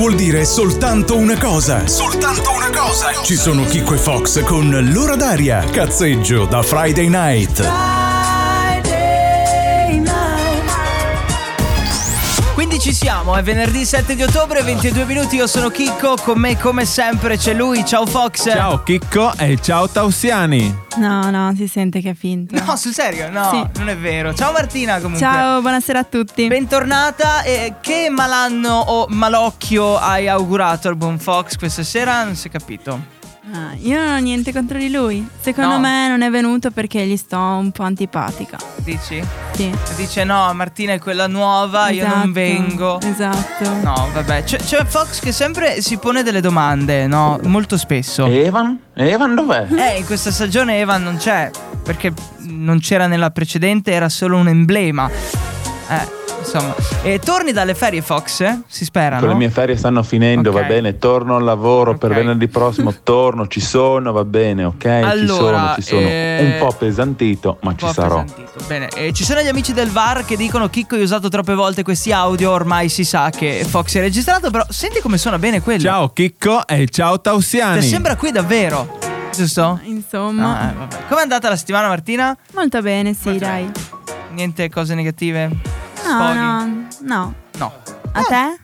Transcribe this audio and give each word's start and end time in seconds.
vuol 0.00 0.14
dire 0.14 0.46
soltanto 0.46 1.14
una 1.18 1.36
cosa. 1.38 1.86
Soltanto 1.86 2.52
una 2.54 2.70
cosa. 2.70 3.12
Ci 3.22 3.36
sono 3.36 3.64
Kiko 3.64 3.92
e 3.92 3.98
Fox 3.98 4.42
con 4.44 4.70
l'ora 4.90 5.14
d'aria. 5.14 5.62
Cazzeggio 5.62 6.46
da 6.46 6.62
Friday 6.62 7.08
Night. 7.08 7.99
Quindi 12.60 12.78
ci 12.78 12.92
siamo, 12.92 13.36
è 13.36 13.42
venerdì 13.42 13.86
7 13.86 14.14
di 14.14 14.22
ottobre, 14.22 14.60
22 14.60 15.06
minuti, 15.06 15.36
io 15.36 15.46
sono 15.46 15.70
Chicco, 15.70 16.16
con 16.22 16.38
me 16.38 16.58
come 16.58 16.84
sempre 16.84 17.38
c'è 17.38 17.54
lui, 17.54 17.86
ciao 17.86 18.04
Fox. 18.04 18.50
Ciao 18.50 18.82
Chicco 18.82 19.32
e 19.38 19.58
ciao 19.62 19.88
Tausiani. 19.88 20.78
No, 20.98 21.30
no, 21.30 21.54
si 21.56 21.66
sente 21.66 22.02
che 22.02 22.10
è 22.10 22.14
finto. 22.14 22.62
No, 22.62 22.76
sul 22.76 22.92
serio? 22.92 23.30
No, 23.30 23.48
Sì. 23.48 23.78
non 23.78 23.88
è 23.88 23.96
vero. 23.96 24.34
Ciao 24.34 24.52
Martina 24.52 24.96
comunque. 25.00 25.20
Ciao, 25.20 25.62
buonasera 25.62 26.00
a 26.00 26.04
tutti. 26.04 26.48
Bentornata, 26.48 27.40
e 27.44 27.76
che 27.80 28.10
malanno 28.10 28.74
o 28.74 29.06
malocchio 29.08 29.96
hai 29.96 30.28
augurato 30.28 30.88
al 30.88 30.96
buon 30.96 31.18
Fox 31.18 31.56
questa 31.56 31.82
sera? 31.82 32.24
Non 32.24 32.36
si 32.36 32.48
è 32.48 32.50
capito. 32.50 33.19
Ah, 33.52 33.74
io 33.80 33.98
non 33.98 34.14
ho 34.14 34.18
niente 34.18 34.52
contro 34.52 34.76
di 34.78 34.90
lui. 34.90 35.26
Secondo 35.40 35.74
No. 35.74 35.80
me 35.80 36.08
non 36.08 36.20
è 36.22 36.30
venuto 36.30 36.70
perché 36.70 37.04
gli 37.06 37.16
sto 37.16 37.38
un 37.38 37.70
po' 37.72 37.82
antipatica. 37.84 38.58
Dici? 38.76 39.22
Sì. 39.52 39.72
Dice 39.96 40.24
no, 40.24 40.52
Martina 40.52 40.92
è 40.92 40.98
quella 40.98 41.26
nuova, 41.26 41.88
io 41.88 42.04
non 42.06 42.12
Esatto, 42.18 42.32
vengo. 42.32 43.00
Esatto. 43.00 43.70
No, 43.82 44.08
vabbè, 44.12 44.44
c'è, 44.44 44.58
c'è 44.58 44.84
Fox 44.84 45.20
che 45.20 45.32
sempre 45.32 45.80
si 45.80 45.96
pone 45.96 46.22
delle 46.22 46.40
domande, 46.42 47.06
no? 47.06 47.40
Molto 47.44 47.76
spesso. 47.78 48.26
Evan? 48.26 48.78
Evan 48.94 49.34
dov'è? 49.34 49.66
Eh, 49.70 49.98
in 49.98 50.04
questa 50.04 50.30
stagione 50.30 50.78
Evan 50.78 51.02
non 51.02 51.16
c'è, 51.16 51.50
perché 51.82 52.12
non 52.40 52.78
c'era 52.78 53.06
nella 53.06 53.30
precedente, 53.30 53.90
era 53.90 54.08
solo 54.10 54.36
un 54.36 54.48
emblema. 54.48 55.10
Eh, 55.88 56.18
insomma. 56.40 56.74
E 57.02 57.18
torni 57.18 57.52
dalle 57.52 57.74
ferie, 57.74 58.02
Fox? 58.02 58.40
eh? 58.40 58.60
Si 58.66 58.84
spera, 58.84 59.20
Le 59.20 59.26
no? 59.28 59.34
mie 59.36 59.48
ferie 59.50 59.76
stanno 59.76 60.02
finendo, 60.02 60.50
Ok. 60.50 60.60
va 60.60 60.66
bene, 60.66 60.98
torno 60.98 61.36
al 61.36 61.44
lavoro 61.44 61.96
per 61.96 62.10
Ok. 62.10 62.16
venerdì 62.16 62.48
prossimo, 62.48 62.92
torno, 63.02 63.46
ci 63.46 63.60
sono, 63.60 64.12
va 64.12 64.24
bene, 64.24 64.64
ok? 64.64 64.78
ci 64.82 64.88
Allora, 64.88 65.58
sono, 65.58 65.74
ci 65.76 65.82
sono. 65.82 66.06
eh, 66.08 66.38
Un 66.40 66.56
po' 66.66 66.74
pesantito, 66.76 67.58
ma 67.62 67.70
Un 67.70 67.78
ci 67.78 67.84
po' 67.86 67.92
sarò. 67.92 68.18
appesantito. 68.18 68.64
Bene, 68.66 68.88
eh, 68.94 69.12
ci 69.12 69.24
sono 69.24 69.40
gli 69.40 69.48
amici 69.48 69.72
del 69.72 69.90
VAR 69.90 70.24
che 70.24 70.36
dicono 70.36 70.68
Chicco 70.68 70.94
hai 70.96 71.02
usato 71.02 71.28
troppe 71.28 71.54
volte 71.54 71.82
questi 71.82 72.12
audio, 72.12 72.50
ormai 72.50 72.88
si 72.88 73.04
sa 73.04 73.30
che 73.30 73.64
Fox 73.66 73.96
è 73.96 74.00
registrato, 74.00 74.50
però 74.50 74.64
senti 74.68 75.00
come 75.00 75.16
suona 75.18 75.38
bene 75.38 75.60
quello. 75.62 75.80
Ciao 75.82 76.08
Chicco 76.12 76.66
e 76.66 76.86
ciao 76.88 77.16
Ti 77.16 77.22
Tausiani. 77.22 77.82
sembra 77.82 78.16
qui 78.16 78.30
davvero, 78.30 78.98
giusto? 79.34 79.80
Insomma, 79.84 80.58
Ah, 80.60 80.70
eh, 80.70 80.74
vabbè. 80.74 80.96
Com'è 81.08 81.22
andata 81.22 81.48
la 81.48 81.56
settimana 81.56 81.88
Martina? 81.88 82.36
molto 82.54 82.80
bene, 82.82 83.14
sì, 83.14 83.38
dai. 83.38 83.70
Niente 84.32 84.68
cose 84.70 84.94
negative? 84.94 85.50
No, 86.04 86.32
no, 86.34 86.86
no. 87.00 87.34
No. 87.58 87.72
A 88.12 88.22
te? 88.22 88.58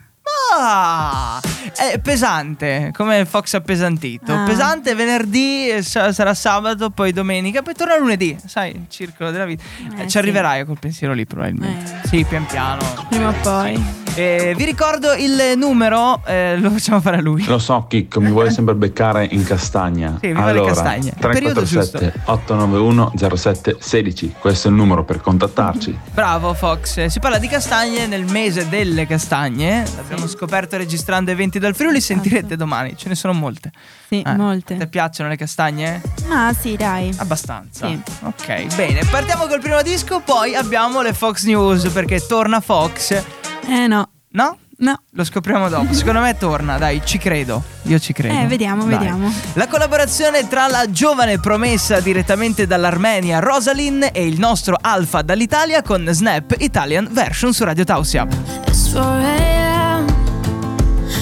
Ah, 0.59 1.39
è 1.75 1.99
pesante, 1.99 2.91
come 2.93 3.25
Fox 3.25 3.53
appesantito. 3.53 4.33
Ah. 4.33 4.43
Pesante 4.43 4.93
venerdì, 4.93 5.69
eh, 5.69 5.81
sa- 5.81 6.11
sarà 6.11 6.33
sabato, 6.33 6.89
poi 6.89 7.11
domenica, 7.13 7.61
poi 7.61 7.73
torna 7.73 7.97
lunedì. 7.97 8.37
Sai, 8.45 8.71
il 8.71 8.85
circolo 8.89 9.31
della 9.31 9.45
vita. 9.45 9.63
Eh, 9.95 10.01
Eh, 10.01 10.03
ci 10.03 10.09
sì. 10.11 10.17
arriverai 10.17 10.65
col 10.65 10.79
pensiero 10.79 11.13
lì, 11.13 11.25
probabilmente. 11.25 12.01
Eh. 12.03 12.07
Sì, 12.07 12.23
pian 12.27 12.45
piano. 12.45 12.81
Prima 13.09 13.29
o 13.29 13.33
poi. 13.41 14.05
Eh, 14.17 14.55
vi 14.57 14.65
ricordo 14.65 15.13
il 15.13 15.53
numero, 15.57 16.21
eh, 16.25 16.57
lo 16.57 16.71
facciamo 16.71 16.99
fare 17.01 17.17
a 17.17 17.21
lui. 17.21 17.45
Lo 17.45 17.59
so, 17.59 17.85
Chicco, 17.87 18.19
mi 18.19 18.31
vuole 18.31 18.49
sempre 18.49 18.73
beccare 18.73 19.27
in 19.29 19.43
castagna. 19.43 20.17
Sì, 20.19 20.33
le 20.33 20.39
allora, 20.39 20.73
castagne. 20.73 21.13
Periodo 21.19 21.61
347 21.61 22.21
891 22.25 23.13
07 23.35 23.75
16. 23.79 24.35
Questo 24.39 24.67
è 24.69 24.71
il 24.71 24.77
numero 24.77 25.03
per 25.03 25.21
contattarci. 25.21 25.97
Bravo 26.11 26.55
Fox, 26.55 27.05
si 27.05 27.19
parla 27.19 27.37
di 27.37 27.47
castagne 27.47 28.07
nel 28.07 28.25
mese 28.25 28.67
delle 28.67 29.05
castagne. 29.05 29.85
L'abbiamo 29.95 30.25
scoperto 30.25 30.77
registrando 30.77 31.29
eventi 31.29 31.59
dal 31.59 31.75
Friuli, 31.75 32.01
sentirete 32.01 32.55
domani, 32.55 32.97
ce 32.97 33.09
ne 33.09 33.15
sono 33.15 33.33
molte. 33.33 33.71
Sì, 34.09 34.21
Eh, 34.25 34.35
molte. 34.35 34.77
Ti 34.77 34.87
piacciono 34.87 35.29
le 35.29 35.35
castagne? 35.35 36.01
Ah, 36.29 36.53
sì, 36.59 36.75
dai. 36.75 37.13
Abbastanza. 37.17 37.87
Sì. 37.87 38.01
Ok, 38.23 38.75
bene, 38.75 39.01
partiamo 39.11 39.45
col 39.45 39.59
primo 39.59 39.83
disco, 39.83 40.21
poi 40.21 40.55
abbiamo 40.55 41.01
le 41.03 41.13
Fox 41.13 41.43
News 41.43 41.87
perché 41.89 42.25
torna 42.25 42.59
Fox. 42.61 43.23
Eh 43.67 43.87
no, 43.87 44.09
No? 44.31 44.57
no. 44.79 45.01
Lo 45.11 45.23
scopriamo 45.23 45.67
dopo. 45.69 45.91
Secondo 45.93 46.19
me 46.21 46.37
torna, 46.37 46.77
dai, 46.77 47.01
ci 47.03 47.17
credo. 47.17 47.63
Io 47.83 47.99
ci 47.99 48.13
credo. 48.13 48.39
Eh, 48.39 48.45
vediamo, 48.47 48.83
Dai. 48.85 48.97
vediamo. 48.97 49.31
La 49.53 49.67
collaborazione 49.67 50.47
tra 50.47 50.67
la 50.67 50.89
giovane 50.91 51.39
promessa 51.39 51.99
direttamente 51.99 52.67
dall'Armenia 52.67 53.39
Rosalind 53.39 54.09
e 54.13 54.25
il 54.27 54.37
nostro 54.39 54.77
Alfa 54.79 55.21
dall'Italia 55.21 55.81
con 55.81 56.05
Snap 56.09 56.55
Italian 56.59 57.07
Version 57.11 57.53
su 57.53 57.63
Radio 57.63 57.83
Tausia. 57.83 58.27
It's 58.67 58.91
4 58.91 59.01
a.m. 59.01 60.05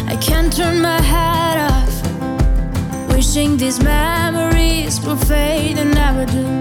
I 0.09 0.17
can't 0.17 0.53
turn 0.53 0.79
my 0.81 0.99
head 1.01 1.69
off. 1.69 3.13
Wishing 3.13 3.57
these 3.57 3.81
memories 3.81 4.99
will 4.99 5.17
fade 5.17 5.79
and 5.79 5.93
never 5.93 6.25
do. 6.25 6.59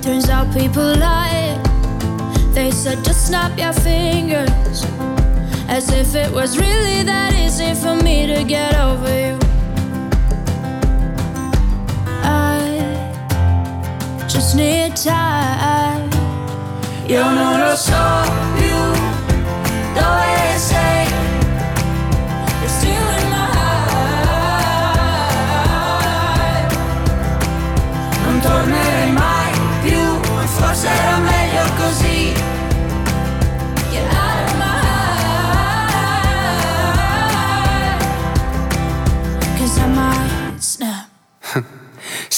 Turns 0.00 0.28
out 0.30 0.48
people 0.56 0.96
lie. 0.98 1.60
They 2.54 2.70
said 2.70 3.02
just 3.02 3.26
snap 3.26 3.58
your 3.58 3.72
fingers. 3.72 4.86
As 5.68 5.90
if 5.90 6.14
it 6.14 6.30
was 6.30 6.56
really 6.56 7.02
that 7.02 7.34
easy 7.34 7.74
for 7.74 7.96
me 7.96 8.26
to 8.28 8.44
get 8.44 8.76
over 8.78 9.10
you. 9.10 9.38
I 12.22 12.60
just 14.28 14.54
need 14.54 14.94
time. 14.94 16.08
Io 17.08 17.28
non 17.28 17.58
lo 17.58 17.74
so 17.74 18.22
più 18.56 18.94
dove 19.94 20.56
sei. 20.56 21.08
You're 22.60 22.68
still 22.68 23.08
in 23.18 23.28
my 23.34 23.46
heart. 23.56 23.84
Non 28.24 28.40
tornerei 28.40 29.10
mai 29.10 29.52
più, 29.82 30.20
forse 30.46 31.03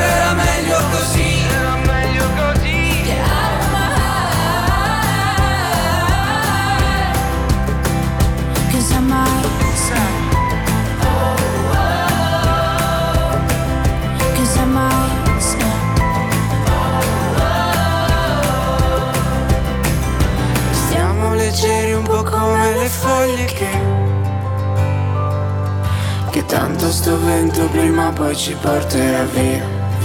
era 0.00 0.32
meglio 0.34 0.78
così. 0.90 1.42
Era 1.48 1.76
meglio 1.86 2.24
così. 2.36 3.02
Get 3.04 3.18
out 3.18 3.62
of 3.62 3.70
my 3.72 3.86
heart. 3.96 4.28
'Cause 8.70 8.92
I 8.92 9.00
might. 9.00 9.46
Stiamo 20.70 21.34
leggeri 21.34 21.92
un 21.92 22.02
po' 22.04 22.22
come 22.22 22.76
le 22.76 22.88
foglie 22.88 23.44
che. 23.44 23.96
Che 26.30 26.44
tanto 26.46 26.90
sto 26.90 27.18
vento 27.18 27.66
prima 27.68 28.08
o 28.08 28.12
poi 28.12 28.36
ci 28.36 28.54
porterà 28.60 29.24
via, 29.24 29.64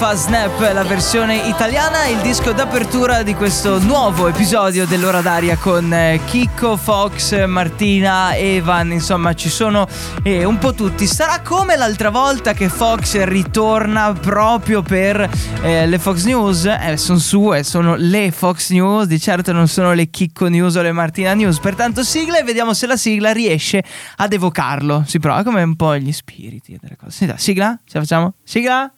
Alpha 0.00 0.14
Snap, 0.14 0.60
la 0.72 0.84
versione 0.84 1.48
italiana, 1.48 2.06
il 2.06 2.20
disco 2.20 2.52
d'apertura 2.52 3.24
di 3.24 3.34
questo 3.34 3.80
nuovo 3.80 4.28
episodio 4.28 4.86
dell'ora 4.86 5.20
d'aria 5.22 5.56
con 5.56 5.92
eh, 5.92 6.20
Chicco, 6.24 6.76
Fox, 6.76 7.46
Martina, 7.46 8.36
Evan, 8.36 8.92
insomma 8.92 9.34
ci 9.34 9.48
sono 9.48 9.88
eh, 10.22 10.44
un 10.44 10.56
po' 10.58 10.72
tutti. 10.72 11.04
Sarà 11.04 11.40
come 11.40 11.74
l'altra 11.74 12.10
volta 12.10 12.52
che 12.52 12.68
Fox 12.68 13.24
ritorna 13.24 14.12
proprio 14.12 14.82
per 14.82 15.28
eh, 15.62 15.88
le 15.88 15.98
Fox 15.98 16.22
News, 16.26 16.64
eh, 16.66 16.96
sono 16.96 17.18
sue, 17.18 17.64
sono 17.64 17.96
le 17.96 18.30
Fox 18.30 18.70
News, 18.70 19.06
di 19.06 19.18
certo 19.18 19.50
non 19.50 19.66
sono 19.66 19.94
le 19.94 20.10
Chicco 20.10 20.46
News 20.46 20.76
o 20.76 20.82
le 20.82 20.92
Martina 20.92 21.34
News, 21.34 21.58
pertanto 21.58 22.04
sigla 22.04 22.38
e 22.38 22.44
vediamo 22.44 22.72
se 22.72 22.86
la 22.86 22.96
sigla 22.96 23.32
riesce 23.32 23.82
ad 24.18 24.32
evocarlo. 24.32 25.02
Si 25.08 25.18
prova 25.18 25.42
come 25.42 25.60
un 25.64 25.74
po' 25.74 25.96
gli 25.96 26.12
spiriti 26.12 26.78
delle 26.80 26.94
cose. 26.96 27.10
Senta, 27.10 27.36
sigla? 27.36 27.76
Ce 27.84 27.94
la 27.94 28.00
facciamo? 28.00 28.34
Sigla? 28.44 28.92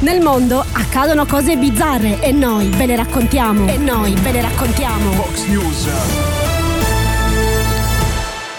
Nel 0.00 0.20
mondo 0.20 0.64
accadono 0.72 1.24
cose 1.26 1.56
bizzarre 1.56 2.20
e 2.20 2.30
noi 2.32 2.68
ve 2.68 2.86
le 2.86 2.96
raccontiamo. 2.96 3.66
E 3.68 3.76
noi 3.78 4.14
ve 4.14 4.32
le 4.32 4.42
raccontiamo. 4.42 5.12
Fox 5.12 5.44
News. 5.46 5.88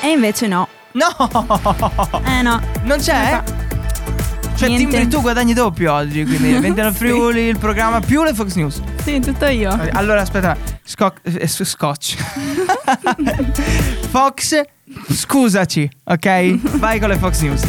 E 0.01 0.09
invece 0.09 0.47
no. 0.47 0.67
No! 0.93 1.07
Eh 2.25 2.41
no. 2.41 2.59
Non 2.83 2.97
c'è? 2.99 3.43
Cioè, 4.55 4.69
Niente. 4.69 4.87
Timbri, 4.87 5.07
tu 5.09 5.21
guadagni 5.21 5.53
doppio 5.53 5.93
oggi, 5.93 6.23
quindi 6.25 6.53
vendi 6.59 6.79
al 6.79 6.93
Friuli 6.93 7.41
il 7.41 7.57
programma 7.59 7.99
più 7.99 8.23
le 8.23 8.33
Fox 8.33 8.53
News. 8.55 8.81
Sì, 9.03 9.19
tutto 9.19 9.45
io. 9.45 9.77
Allora, 9.91 10.21
aspetta, 10.21 10.55
Sco- 10.83 11.13
eh, 11.23 11.47
scotch. 11.47 12.15
Fox, 14.09 14.61
scusaci, 15.11 15.89
ok? 16.05 16.55
Vai 16.79 16.99
con 16.99 17.09
le 17.09 17.17
Fox 17.17 17.41
News. 17.41 17.61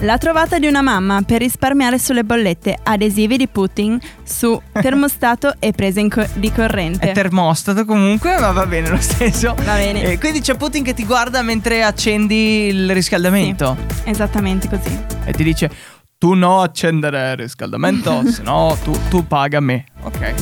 La 0.00 0.18
trovata 0.18 0.58
di 0.58 0.66
una 0.66 0.82
mamma 0.82 1.22
per 1.22 1.40
risparmiare 1.40 1.98
sulle 1.98 2.22
bollette 2.22 2.78
adesivi 2.82 3.38
di 3.38 3.48
Putin 3.48 3.98
su 4.22 4.60
termostato 4.72 5.54
e 5.58 5.72
prese 5.72 6.06
co- 6.08 6.26
di 6.34 6.52
corrente. 6.52 7.10
È 7.10 7.12
termostato 7.12 7.84
comunque, 7.86 8.38
ma 8.38 8.52
va 8.52 8.66
bene 8.66 8.90
lo 8.90 9.00
stesso. 9.00 9.54
Va 9.64 9.74
bene. 9.74 10.02
Eh, 10.02 10.18
quindi 10.18 10.40
c'è 10.40 10.54
Putin 10.56 10.84
che 10.84 10.92
ti 10.92 11.04
guarda 11.06 11.40
mentre 11.42 11.82
accendi 11.82 12.66
il 12.66 12.92
riscaldamento. 12.92 13.74
Esattamente 14.04 14.68
così. 14.68 14.96
E 15.24 15.32
ti 15.32 15.42
dice, 15.42 15.70
tu 16.18 16.34
no 16.34 16.60
accendere 16.60 17.30
il 17.30 17.36
riscaldamento, 17.38 18.22
se 18.30 18.42
no 18.42 18.76
tu, 18.84 18.94
tu 19.08 19.26
paga 19.26 19.60
me. 19.60 19.86
Ok. 20.02 20.20
eh. 20.20 20.34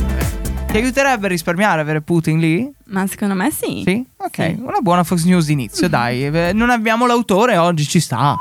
Ti 0.67 0.81
aiuterebbe 0.81 1.27
a 1.27 1.29
risparmiare 1.29 1.79
avere 1.79 2.01
Putin 2.01 2.39
lì? 2.39 2.69
Ma 2.87 3.07
secondo 3.07 3.33
me 3.35 3.49
sì. 3.51 3.83
Sì? 3.85 4.05
Ok, 4.17 4.35
Sì. 4.35 4.57
una 4.61 4.79
buona 4.81 5.03
Fox 5.05 5.23
News 5.23 5.45
d'inizio, 5.45 5.87
dai. 5.89 6.25
Eh, 6.27 6.51
Non 6.53 6.69
abbiamo 6.69 7.05
l'autore, 7.07 7.55
oggi 7.55 7.85
ci 7.87 8.01
sta. 8.01 8.35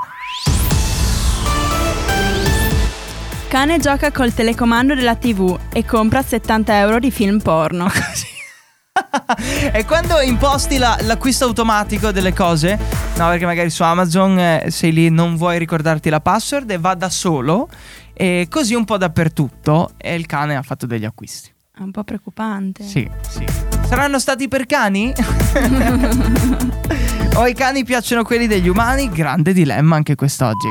Cane 3.54 3.78
gioca 3.78 4.10
col 4.10 4.34
telecomando 4.34 4.96
della 4.96 5.14
TV 5.14 5.56
e 5.72 5.84
compra 5.84 6.22
70 6.22 6.76
euro 6.76 6.98
di 6.98 7.12
film 7.12 7.38
porno. 7.38 7.86
e 9.72 9.84
quando 9.84 10.20
imposti 10.20 10.76
la- 10.76 10.98
l'acquisto 11.02 11.44
automatico 11.44 12.10
delle 12.10 12.32
cose, 12.32 12.76
no, 13.16 13.28
perché 13.28 13.46
magari 13.46 13.70
su 13.70 13.84
Amazon 13.84 14.36
eh, 14.40 14.66
sei 14.70 14.92
lì, 14.92 15.08
non 15.08 15.36
vuoi 15.36 15.60
ricordarti 15.60 16.10
la 16.10 16.18
password 16.18 16.68
e 16.68 16.78
va 16.78 16.94
da 16.94 17.08
solo, 17.08 17.68
e 18.12 18.48
così 18.50 18.74
un 18.74 18.84
po' 18.84 18.96
dappertutto, 18.96 19.92
e 19.98 20.16
il 20.16 20.26
cane 20.26 20.56
ha 20.56 20.62
fatto 20.62 20.86
degli 20.86 21.04
acquisti. 21.04 21.52
È 21.72 21.80
un 21.80 21.92
po' 21.92 22.02
preoccupante. 22.02 22.82
Sì, 22.82 23.08
sì. 23.20 23.44
Saranno 23.86 24.18
stati 24.18 24.48
per 24.48 24.66
cani? 24.66 25.12
o 27.36 27.40
ai 27.40 27.54
cani 27.54 27.84
piacciono 27.84 28.24
quelli 28.24 28.48
degli 28.48 28.66
umani? 28.66 29.08
Grande 29.10 29.52
dilemma 29.52 29.94
anche 29.94 30.16
quest'oggi. 30.16 30.66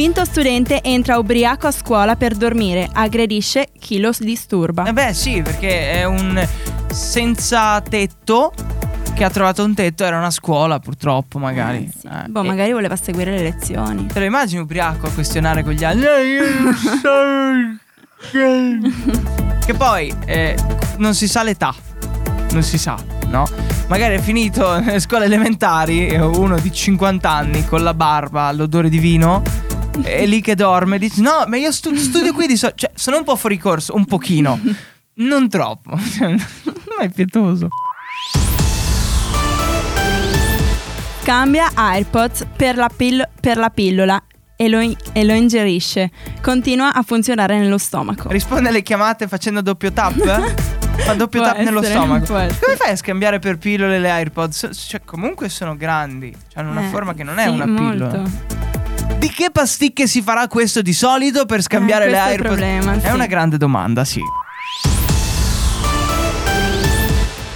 Finto 0.00 0.24
studente 0.24 0.82
entra 0.82 1.18
ubriaco 1.18 1.66
a 1.66 1.70
scuola 1.70 2.16
per 2.16 2.34
dormire, 2.34 2.88
aggredisce 2.90 3.68
chi 3.78 4.00
lo 4.00 4.12
disturba. 4.18 4.84
Eh 4.84 4.94
beh, 4.94 5.12
sì, 5.12 5.42
perché 5.42 5.92
è 5.92 6.04
un 6.04 6.42
senza 6.90 7.78
tetto 7.82 8.50
che 9.12 9.24
ha 9.24 9.28
trovato 9.28 9.62
un 9.62 9.74
tetto, 9.74 10.02
era 10.04 10.16
una 10.16 10.30
scuola 10.30 10.78
purtroppo 10.78 11.38
magari. 11.38 11.84
Eh, 11.84 11.92
sì. 12.00 12.06
Eh, 12.06 12.28
boh, 12.28 12.42
e- 12.42 12.46
magari 12.46 12.72
voleva 12.72 12.96
seguire 12.96 13.32
le 13.32 13.42
lezioni. 13.42 14.06
Te 14.06 14.20
lo 14.20 14.24
immagini 14.24 14.62
ubriaco 14.62 15.06
a 15.06 15.10
questionare 15.10 15.62
con 15.62 15.74
gli 15.74 15.84
altri? 15.84 16.06
"Eh, 16.06 16.26
io 16.28 16.60
non 16.62 16.74
so 16.74 17.10
che-" 19.66 19.74
poi 19.74 20.14
eh, 20.24 20.56
non 20.96 21.14
si 21.14 21.28
sa 21.28 21.42
l'età, 21.42 21.74
non 22.52 22.62
si 22.62 22.78
sa, 22.78 22.96
no? 23.26 23.46
Magari 23.88 24.14
è 24.14 24.20
finito 24.20 24.80
nelle 24.80 25.00
scuole 25.00 25.26
elementari, 25.26 26.14
uno 26.14 26.58
di 26.58 26.72
50 26.72 27.30
anni 27.30 27.66
con 27.66 27.82
la 27.82 27.92
barba, 27.92 28.50
l'odore 28.52 28.88
di 28.88 28.98
vino, 28.98 29.42
è 30.02 30.26
lì 30.26 30.40
che 30.40 30.54
dorme, 30.54 30.98
dice 30.98 31.20
no, 31.20 31.44
ma 31.46 31.56
io 31.56 31.72
stu- 31.72 31.94
studio 31.94 32.32
qui 32.32 32.46
di 32.46 32.56
solito, 32.56 32.78
cioè 32.78 32.90
sono 32.94 33.18
un 33.18 33.24
po' 33.24 33.36
fuori 33.36 33.58
corso, 33.58 33.94
un 33.94 34.04
pochino, 34.04 34.58
non 35.14 35.48
troppo, 35.48 35.90
ma 35.90 37.02
è 37.04 37.08
pietoso. 37.10 37.68
Cambia 41.22 41.70
AirPods 41.74 42.46
per 42.56 42.76
la, 42.76 42.88
pill- 42.94 43.28
per 43.40 43.56
la 43.56 43.70
pillola 43.70 44.20
e 44.56 44.68
lo, 44.68 44.80
in- 44.80 44.96
e 45.12 45.24
lo 45.24 45.32
ingerisce. 45.32 46.10
Continua 46.40 46.92
a 46.92 47.02
funzionare 47.02 47.58
nello 47.58 47.78
stomaco. 47.78 48.28
Risponde 48.30 48.70
alle 48.70 48.82
chiamate 48.82 49.28
facendo 49.28 49.60
doppio 49.60 49.92
tap? 49.92 50.14
Fa 51.00 51.14
doppio 51.14 51.40
Può 51.40 51.50
tap 51.50 51.60
nello 51.62 51.80
essere, 51.80 51.94
stomaco. 51.98 52.24
può 52.24 52.36
essere. 52.36 52.58
Come 52.64 52.76
fai 52.76 52.90
a 52.92 52.96
scambiare 52.96 53.38
per 53.38 53.58
pillole 53.58 53.98
le 53.98 54.10
AirPods? 54.10 54.70
Cioè, 54.72 55.00
comunque 55.04 55.48
sono 55.48 55.76
grandi. 55.76 56.34
Hanno 56.54 56.70
una 56.72 56.82
Eh, 56.86 56.88
forma 56.88 57.14
che 57.14 57.22
non 57.22 57.38
è 57.38 57.44
sì, 57.44 57.48
una 57.50 57.64
pillola. 57.64 58.22
Di 59.20 59.28
che 59.28 59.50
pasticche 59.52 60.06
si 60.06 60.22
farà 60.22 60.48
questo 60.48 60.80
di 60.80 60.94
solito 60.94 61.44
per 61.44 61.60
scambiare 61.60 62.06
Eh, 62.06 62.10
le 62.10 62.18
AirPods? 62.18 62.48
problema, 62.48 62.94
È 62.94 63.08
sì. 63.08 63.12
una 63.12 63.26
grande 63.26 63.58
domanda, 63.58 64.02
sì. 64.02 64.22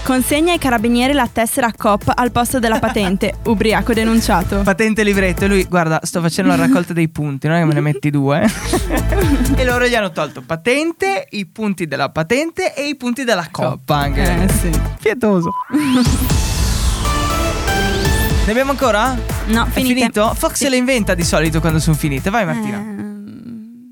Consegna 0.03 0.53
ai 0.53 0.59
carabinieri 0.59 1.15
la 1.15 1.27
tessera 1.33 1.73
COP 1.75 2.13
al 2.15 2.31
posto 2.33 2.59
della 2.59 2.79
patente. 2.79 3.37
Ubriaco 3.49 3.95
denunciato. 3.95 4.61
Patente 4.61 5.03
livretto. 5.03 5.47
E 5.47 5.49
lui, 5.49 5.65
guarda, 5.65 6.01
sto 6.03 6.21
facendo 6.21 6.55
la 6.55 6.67
raccolta 6.67 6.93
dei 6.93 7.09
punti, 7.09 7.47
non 7.49 7.57
è 7.57 7.61
che 7.61 7.65
me 7.65 7.73
ne 7.73 7.81
metti 7.81 8.11
due. 8.11 8.45
e 9.57 9.65
loro 9.65 9.87
gli 9.87 9.95
hanno 9.95 10.11
tolto 10.13 10.43
patente, 10.43 11.27
i 11.31 11.47
punti 11.47 11.87
della 11.87 12.11
patente 12.11 12.75
e 12.75 12.89
i 12.89 12.97
punti 12.97 13.25
della 13.25 13.49
coppa 13.51 13.97
anche. 13.97 14.21
Eh 14.45 14.49
sì. 14.53 14.71
Pietoso. 15.01 15.51
ne 18.45 18.51
abbiamo 18.51 18.73
ancora? 18.73 19.17
No, 19.47 19.65
È 19.65 19.69
finite. 19.71 19.95
finito? 19.95 20.35
Fox 20.37 20.53
Sì. 20.53 20.65
se 20.65 20.69
le 20.71 20.77
inventa 20.77 21.15
di 21.15 21.25
solito 21.25 21.61
quando 21.61 21.79
sono 21.79 21.97
finite. 21.97 22.31
Vai 22.31 22.45
Martina. 22.45 22.77
Ehm, 22.79 23.13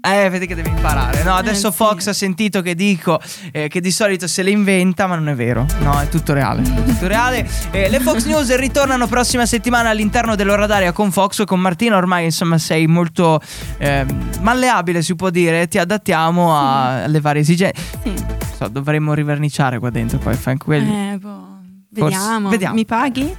Eh, 0.04 0.28
vedi 0.30 0.46
che 0.48 0.56
devi 0.56 0.68
imparare. 0.68 1.22
No, 1.22 1.34
adesso 1.36 1.68
Eh, 1.68 1.70
sì. 1.70 1.76
Fox 1.76 2.06
ha 2.08 2.12
sentito 2.12 2.60
che 2.60 2.74
dico 2.74 3.20
eh, 3.52 3.68
che 3.68 3.80
di 3.80 3.92
solito 3.92 4.26
se 4.26 4.42
le 4.42 4.50
inventa, 4.50 5.06
ma 5.06 5.14
non 5.14 5.28
è 5.28 5.34
vero. 5.36 5.64
No, 5.78 6.00
è 6.00 6.08
tutto 6.08 6.32
reale. 6.32 6.62
È 6.62 6.82
tutto 6.84 7.06
reale. 7.06 7.48
Eh, 7.70 7.88
le 7.88 8.00
Fox 8.00 8.24
News 8.26 8.52
ritornano 8.56 9.06
prossima 9.06 9.46
settimana 9.46 9.90
all'interno 9.90 10.34
dell'ora 10.34 10.66
d'aria 10.66 10.90
con 10.90 11.12
Fox 11.12 11.38
o 11.38 11.44
con 11.44 11.60
Martina. 11.60 11.96
Ormai, 11.96 12.24
insomma, 12.24 12.58
sei 12.58 12.88
molto 12.88 13.40
ehm, 13.78 14.40
malleabile, 14.40 15.02
si 15.02 15.14
può 15.14 15.30
dire. 15.30 15.68
Ti 15.68 15.78
adattiamo 15.78 16.52
a- 16.58 17.04
alle 17.04 17.20
varie 17.20 17.42
esigenze. 17.42 17.80
sì. 18.02 18.12
So, 18.56 18.66
dovremmo 18.68 19.14
riverniciare 19.14 19.78
qua 19.78 19.90
dentro. 19.90 20.18
Poi 20.18 20.34
fai 20.34 20.52
anche 20.54 20.64
quelli. 20.64 20.90
Eh, 21.12 21.18
boh. 21.18 21.50
Vediamo. 21.90 22.48
vediamo. 22.48 22.74
Mi 22.74 22.84
paghi? 22.84 23.36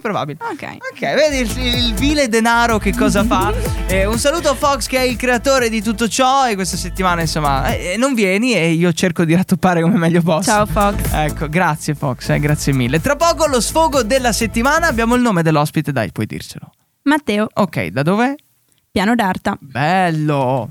Probabile. 0.00 0.38
Ok. 0.42 0.62
Ok, 0.92 1.00
vedi 1.14 1.38
il, 1.38 1.74
il 1.86 1.94
vile 1.94 2.28
denaro 2.28 2.78
che 2.78 2.92
cosa 2.94 3.24
fa? 3.24 3.52
Eh, 3.86 4.04
un 4.06 4.18
saluto 4.18 4.50
a 4.50 4.54
Fox 4.54 4.86
che 4.86 4.98
è 4.98 5.02
il 5.02 5.16
creatore 5.16 5.68
di 5.68 5.82
tutto 5.82 6.08
ciò 6.08 6.48
e 6.48 6.54
questa 6.54 6.76
settimana 6.76 7.20
insomma 7.22 7.74
eh, 7.74 7.96
non 7.96 8.14
vieni 8.14 8.54
e 8.54 8.70
io 8.72 8.92
cerco 8.92 9.24
di 9.24 9.34
rattoppare 9.34 9.80
come 9.82 9.96
meglio 9.96 10.22
posso. 10.22 10.50
Ciao 10.50 10.66
Fox. 10.66 10.94
Ecco, 11.12 11.48
grazie 11.48 11.94
Fox, 11.94 12.28
eh, 12.28 12.38
grazie 12.38 12.72
mille. 12.72 13.00
Tra 13.00 13.16
poco 13.16 13.46
lo 13.46 13.60
sfogo 13.60 14.02
della 14.02 14.32
settimana, 14.32 14.86
abbiamo 14.86 15.14
il 15.14 15.22
nome 15.22 15.42
dell'ospite, 15.42 15.92
dai, 15.92 16.12
puoi 16.12 16.26
dircelo. 16.26 16.70
Matteo, 17.02 17.48
Ok, 17.54 17.86
da 17.86 18.02
dove? 18.02 18.34
piano 18.90 19.14
d'arta. 19.14 19.56
Bello. 19.60 20.68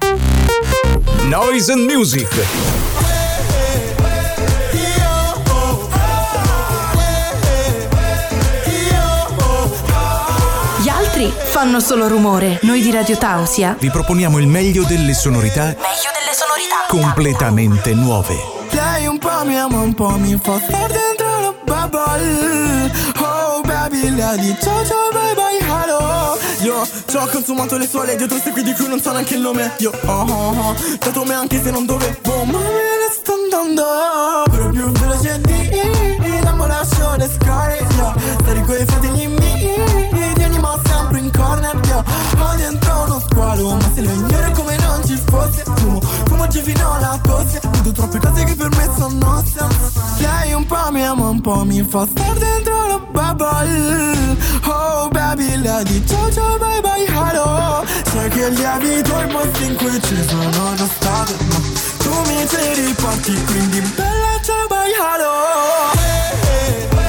Noise 1.23 1.71
and 1.73 1.89
Music. 1.89 3.22
Gli 11.23 11.25
altri 11.25 11.33
fanno 11.45 11.79
solo 11.79 12.07
rumore. 12.09 12.59
Noi 12.63 12.81
di 12.81 12.91
Radio 12.91 13.17
Tausia, 13.17 13.77
Vi 13.79 13.89
proponiamo 13.89 14.39
il 14.39 14.47
meglio 14.47 14.83
delle 14.83 15.13
sonorità 15.13 15.63
meglio 15.63 16.11
delle 16.19 16.33
sonorità. 16.33 16.85
completamente 16.87 17.93
nuove. 17.93 18.35
Lei 18.71 19.07
un 19.07 19.17
po' 19.19 19.45
mi 19.45 19.57
ama, 19.57 19.79
un 19.79 19.93
po' 19.93 20.09
mi 20.17 20.37
fa 20.41 20.59
star 20.59 20.91
dentro 20.91 21.39
la 21.39 21.53
bubble. 21.63 22.91
Oh 23.19 23.61
baby, 23.61 24.09
lei 24.09 24.39
di 24.39 24.55
ciao 24.61 24.85
ciao 24.85 25.09
bye 25.11 25.33
bye 25.33 25.59
hello. 25.59 26.37
Io 26.63 26.85
ci 27.07 27.15
ho 27.15 27.25
consumato 27.31 27.77
le 27.77 27.87
sue 27.87 28.05
leggi, 28.05 28.27
queste 28.27 28.51
qui 28.51 28.63
di 28.63 28.73
cui 28.73 28.89
non 28.89 28.99
so 29.01 29.11
neanche 29.11 29.35
il 29.35 29.41
nome. 29.41 29.71
Io 29.77 29.91
oh 30.05 30.25
oh 30.27 30.55
oh, 30.57 30.75
dato 30.99 31.23
me 31.23 31.35
anche 31.35 31.61
se 31.63 31.71
non 31.71 31.85
dovevo 31.85 32.43
Ma 32.43 32.57
me 32.57 32.97
ne 32.99 33.09
sto 33.13 33.33
andando. 33.33 34.43
Però 34.51 34.69
più 34.69 34.91
veloce 34.91 35.39
di 35.39 36.41
L'ammorazione 36.43 37.17
le 37.17 37.29
sky. 37.31 37.77
Io 37.95 38.13
stare 38.41 38.61
con 38.65 38.75
i 38.75 38.85
fratelli 38.85 39.27
miei 39.27 40.02
Tienimo 41.63 41.63
sempre 41.63 41.63
in 41.63 41.63
corner 41.63 41.75
Io 41.79 42.03
ho 42.43 42.55
dentro 42.55 43.03
uno 43.03 43.21
cose 45.29 45.63
Fumo, 45.75 45.99
fumo 46.01 46.43
oggi 46.43 46.61
fino 46.61 46.93
alla 46.93 47.19
tosse 47.21 47.59
Vedo 47.71 47.91
troppe 47.91 48.19
cose 48.19 48.43
che 48.43 48.55
per 48.55 48.69
me 48.75 48.89
sono 48.95 49.17
nozze 49.17 49.65
Lei 50.17 50.53
un 50.53 50.65
po' 50.65 50.91
mi 50.91 51.03
ama, 51.03 51.29
un 51.29 51.41
po' 51.41 51.63
mi 51.63 51.81
fa 51.83 52.05
star 52.05 52.37
dentro 52.37 52.87
la 52.87 52.99
bubble. 53.11 54.37
Oh 54.65 55.09
baby, 55.09 55.57
lei 55.57 55.83
di 55.83 56.05
ciao 56.07 56.31
ciao 56.31 56.57
bye 56.57 56.81
bye 56.81 57.05
hello. 57.05 57.83
Sai 58.05 58.29
che 58.29 58.49
lievito 58.49 59.19
i 59.19 59.27
posti 59.27 59.65
in 59.65 59.75
cui 59.75 60.01
ci 60.01 60.23
sono 60.27 60.75
già 60.75 60.85
stato 60.85 61.33
Ma 61.49 61.59
tu 61.97 62.11
mi 62.27 62.47
ci 62.47 62.81
riporti, 62.81 63.43
quindi 63.45 63.81
bella 63.95 64.39
ciao 64.43 64.67
bye 64.67 64.91
hello. 64.91 65.83
Aspetto 65.91 67.02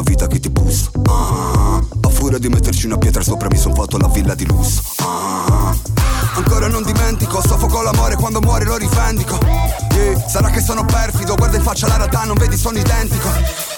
una 0.00 0.02
vita 0.02 0.26
che 0.26 0.40
ti 0.40 0.48
bussa. 0.48 0.90
Ah, 1.06 1.78
a 1.78 2.08
furia 2.08 2.38
di 2.38 2.48
metterci 2.48 2.86
una 2.86 2.96
pietra 2.96 3.22
sopra 3.22 3.48
mi 3.50 3.58
son 3.58 3.74
fatto 3.74 3.98
la 3.98 4.08
villa 4.08 4.34
di 4.34 4.46
lusso. 4.46 4.80
Ah, 4.96 5.76
ancora 6.36 6.68
non 6.68 6.82
dimentico, 6.82 7.42
soffoco 7.46 7.82
l'amore 7.82 8.16
quando 8.16 8.40
muore 8.40 8.64
lo 8.64 8.76
rivendico. 8.76 9.38
Yeah, 9.92 10.26
sarà 10.26 10.48
che 10.48 10.60
sono 10.60 10.84
perfido, 10.84 11.34
guarda 11.34 11.58
in 11.58 11.62
faccia 11.62 11.86
la 11.86 11.96
realtà, 11.96 12.24
non 12.24 12.36
vedi 12.38 12.56
sono 12.56 12.78
identico. 12.78 13.28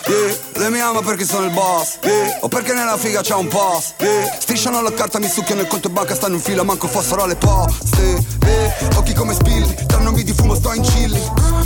Yeah, 0.07 0.37
lei 0.55 0.71
mi 0.71 0.81
ama 0.81 1.01
perché 1.01 1.25
sono 1.25 1.47
il 1.47 1.53
boss. 1.53 1.99
Yeah, 2.03 2.39
o 2.43 2.49
perché 2.49 2.73
nella 2.73 2.97
figa 2.97 3.21
c'è 3.21 3.35
un 3.35 3.49
post. 3.49 3.95
Yeah, 3.99 4.39
strisciano 4.39 4.81
la 4.81 4.93
carta, 4.93 5.19
mi 5.19 5.29
succhiano 5.29 5.63
il 5.63 5.67
conto 5.67 5.89
in 5.89 5.95
banca, 5.95 6.15
stanno 6.15 6.37
in 6.37 6.41
fila, 6.41 6.63
manco 6.63 6.87
fossero 6.87 7.27
le 7.27 7.37
poste. 7.37 8.25
Yeah, 8.47 8.97
occhi 8.97 9.13
come 9.13 9.35
spilli, 9.35 9.75
tra 9.87 9.99
nomi 9.99 10.23
di 10.23 10.33
fumo 10.33 10.55
sto 10.55 10.73
in 10.73 10.83
chilli. 10.83 11.21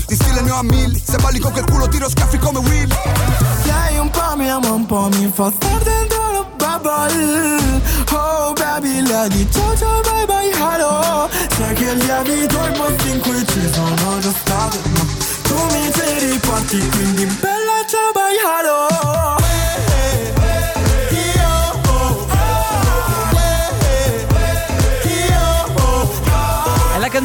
Di 0.07 0.15
stile 0.15 0.41
ne 0.41 0.51
ho 0.53 0.59
a 0.59 0.63
milli, 0.63 1.03
se 1.05 1.17
balli 1.17 1.41
con 1.41 1.51
quel 1.51 1.65
culo 1.65 1.89
tiro 1.89 2.09
schiaffi 2.09 2.39
come 2.39 2.61
Willy. 2.61 2.95
Lei 3.65 3.99
un 3.99 4.09
po' 4.11 4.37
mi 4.37 4.49
ama, 4.49 4.71
un 4.71 4.87
po' 4.87 5.09
mi 5.11 5.31
fa 5.35 5.51
star 5.51 5.83
dentro 5.83 6.31
la 6.33 6.45
bubble. 6.57 7.83
Oh 8.13 8.53
baby, 8.53 9.03
di 9.03 9.51
ciao 9.51 9.77
ciao 9.77 10.01
bye 10.03 10.25
bye 10.27 10.53
hello. 10.53 11.29
Sai 11.57 11.75
che 11.75 11.95
lievito 11.95 12.67
i 12.67 12.73
posti 12.73 13.11
in 13.11 13.21
cui 13.21 13.45
ci 13.47 13.69
sono 13.73 14.19
già 14.21 14.31
stato. 14.31 14.79
Ma 14.95 15.05
tu 15.43 15.55
mi 15.73 15.93
ci 15.93 16.27
riporti, 16.31 16.89
quindi 16.89 17.25
bella 17.27 17.85
ciao 17.91 18.13
bye 18.15 18.37
hello. 18.47 18.87
È 19.37 20.33
la 20.37 20.46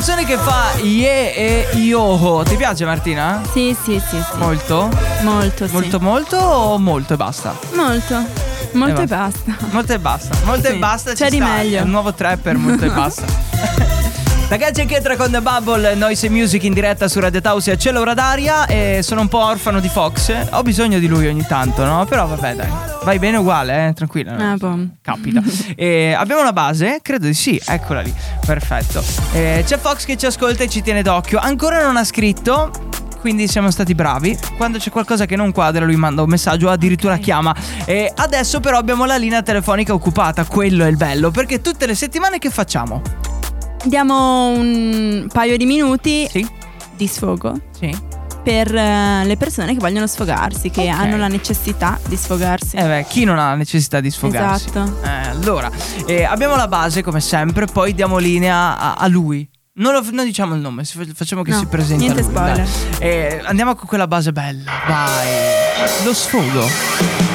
canzone 0.03 0.25
che 0.25 0.36
fa 0.36 0.72
Ye 0.81 1.36
e 1.36 1.67
Yoho. 1.77 2.41
Ti 2.41 2.55
piace 2.55 2.86
Martina? 2.86 3.39
Sì, 3.51 3.77
sì, 3.84 4.00
sì, 4.00 4.17
sì. 4.17 4.38
Molto? 4.38 4.89
Molto, 5.22 5.67
sì. 5.67 5.74
Molto 5.74 6.00
molto 6.00 6.38
o 6.38 6.79
molto 6.79 7.13
e 7.13 7.17
basta? 7.17 7.55
Molto. 7.75 8.25
Molto 8.72 9.01
e 9.01 9.05
basta. 9.05 9.55
Molto 9.70 9.93
e 9.93 10.00
basta. 10.00 10.36
Molto 10.43 10.70
e 10.70 10.72
Sì, 10.72 10.77
basta. 10.77 11.13
c'è 11.13 11.29
di 11.29 11.36
sta. 11.36 11.46
meglio. 11.46 11.77
È 11.77 11.81
un 11.81 11.91
nuovo 11.91 12.15
trapper, 12.15 12.58
molto 12.58 12.86
e 12.86 12.89
basta. 12.89 14.00
Ragazzi, 14.51 14.84
che 14.86 15.00
tra 15.00 15.15
con 15.15 15.31
The 15.31 15.39
Bubble, 15.39 15.96
Noise 15.96 16.29
Music 16.29 16.62
in 16.65 16.74
diretta 16.74 17.08
su 17.08 17.22
Radio 17.22 17.39
Tausia, 17.39 17.77
c'è 17.77 17.93
l'ora 17.93 18.13
d'aria 18.13 18.65
e 18.65 19.00
sono 19.01 19.22
un 19.22 19.29
po' 19.29 19.46
orfano 19.46 19.79
di 19.79 19.88
Fox. 19.88 20.36
Ho 20.50 20.62
bisogno 20.62 21.00
di 21.00 21.08
lui 21.08 21.25
ogni 21.27 21.46
tanto, 21.48 21.86
no? 21.86 22.03
Però 22.03 22.27
vabbè, 22.27 22.55
dai. 22.55 22.67
Vai 23.05 23.17
bene 23.17 23.38
uguale, 23.38 23.88
eh? 23.88 23.93
Tranquilla. 23.93 24.51
Ah, 24.51 24.58
boh. 24.58 24.77
Capita. 25.01 25.41
E 25.74 26.12
abbiamo 26.12 26.41
una 26.41 26.51
base? 26.51 27.00
Credo 27.01 27.27
di 27.27 27.34
sì, 27.34 27.62
eccola 27.65 28.01
lì. 28.01 28.13
Perfetto. 28.46 29.01
E 29.31 29.63
c'è 29.65 29.77
Fox 29.77 30.03
che 30.03 30.17
ci 30.17 30.25
ascolta 30.25 30.65
e 30.65 30.67
ci 30.67 30.81
tiene 30.81 31.01
d'occhio. 31.01 31.39
Ancora 31.39 31.81
non 31.86 31.96
ha 31.96 32.03
scritto. 32.03 32.72
Quindi 33.22 33.48
siamo 33.48 33.72
stati 33.72 33.96
bravi. 33.96 34.38
Quando 34.58 34.79
c'è 34.79 34.89
qualcosa 34.89 35.25
che 35.25 35.38
non 35.38 35.53
quadra, 35.53 35.86
lui 35.86 35.96
manda 35.96 36.24
un 36.24 36.29
messaggio 36.29 36.67
o 36.67 36.72
addirittura 36.72 37.15
chiama. 37.15 37.55
E 37.86 38.12
adesso, 38.13 38.60
però, 38.60 38.77
abbiamo 38.77 39.05
la 39.05 39.15
linea 39.15 39.41
telefonica 39.43 39.93
occupata. 39.93 40.43
Quello 40.43 40.84
è 40.84 40.89
il 40.89 40.98
bello. 40.98 41.31
Perché 41.31 41.62
tutte 41.62 41.86
le 41.86 41.96
settimane 41.96 42.38
che 42.38 42.50
facciamo? 42.50 43.30
Diamo 43.83 44.47
un 44.50 45.27
paio 45.31 45.57
di 45.57 45.65
minuti 45.65 46.29
di 46.95 47.07
sfogo 47.07 47.59
Sì. 47.77 47.95
per 48.43 48.73
eh, 48.75 49.23
le 49.25 49.38
persone 49.38 49.73
che 49.73 49.79
vogliono 49.79 50.05
sfogarsi, 50.05 50.69
che 50.69 50.83
Ok. 50.83 50.88
hanno 50.89 51.17
la 51.17 51.27
necessità 51.27 52.00
di 52.07 52.15
sfogarsi. 52.15 52.75
Eh 52.75 52.83
beh, 52.83 53.05
chi 53.09 53.23
non 53.23 53.39
ha 53.39 53.50
la 53.50 53.55
necessità 53.55 54.00
di 54.00 54.11
sfogarsi? 54.11 54.67
Esatto. 54.69 55.00
Eh, 55.03 55.09
allora, 55.29 55.69
eh, 56.05 56.23
abbiamo 56.23 56.55
la 56.55 56.67
base 56.67 57.01
come 57.01 57.21
sempre, 57.21 57.65
poi 57.65 57.93
diamo 57.95 58.17
linea 58.19 58.77
a, 58.77 58.93
a 58.93 59.07
lui. 59.07 59.50
Non, 59.73 59.93
lo- 59.93 60.05
non 60.11 60.25
diciamo 60.25 60.53
il 60.53 60.61
nome, 60.61 60.83
si 60.83 60.97
fa- 60.97 61.05
facciamo 61.15 61.41
che 61.41 61.51
No, 61.51 61.57
si 61.59 61.65
presenta. 61.65 62.03
niente 62.03 62.21
spoiler. 62.23 62.67
Eh, 63.00 63.41
andiamo 63.45 63.73
con 63.75 63.88
quella 63.88 64.05
base 64.07 64.31
bella, 64.31 64.69
vai. 64.88 65.27
Lo 66.03 66.13
sfogo. 66.13 67.30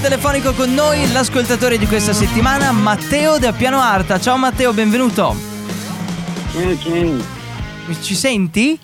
Telefonico 0.00 0.52
con 0.54 0.72
noi 0.72 1.10
l'ascoltatore 1.12 1.76
di 1.76 1.86
questa 1.86 2.12
settimana, 2.12 2.72
Matteo 2.72 3.38
da 3.38 3.52
Piano 3.52 3.78
Arta. 3.80 4.18
Ciao 4.18 4.36
Matteo, 4.36 4.72
benvenuto. 4.72 5.34
Ci 8.00 8.14
senti? 8.14 8.78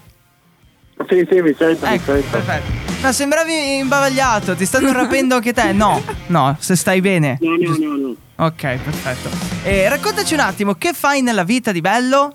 Sì, 1.09 1.27
sì, 1.31 1.41
mi 1.41 1.55
sento, 1.57 1.87
mi 1.87 1.95
Ecco, 1.95 2.13
sento. 2.13 2.27
perfetto. 2.31 2.85
Ma 3.01 3.13
sembravi 3.13 3.77
imbavagliato, 3.77 4.55
ti 4.55 4.67
stanno 4.67 4.93
rapendo 4.93 5.37
anche 5.37 5.53
te? 5.53 5.73
No, 5.73 6.03
no, 6.29 6.57
se 6.59 6.77
stai 6.77 7.01
bene. 7.01 7.39
No, 7.41 7.57
no, 7.57 7.77
no, 7.79 7.97
no. 7.97 8.15
Ok, 8.47 8.61
perfetto. 8.61 9.31
E 9.65 9.89
raccontaci 9.89 10.35
un 10.35 10.41
attimo, 10.41 10.75
che 10.75 10.93
fai 10.93 11.23
nella 11.23 11.45
vita 11.45 11.73
di 11.73 11.81
bello? 11.81 12.35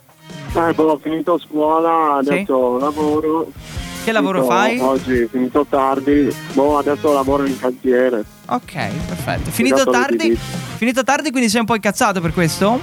Eh, 0.54 0.74
boh, 0.74 0.92
ho 0.92 1.00
finito 1.02 1.40
scuola, 1.40 2.20
Sì. 2.24 2.30
adesso 2.30 2.78
lavoro. 2.80 3.52
Che 4.04 4.12
lavoro 4.12 4.44
fai? 4.46 4.80
Oggi 4.80 5.28
finito 5.30 5.66
tardi, 5.70 6.34
boh, 6.54 6.80
adesso 6.80 7.14
lavoro 7.14 7.46
in 7.46 7.58
cantiere. 7.60 8.24
Ok, 8.48 8.74
perfetto. 8.74 9.52
Finito 9.52 9.84
tardi? 9.84 10.36
Finito 10.78 11.04
tardi, 11.04 11.30
quindi 11.30 11.50
sei 11.50 11.60
un 11.60 11.68
po' 11.68 11.76
incazzato 11.76 12.20
per 12.20 12.34
questo? 12.34 12.80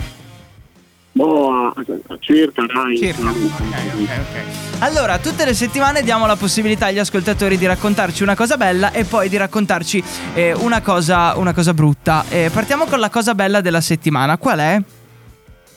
Boh, 1.11 1.51
a, 1.51 1.75
circa, 2.21 2.65
dai. 2.73 2.97
Circa. 2.97 3.29
Ok, 3.29 3.35
ok, 3.35 4.11
ok. 4.21 4.83
Allora, 4.83 5.19
tutte 5.19 5.45
le 5.45 5.55
settimane 5.55 6.03
diamo 6.03 6.27
la 6.27 6.37
possibilità 6.37 6.87
agli 6.87 7.01
ascoltatori 7.01 7.59
di 7.59 7.67
raccontarci 7.67 8.23
una 8.23 8.37
cosa 8.37 8.57
bella 8.57 8.93
e 8.93 9.03
poi 9.03 9.29
di 9.29 9.37
raccontarci 9.37 10.03
eh, 10.35 10.53
una, 10.53 10.81
cosa, 10.81 11.37
una 11.37 11.53
cosa 11.53 11.75
brutta. 11.75 12.27
Eh, 12.29 12.51
partiamo 12.53 12.85
con 12.85 13.01
la 13.01 13.11
cosa 13.11 13.35
bella 13.35 13.61
della 13.61 13.81
settimana. 13.81 14.39
Qual 14.39 14.59
è? 14.61 14.81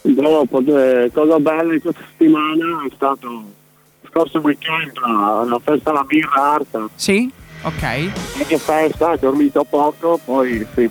Boh, 0.03 0.47
cosa 1.11 1.39
bella 1.39 1.71
di 1.71 1.79
questa 1.79 2.01
settimana 2.11 2.85
è 2.87 2.91
stato 2.95 3.59
scorso 4.11 4.39
weekend 4.39 4.91
la, 4.97 5.45
la 5.47 5.59
festa 5.63 5.89
alla 5.89 6.03
birra 6.03 6.53
Arta. 6.53 6.87
Sì? 6.93 7.31
Ok. 7.63 8.45
Che 8.47 8.57
festa, 8.57 9.11
ho 9.11 9.17
dormito 9.17 9.63
poco, 9.63 10.19
poi 10.23 10.65
sì, 10.75 10.89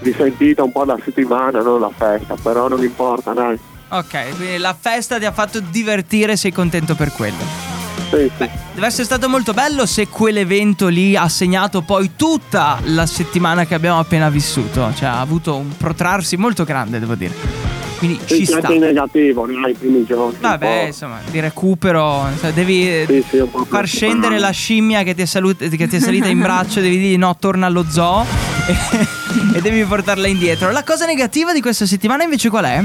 risentita 0.00 0.62
un 0.62 0.72
po' 0.72 0.84
la 0.84 0.98
settimana, 1.02 1.62
non 1.62 1.80
la 1.80 1.90
festa, 1.96 2.36
però 2.40 2.68
non 2.68 2.82
importa, 2.82 3.32
dai. 3.32 3.58
Ok, 3.88 4.36
quindi 4.36 4.58
la 4.58 4.76
festa 4.78 5.18
ti 5.18 5.24
ha 5.24 5.32
fatto 5.32 5.60
divertire, 5.60 6.36
sei 6.36 6.52
contento 6.52 6.94
per 6.94 7.12
quello. 7.12 7.72
Sì, 8.10 8.30
sì. 8.36 8.48
Deve 8.74 8.86
essere 8.86 9.04
stato 9.04 9.28
molto 9.28 9.52
bello 9.52 9.86
se 9.86 10.08
quell'evento 10.08 10.88
lì 10.88 11.16
ha 11.16 11.28
segnato 11.28 11.82
poi 11.82 12.12
tutta 12.16 12.78
la 12.84 13.06
settimana 13.06 13.66
che 13.66 13.74
abbiamo 13.74 13.98
appena 14.00 14.28
vissuto. 14.30 14.92
Cioè 14.94 15.08
ha 15.08 15.20
avuto 15.20 15.56
un 15.56 15.76
protrarsi 15.76 16.36
molto 16.36 16.64
grande, 16.64 16.98
devo 16.98 17.14
dire. 17.14 17.83
Quindi 17.98 18.20
Sì, 18.26 18.36
ci 18.38 18.46
sta. 18.46 18.72
in 18.72 18.80
negativo, 18.80 19.46
dai, 19.46 19.70
i 19.70 19.74
primi 19.74 20.04
giorni. 20.04 20.38
Vabbè, 20.40 20.84
insomma, 20.86 21.20
di 21.30 21.40
recupero. 21.40 22.28
cioè, 22.40 22.52
devi 22.52 22.88
eh, 22.88 23.04
Sì, 23.08 23.24
sì, 23.28 23.42
far 23.68 23.86
scendere 23.86 24.38
la 24.38 24.50
scimmia 24.50 25.02
che 25.02 25.14
ti, 25.14 25.22
è 25.22 25.26
salut- 25.26 25.68
che 25.68 25.86
ti 25.88 25.96
è 25.96 26.00
salita 26.00 26.28
in 26.28 26.40
braccio. 26.40 26.80
Devi 26.80 26.98
dire 26.98 27.16
no, 27.16 27.36
torna 27.38 27.66
allo 27.66 27.84
zoo. 27.88 28.24
E, 29.54 29.58
e 29.58 29.60
devi 29.60 29.82
portarla 29.84 30.26
indietro. 30.28 30.70
La 30.70 30.84
cosa 30.84 31.04
negativa 31.06 31.52
di 31.52 31.60
questa 31.60 31.86
settimana 31.86 32.22
invece 32.24 32.48
qual 32.48 32.64
è? 32.64 32.82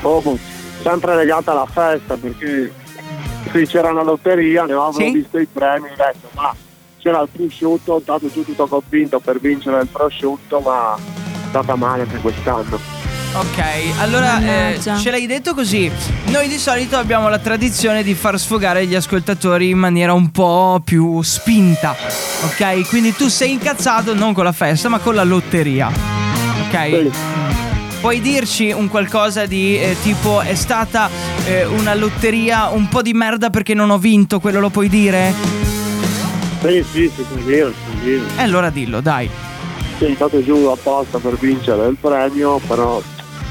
Proprio 0.00 0.38
sempre 0.82 1.16
legata 1.16 1.52
alla 1.52 1.66
festa 1.66 2.16
perché 2.16 2.72
sì, 3.50 3.64
c'era 3.66 3.90
una 3.90 4.02
lotteria, 4.02 4.64
ne 4.64 4.72
avevo 4.72 4.92
Sì? 4.92 5.10
visto 5.10 5.38
i 5.38 5.46
premi, 5.50 5.86
ho 5.88 5.94
detto 5.96 6.28
ma 6.34 6.54
c'era 6.98 7.20
il 7.22 7.28
prosciutto, 7.32 7.96
intanto 7.98 8.28
tu 8.28 8.44
tutto 8.44 8.66
convinto 8.66 9.18
per 9.18 9.40
vincere 9.40 9.80
il 9.80 9.88
prosciutto, 9.88 10.60
ma 10.60 10.94
è 10.96 11.48
stata 11.48 11.74
male 11.74 12.02
anche 12.02 12.18
quest'anno. 12.18 12.93
Ok, 13.36 13.98
allora 13.98 14.40
eh, 14.40 14.78
ce 14.80 15.10
l'hai 15.10 15.26
detto 15.26 15.54
così. 15.54 15.90
Noi 16.26 16.46
di 16.46 16.56
solito 16.56 16.96
abbiamo 16.96 17.28
la 17.28 17.40
tradizione 17.40 18.04
di 18.04 18.14
far 18.14 18.38
sfogare 18.38 18.86
gli 18.86 18.94
ascoltatori 18.94 19.70
in 19.70 19.78
maniera 19.78 20.12
un 20.12 20.30
po' 20.30 20.80
più 20.84 21.20
spinta. 21.22 21.96
Ok? 22.44 22.88
Quindi 22.88 23.12
tu 23.12 23.26
sei 23.26 23.50
incazzato 23.50 24.14
non 24.14 24.34
con 24.34 24.44
la 24.44 24.52
festa, 24.52 24.88
ma 24.88 25.00
con 25.00 25.16
la 25.16 25.24
lotteria. 25.24 25.90
Ok? 26.68 27.10
Puoi 28.00 28.20
dirci 28.20 28.70
un 28.70 28.88
qualcosa 28.88 29.46
di 29.46 29.80
eh, 29.80 29.96
tipo 30.00 30.40
è 30.40 30.54
stata 30.54 31.10
eh, 31.44 31.64
una 31.64 31.94
lotteria 31.94 32.68
un 32.68 32.86
po' 32.88 33.02
di 33.02 33.14
merda 33.14 33.50
perché 33.50 33.74
non 33.74 33.90
ho 33.90 33.98
vinto, 33.98 34.38
quello 34.38 34.60
lo 34.60 34.70
puoi 34.70 34.88
dire? 34.88 35.34
Sì, 36.60 36.84
sì, 36.88 37.10
sì, 37.12 37.24
sì, 37.34 37.72
sì. 38.02 38.22
E 38.36 38.42
allora 38.42 38.70
dillo, 38.70 39.00
dai. 39.00 39.28
Sì, 39.98 40.06
intanto 40.06 40.42
giù 40.42 40.66
apposta 40.66 41.18
per 41.18 41.36
vincere 41.36 41.88
il 41.88 41.96
premio, 42.00 42.60
però 42.66 43.02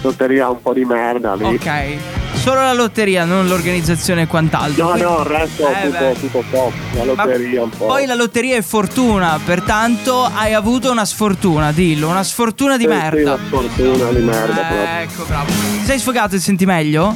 lotteria 0.03 0.49
un 0.49 0.61
po' 0.61 0.73
di 0.73 0.85
merda 0.85 1.33
lì. 1.35 1.43
Ok. 1.45 1.95
Solo 2.33 2.61
la 2.61 2.73
lotteria, 2.73 3.23
non 3.25 3.47
l'organizzazione 3.47 4.23
e 4.23 4.27
quant'altro. 4.27 4.83
No, 4.83 4.89
Quindi- 4.91 5.09
no, 5.09 5.19
il 5.19 5.25
resto 5.25 5.67
Eh, 5.69 5.81
tutto, 5.83 5.97
beh. 5.97 6.13
tutto 6.19 6.43
top. 6.51 6.73
La 6.93 7.03
Ma 7.13 7.23
lotteria 7.23 7.63
un 7.63 7.69
po'. 7.69 7.85
Poi 7.85 8.05
la 8.05 8.15
lotteria 8.15 8.57
è 8.57 8.61
fortuna, 8.61 9.39
pertanto 9.43 10.23
hai 10.33 10.53
avuto 10.53 10.91
una 10.91 11.05
sfortuna, 11.05 11.71
dillo, 11.71 12.09
una 12.09 12.23
sfortuna 12.23 12.75
di 12.75 12.83
Sì, 12.83 12.89
sì, 12.89 12.95
merda. 12.95 13.33
una 13.33 13.39
sfortuna 13.45 14.09
di 14.11 14.21
merda 14.21 14.69
Eh, 14.99 15.01
ecco, 15.03 15.23
bravo. 15.25 15.45
Ti 15.45 15.85
sei 15.85 15.99
sfogato 15.99 16.35
e 16.35 16.37
ti 16.37 16.43
senti 16.43 16.65
meglio? 16.65 17.15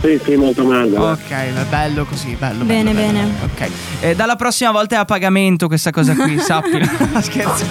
Sì, 0.00 0.20
sì, 0.22 0.34
molto 0.36 0.64
meglio. 0.64 1.02
Ok, 1.10 1.50
bello 1.68 2.04
così, 2.04 2.34
bello. 2.38 2.64
Bene, 2.64 2.92
bello, 2.92 3.12
bene. 3.12 3.20
bello. 3.24 3.44
Ok. 3.52 3.70
Eh, 4.00 4.14
dalla 4.14 4.36
prossima 4.36 4.70
volta 4.70 4.96
è 4.96 4.98
a 4.98 5.04
pagamento 5.04 5.66
questa 5.66 5.90
cosa 5.90 6.14
qui, 6.14 6.38
sappilo. 6.40 6.86
Scherzo. 7.20 7.64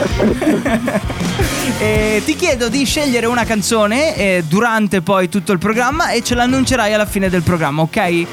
Eh, 1.79 2.21
ti 2.25 2.35
chiedo 2.35 2.69
di 2.69 2.83
scegliere 2.85 3.25
una 3.25 3.43
canzone 3.43 4.15
eh, 4.15 4.43
durante 4.47 5.01
poi 5.01 5.29
tutto 5.29 5.51
il 5.51 5.59
programma 5.59 6.09
e 6.11 6.21
ce 6.23 6.35
l'annuncerai 6.35 6.93
alla 6.93 7.05
fine 7.05 7.29
del 7.29 7.41
programma, 7.43 7.81
ok? 7.83 8.25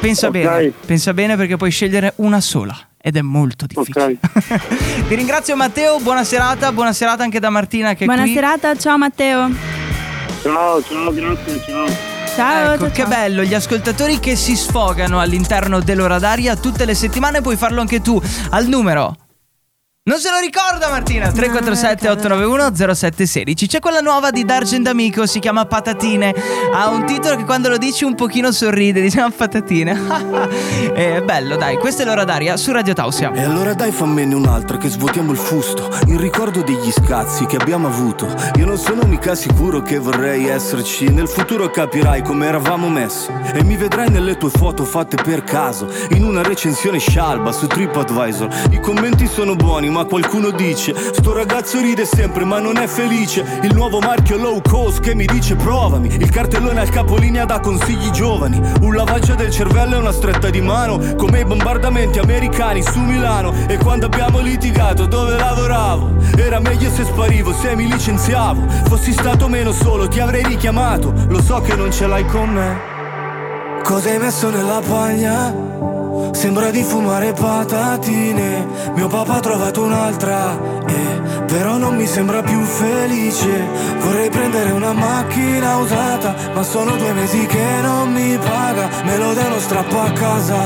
Pensa 0.00 0.26
Ok. 0.26 0.32
bene, 0.32 0.72
pensa 0.84 1.14
bene 1.14 1.36
perché 1.36 1.56
puoi 1.56 1.70
scegliere 1.70 2.12
una 2.16 2.40
sola 2.40 2.76
ed 3.00 3.16
è 3.16 3.22
molto 3.22 3.66
difficile. 3.66 4.16
Ti 5.08 5.14
ringrazio 5.14 5.56
Matteo, 5.56 5.98
buona 6.00 6.24
serata, 6.24 6.72
buona 6.72 6.92
serata 6.92 7.22
anche 7.22 7.40
da 7.40 7.50
Martina 7.50 7.94
che 7.94 8.04
è 8.04 8.06
Buona 8.06 8.26
serata, 8.26 8.74
ciao 8.76 8.96
Matteo. 8.98 9.50
Ciao, 10.42 10.82
ciao, 10.82 11.12
grazie, 11.12 11.60
ciao. 11.66 12.12
Ciao, 12.34 12.72
Ecco, 12.72 12.84
ciao, 12.84 12.90
che 12.90 13.02
ciao. 13.02 13.08
bello, 13.08 13.42
gli 13.44 13.54
ascoltatori 13.54 14.18
che 14.18 14.34
si 14.34 14.56
sfogano 14.56 15.20
all'interno 15.20 15.80
dell'ora 15.80 16.18
d'aria 16.18 16.56
tutte 16.56 16.84
le 16.84 16.94
settimane, 16.94 17.40
puoi 17.40 17.56
farlo 17.56 17.80
anche 17.80 18.00
tu 18.00 18.20
al 18.50 18.66
numero. 18.66 19.16
Non 20.06 20.18
se 20.18 20.28
lo 20.30 20.38
ricorda 20.38 20.90
Martina. 20.90 21.32
347 21.32 22.10
891 22.10 22.74
0716 22.94 23.66
C'è 23.66 23.80
quella 23.80 24.00
nuova 24.00 24.30
di 24.30 24.44
Dargen 24.44 24.82
D'Amico 24.82 25.24
Si 25.24 25.38
chiama 25.38 25.64
Patatine. 25.64 26.34
Ha 26.74 26.90
un 26.90 27.06
titolo 27.06 27.36
che 27.36 27.44
quando 27.44 27.70
lo 27.70 27.78
dici 27.78 28.04
un 28.04 28.14
pochino 28.14 28.52
sorride 28.52 29.00
Dice 29.00 29.20
ah, 29.20 29.30
patatine. 29.34 29.98
È 30.92 31.22
bello 31.24 31.56
dai. 31.56 31.78
Questa 31.78 32.02
è 32.02 32.04
l'ora 32.04 32.24
d'aria 32.24 32.54
su 32.58 32.70
Radio 32.70 32.92
Tausia. 32.92 33.32
E 33.32 33.44
allora 33.44 33.72
dai 33.72 33.92
fammene 33.92 34.34
un'altra 34.34 34.76
che 34.76 34.90
svuotiamo 34.90 35.32
il 35.32 35.38
fusto. 35.38 35.88
In 36.08 36.18
ricordo 36.18 36.60
degli 36.60 36.92
scazzi 36.92 37.46
che 37.46 37.56
abbiamo 37.56 37.88
avuto. 37.88 38.28
Io 38.56 38.66
non 38.66 38.76
sono 38.76 39.04
mica 39.04 39.34
sicuro 39.34 39.80
che 39.80 39.98
vorrei 39.98 40.48
esserci. 40.48 41.08
Nel 41.08 41.28
futuro 41.28 41.70
capirai 41.70 42.20
come 42.20 42.46
eravamo 42.46 42.90
messi. 42.90 43.30
E 43.54 43.64
mi 43.64 43.78
vedrai 43.78 44.10
nelle 44.10 44.36
tue 44.36 44.50
foto 44.50 44.84
fatte 44.84 45.16
per 45.22 45.44
caso. 45.44 45.90
In 46.10 46.24
una 46.24 46.42
recensione 46.42 46.98
scialba 46.98 47.52
su 47.52 47.66
TripAdvisor. 47.66 48.68
I 48.72 48.80
commenti 48.80 49.26
sono 49.26 49.56
buoni 49.56 49.92
ma 49.94 50.04
qualcuno 50.04 50.50
dice 50.50 50.92
Sto 51.12 51.32
ragazzo 51.32 51.80
ride 51.80 52.04
sempre 52.04 52.44
ma 52.44 52.58
non 52.58 52.78
è 52.78 52.88
felice. 52.88 53.60
Il 53.62 53.74
nuovo 53.74 54.00
marchio 54.00 54.36
low 54.36 54.60
cost 54.60 55.00
che 55.00 55.14
mi 55.14 55.24
dice 55.24 55.54
provami. 55.54 56.08
Il 56.08 56.30
cartellone 56.30 56.80
al 56.80 56.88
capolinea 56.88 57.44
da 57.44 57.60
consigli 57.60 58.10
giovani. 58.10 58.60
Un 58.80 58.94
lavaggio 58.94 59.36
del 59.36 59.50
cervello 59.50 59.94
e 59.94 59.98
una 59.98 60.12
stretta 60.12 60.50
di 60.50 60.60
mano 60.60 60.98
Come 61.16 61.40
i 61.40 61.44
bombardamenti 61.44 62.18
americani 62.18 62.82
su 62.82 62.98
Milano. 62.98 63.54
E 63.68 63.78
quando 63.78 64.06
abbiamo 64.06 64.40
litigato 64.40 65.06
dove 65.06 65.36
lavoravo 65.36 66.10
Era 66.36 66.58
meglio 66.58 66.90
se 66.90 67.04
sparivo, 67.04 67.52
se 67.52 67.76
mi 67.76 67.88
licenziavo. 67.88 68.68
Fossi 68.88 69.12
stato 69.12 69.46
meno 69.46 69.70
solo 69.70 70.08
ti 70.08 70.18
avrei 70.18 70.42
richiamato. 70.42 71.14
Lo 71.28 71.40
so 71.40 71.60
che 71.60 71.76
non 71.76 71.92
ce 71.92 72.08
l'hai 72.08 72.26
con 72.26 72.48
me. 72.50 72.92
Cosa 73.84 74.10
hai 74.10 74.18
messo 74.18 74.50
nella 74.50 74.80
paglia? 74.84 75.73
Sembra 76.32 76.70
di 76.70 76.82
fumare 76.82 77.32
patatine. 77.32 78.66
Mio 78.94 79.08
papà 79.08 79.34
ha 79.34 79.40
trovato 79.40 79.82
un'altra 79.82 80.58
eh, 80.86 81.42
Però 81.46 81.76
non 81.76 81.96
mi 81.96 82.06
sembra 82.06 82.42
più 82.42 82.60
felice. 82.62 83.66
Vorrei 84.00 84.30
prendere 84.30 84.70
una 84.72 84.92
macchina 84.92 85.76
usata 85.76 86.34
Ma 86.52 86.62
sono 86.62 86.96
due 86.96 87.12
mesi 87.12 87.46
che 87.46 87.80
non 87.82 88.12
mi 88.12 88.36
paga. 88.38 88.88
Me 89.04 89.16
lo 89.16 89.32
devo 89.32 89.58
strappo 89.58 90.00
a 90.00 90.10
casa. 90.12 90.60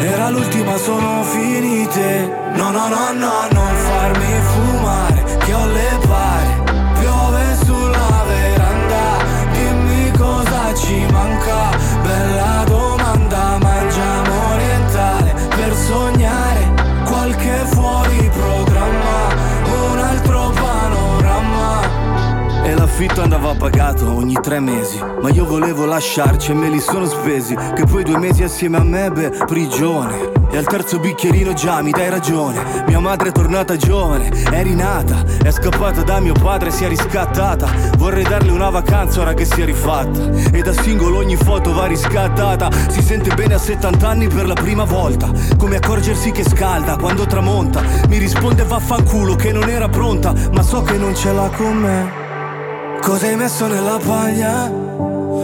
Era 0.00 0.30
l'ultima, 0.30 0.76
sono 0.76 1.22
finite. 1.24 2.46
No, 2.54 2.70
no, 2.70 2.88
no, 2.88 3.12
no, 3.12 3.46
non 3.52 3.74
farmi 3.74 4.40
fumare 4.40 5.22
Che 5.38 5.52
ho 5.52 5.66
le 5.66 5.98
pare 6.06 6.27
l'affitto 22.98 23.22
andava 23.22 23.54
pagato 23.54 24.12
ogni 24.12 24.34
tre 24.42 24.58
mesi 24.58 24.98
Ma 25.22 25.30
io 25.30 25.46
volevo 25.46 25.84
lasciarci 25.84 26.50
e 26.50 26.54
me 26.54 26.68
li 26.68 26.80
sono 26.80 27.06
spesi. 27.06 27.54
Che 27.54 27.84
poi 27.84 28.02
due 28.02 28.18
mesi 28.18 28.42
assieme 28.42 28.78
a 28.78 28.82
me, 28.82 29.08
beh, 29.10 29.44
prigione. 29.46 30.32
E 30.50 30.56
al 30.56 30.64
terzo 30.64 30.98
bicchierino 30.98 31.52
già 31.52 31.80
mi 31.80 31.92
dai 31.92 32.10
ragione. 32.10 32.82
Mia 32.88 32.98
madre 32.98 33.28
è 33.28 33.32
tornata 33.32 33.76
giovane, 33.76 34.28
è 34.28 34.62
rinata 34.62 35.22
È 35.42 35.50
scappata 35.50 36.02
da 36.02 36.18
mio 36.18 36.32
padre, 36.32 36.72
si 36.72 36.82
è 36.82 36.88
riscattata. 36.88 37.68
Vorrei 37.96 38.24
darle 38.24 38.50
una 38.50 38.70
vacanza 38.70 39.20
ora 39.20 39.32
che 39.32 39.44
si 39.44 39.60
è 39.60 39.64
rifatta. 39.64 40.50
E 40.50 40.60
da 40.62 40.72
singolo 40.72 41.18
ogni 41.18 41.36
foto 41.36 41.72
va 41.72 41.86
riscattata. 41.86 42.68
Si 42.88 43.00
sente 43.00 43.32
bene 43.32 43.54
a 43.54 43.58
70 43.58 44.08
anni 44.08 44.26
per 44.26 44.46
la 44.48 44.54
prima 44.54 44.82
volta. 44.82 45.30
Come 45.56 45.76
accorgersi 45.76 46.32
che 46.32 46.42
scalda 46.42 46.96
quando 46.96 47.26
tramonta. 47.26 47.80
Mi 48.08 48.18
risponde 48.18 48.64
vaffanculo 48.64 49.36
che 49.36 49.52
non 49.52 49.68
era 49.68 49.88
pronta 49.88 50.34
Ma 50.52 50.62
so 50.62 50.82
che 50.82 50.96
non 50.96 51.14
ce 51.14 51.32
l'ha 51.32 51.50
con 51.54 51.76
me 51.76 52.27
Cosa 53.00 53.26
hai 53.26 53.36
messo 53.36 53.66
nella 53.66 53.98
paglia? 53.98 54.70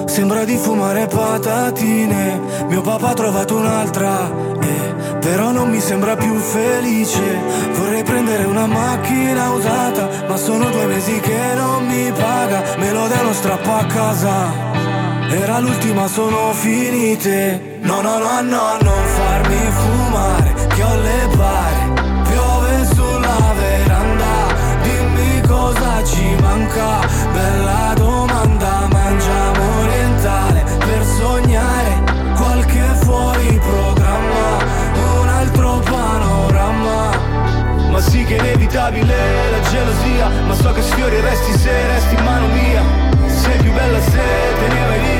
Sembra 0.07 0.45
di 0.45 0.57
fumare 0.57 1.07
patatine. 1.07 2.41
Mio 2.69 2.81
papà 2.83 3.09
ha 3.09 3.15
trovato 3.15 3.57
un'altra 3.57 4.31
eh, 4.61 5.17
Però 5.21 5.51
non 5.51 5.71
mi 5.71 5.81
sembra 5.81 6.17
più 6.17 6.35
felice. 6.35 7.39
Vorrei 7.73 8.03
prendere 8.03 8.45
una 8.45 8.67
macchina 8.67 9.51
usata 9.51 10.09
Ma 10.29 10.37
sono 10.37 10.69
due 10.71 10.87
mesi 10.87 11.19
che 11.21 11.55
non 11.55 11.87
mi 11.87 12.13
paga. 12.13 12.63
Me 12.79 12.93
lo 12.93 13.07
devo 13.07 13.33
strappo 13.33 13.73
a 13.73 13.85
casa. 13.87 14.53
Era 15.31 15.59
l'ultima, 15.59 16.07
sono 16.07 16.53
finite. 16.53 17.79
No, 17.81 18.01
no, 18.01 18.19
no, 18.19 18.41
no, 18.43 18.77
non 18.81 19.05
farmi 19.05 19.57
fumare 19.71 20.55
Che 20.69 20.83
ho 20.83 20.95
le 20.95 21.37
pare 21.37 21.64
manca 26.75 27.07
Bella 27.33 27.93
domanda 27.95 28.89
Mangiamo 28.91 29.81
orientale 29.81 30.65
Per 30.79 31.05
sognare 31.05 32.03
Qualche 32.37 32.83
fuori 33.03 33.59
programma 33.61 34.59
Un 35.21 35.29
altro 35.29 35.79
panorama. 35.79 37.11
Ma 37.91 38.01
sì 38.01 38.25
che 38.25 38.37
è 38.37 38.41
inevitabile 38.41 39.51
la 39.51 39.61
gelosia 39.71 40.29
Ma 40.47 40.55
so 40.55 40.73
che 40.73 40.83
sfiori 40.83 41.21
resti 41.21 41.59
se 41.59 41.87
resti 41.87 42.15
in 42.15 42.25
mano 42.25 42.47
mia. 42.49 42.83
Sei 43.27 43.59
più 43.59 43.73
bella 43.73 44.01
se 44.01 44.11
te 44.11 44.75
ne 44.75 44.87
vai 44.87 45.01
via 45.01 45.14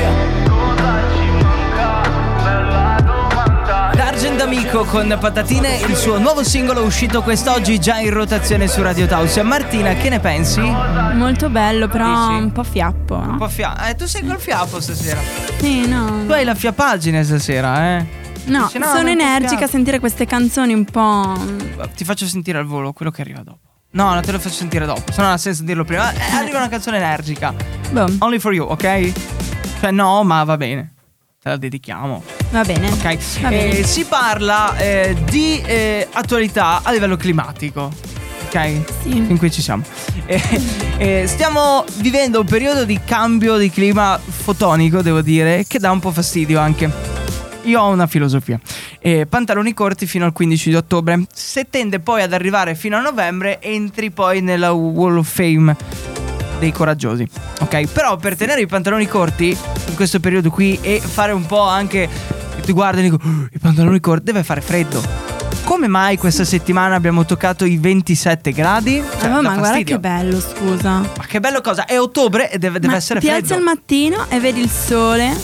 D'Argent 4.35 4.41
Amico 4.41 4.83
con 4.83 5.17
Patatine, 5.17 5.77
il 5.77 5.95
suo 5.95 6.17
nuovo 6.19 6.43
singolo 6.43 6.83
uscito 6.83 7.21
quest'oggi 7.21 7.79
già 7.79 7.99
in 7.99 8.09
rotazione 8.11 8.67
su 8.67 8.81
Radio 8.81 9.07
Tausia. 9.07 9.45
Martina, 9.45 9.93
che 9.93 10.09
ne 10.09 10.19
pensi? 10.19 10.59
Un 10.59 11.13
Molto 11.15 11.49
bello, 11.49 11.87
però 11.87 12.31
un 12.31 12.51
po' 12.51 12.63
fiappo. 12.63 13.15
no? 13.17 13.37
po' 13.37 13.47
fia- 13.47 13.87
eh, 13.87 13.95
tu 13.95 14.05
sei 14.05 14.25
col 14.25 14.37
fiapo 14.39 14.81
stasera. 14.81 15.21
Sì, 15.57 15.87
no. 15.87 16.25
Tu 16.25 16.33
hai 16.33 16.43
la 16.43 16.53
fiappagine 16.53 17.23
stasera, 17.23 17.97
eh? 17.97 18.05
No, 18.47 18.65
Dici, 18.65 18.77
no, 18.77 18.87
sono 18.87 19.07
energica 19.07 19.65
a 19.65 19.67
sentire 19.69 19.99
queste 19.99 20.25
canzoni 20.25 20.73
un 20.73 20.83
po'. 20.83 21.33
Ti 21.95 22.03
faccio 22.03 22.25
sentire 22.25 22.57
al 22.57 22.65
volo 22.65 22.91
quello 22.91 23.11
che 23.11 23.21
arriva 23.21 23.41
dopo. 23.41 23.59
No, 23.91 24.11
non 24.13 24.21
te 24.21 24.33
lo 24.33 24.39
faccio 24.39 24.55
sentire 24.55 24.85
dopo, 24.85 25.13
se 25.13 25.19
no 25.21 25.23
non 25.27 25.31
ha 25.31 25.37
senso 25.37 25.63
dirlo 25.63 25.85
prima. 25.85 26.11
Eh, 26.11 26.35
arriva 26.35 26.57
una 26.57 26.67
canzone 26.67 26.97
energica. 26.97 27.53
Boh, 27.91 28.05
Only 28.19 28.39
for 28.39 28.53
you, 28.53 28.67
ok? 28.67 29.11
Cioè, 29.79 29.91
no, 29.91 30.23
ma 30.25 30.43
va 30.43 30.57
bene. 30.57 30.93
Te 31.41 31.49
la 31.49 31.57
dedichiamo. 31.57 32.34
Va 32.55 32.63
bene. 32.63 32.89
Ok. 32.89 33.41
Va 33.41 33.49
bene. 33.49 33.79
Eh, 33.79 33.83
si 33.83 34.05
parla 34.05 34.77
eh, 34.77 35.15
di 35.29 35.61
eh, 35.61 36.07
attualità 36.11 36.81
a 36.83 36.91
livello 36.91 37.17
climatico. 37.17 37.91
Ok? 38.45 38.81
Sì. 39.01 39.17
In 39.17 39.37
cui 39.37 39.51
ci 39.51 39.61
siamo. 39.61 39.83
Eh, 40.25 40.41
eh, 40.97 41.27
stiamo 41.27 41.83
vivendo 41.97 42.39
un 42.39 42.45
periodo 42.45 42.85
di 42.85 42.99
cambio 43.03 43.57
di 43.57 43.69
clima 43.69 44.19
fotonico, 44.23 45.01
devo 45.01 45.21
dire, 45.21 45.65
che 45.67 45.79
dà 45.79 45.91
un 45.91 45.99
po' 45.99 46.11
fastidio 46.11 46.59
anche. 46.59 46.89
Io 47.63 47.81
ho 47.81 47.89
una 47.89 48.07
filosofia. 48.07 48.59
Eh, 48.99 49.25
pantaloni 49.25 49.73
corti 49.73 50.05
fino 50.05 50.23
al 50.25 50.31
15 50.31 50.69
di 50.69 50.75
ottobre. 50.75 51.25
Se 51.33 51.67
tende 51.69 51.99
poi 51.99 52.21
ad 52.21 52.31
arrivare 52.31 52.75
fino 52.75 52.95
a 52.95 53.01
novembre, 53.01 53.59
entri 53.61 54.11
poi 54.11 54.41
nella 54.41 54.71
Wall 54.71 55.17
of 55.17 55.27
Fame 55.27 55.75
dei 56.59 56.71
coraggiosi. 56.71 57.27
Ok? 57.59 57.87
Però 57.91 58.15
per 58.17 58.35
tenere 58.37 58.61
i 58.61 58.67
pantaloni 58.67 59.07
corti 59.07 59.49
in 59.49 59.95
questo 59.95 60.19
periodo 60.19 60.49
qui 60.49 60.77
e 60.81 61.01
fare 61.01 61.31
un 61.31 61.45
po' 61.45 61.61
anche. 61.61 62.43
Ti 62.65 62.71
guardi 62.71 62.99
e 63.01 63.03
dico, 63.03 63.17
"Oh, 63.23 63.47
i 63.51 63.59
pantaloni 63.59 63.99
corti, 63.99 64.23
deve 64.25 64.43
fare 64.43 64.61
freddo. 64.61 65.33
come 65.63 65.87
mai 65.87 66.15
questa 66.17 66.43
settimana 66.43 66.93
abbiamo 66.95 67.25
toccato 67.25 67.65
i 67.65 67.77
27 67.77 68.51
gradi? 68.51 69.01
Cioè, 69.19 69.29
Ah, 69.29 69.41
ma 69.41 69.41
guarda 69.41 69.61
fastidio. 69.63 69.95
che 69.95 69.99
bello, 69.99 70.39
scusa. 70.39 70.91
Ma 70.99 71.25
che 71.27 71.39
bello 71.39 71.61
cosa, 71.61 71.85
è 71.85 71.99
ottobre 71.99 72.51
e 72.51 72.59
deve, 72.59 72.79
deve 72.79 72.95
essere 72.95 73.19
ti 73.19 73.25
freddo. 73.25 73.41
alzi 73.41 73.53
al 73.53 73.61
mattino 73.61 74.25
e 74.29 74.39
vedi 74.39 74.61
il 74.61 74.69
sole. 74.69 75.35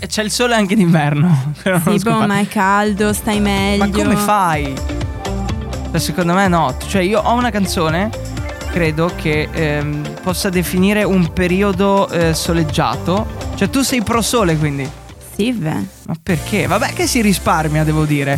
E 0.00 0.06
C'è 0.08 0.22
il 0.24 0.30
sole 0.32 0.54
anche 0.56 0.74
d'inverno. 0.74 1.52
Sì, 1.86 1.98
boh, 1.98 2.26
ma 2.26 2.38
è 2.40 2.48
caldo, 2.48 3.12
stai 3.12 3.38
meglio. 3.40 3.84
Ma 3.84 3.90
come 3.90 4.16
fai? 4.16 4.74
Cioè, 5.90 5.98
Secondo 6.00 6.34
me 6.34 6.48
no. 6.48 6.76
Cioè, 6.86 7.02
io 7.02 7.20
ho 7.20 7.34
una 7.34 7.50
canzone, 7.50 8.10
credo, 8.72 9.12
che 9.16 9.48
ehm, 9.52 10.14
possa 10.22 10.48
definire 10.48 11.04
un 11.04 11.32
periodo 11.32 12.08
eh, 12.08 12.34
soleggiato. 12.34 13.26
Cioè, 13.54 13.70
tu 13.70 13.82
sei 13.82 14.02
pro 14.02 14.22
sole, 14.22 14.56
quindi. 14.56 14.88
Sì, 15.38 15.52
beh. 15.52 15.86
Ma 16.06 16.14
perché? 16.20 16.66
Vabbè, 16.66 16.92
che 16.94 17.06
si 17.06 17.20
risparmia, 17.20 17.84
devo 17.84 18.04
dire. 18.04 18.36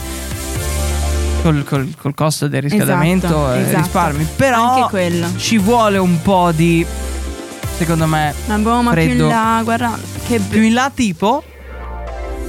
Col, 1.43 1.65
col- 1.65 1.95
col 1.99 2.15
costo 2.15 2.47
del 2.49 2.61
riscaldamento 2.61 3.27
Esatto, 3.27 3.53
eh, 3.55 3.61
esatto. 3.63 3.79
risparmi. 3.79 4.27
Però 4.37 4.91
ci 5.37 5.57
vuole 5.57 5.97
un 5.97 6.21
po' 6.21 6.53
di. 6.55 6.85
Secondo 7.79 8.07
me. 8.07 8.35
Ma 8.47 8.59
boh, 8.59 8.83
ma 8.83 8.93
più 8.93 9.03
freddo. 9.05 9.23
in 9.23 9.29
là, 9.31 9.61
guarda, 9.65 9.99
che 10.27 10.39
Più 10.41 10.61
in 10.61 10.75
là, 10.75 10.91
tipo 10.95 11.43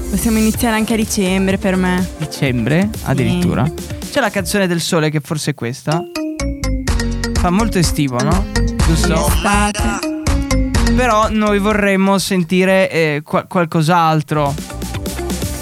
possiamo 0.09 0.37
iniziare 0.39 0.75
anche 0.75 0.93
a 0.95 0.97
dicembre 0.97 1.57
per 1.57 1.77
me. 1.77 2.05
dicembre, 2.17 2.89
addirittura. 3.03 3.63
C'è 4.11 4.19
la 4.19 4.29
canzone 4.29 4.67
del 4.67 4.81
sole 4.81 5.09
che 5.09 5.21
forse 5.21 5.51
è 5.51 5.53
questa. 5.53 6.03
Fa 7.39 7.49
molto 7.49 7.77
estivo, 7.79 8.21
no? 8.21 8.45
Giusto? 8.85 9.31
Però 10.95 11.27
noi 11.29 11.57
vorremmo 11.59 12.17
sentire 12.19 12.89
eh, 12.89 13.21
qua- 13.23 13.45
qualcos'altro. 13.45 14.53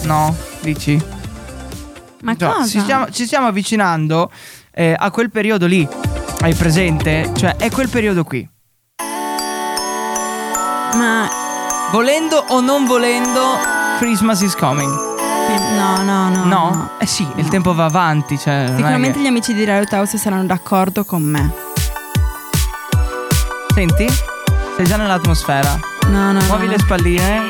No? 0.04 0.36
Dici? 0.62 1.02
Ma 2.22 2.36
Cioè, 2.36 2.50
cosa? 2.52 2.68
ci, 2.68 2.80
stiamo, 2.80 3.10
ci 3.10 3.26
stiamo 3.26 3.48
avvicinando 3.48 4.30
eh, 4.74 4.94
a 4.98 5.10
quel 5.12 5.30
periodo 5.32 5.66
lì. 5.66 5.88
Hai 6.42 6.54
presente? 6.54 7.32
Cioè, 7.36 7.56
è 7.58 7.70
quel 7.70 7.90
periodo 7.90 8.24
qui. 8.24 8.48
Ma 10.96 11.30
Volendo 11.92 12.44
o 12.50 12.60
non 12.62 12.86
volendo, 12.86 13.58
Christmas 14.00 14.42
is 14.42 14.56
coming. 14.56 14.92
no, 15.76 16.04
no, 16.04 16.30
no. 16.30 16.44
No? 16.46 16.90
Eh 17.00 17.06
sì, 17.08 17.26
il 17.36 17.48
tempo 17.48 17.74
va 17.74 17.86
avanti. 17.86 18.38
Cioè, 18.38 18.66
Sicuramente 18.76 19.18
che- 19.18 19.24
gli 19.24 19.28
amici 19.28 19.54
di 19.54 19.64
Radio 19.66 19.86
Taos 19.86 20.16
saranno 20.18 20.46
d'accordo 20.46 21.04
con 21.06 21.22
me. 21.24 21.52
Senti? 23.74 24.06
Sei 24.80 24.88
già 24.88 24.96
nell'atmosfera. 24.96 25.78
No, 26.08 26.32
no. 26.32 26.40
Muovi 26.46 26.64
no. 26.68 26.72
le 26.72 26.80
spalline. 26.80 27.42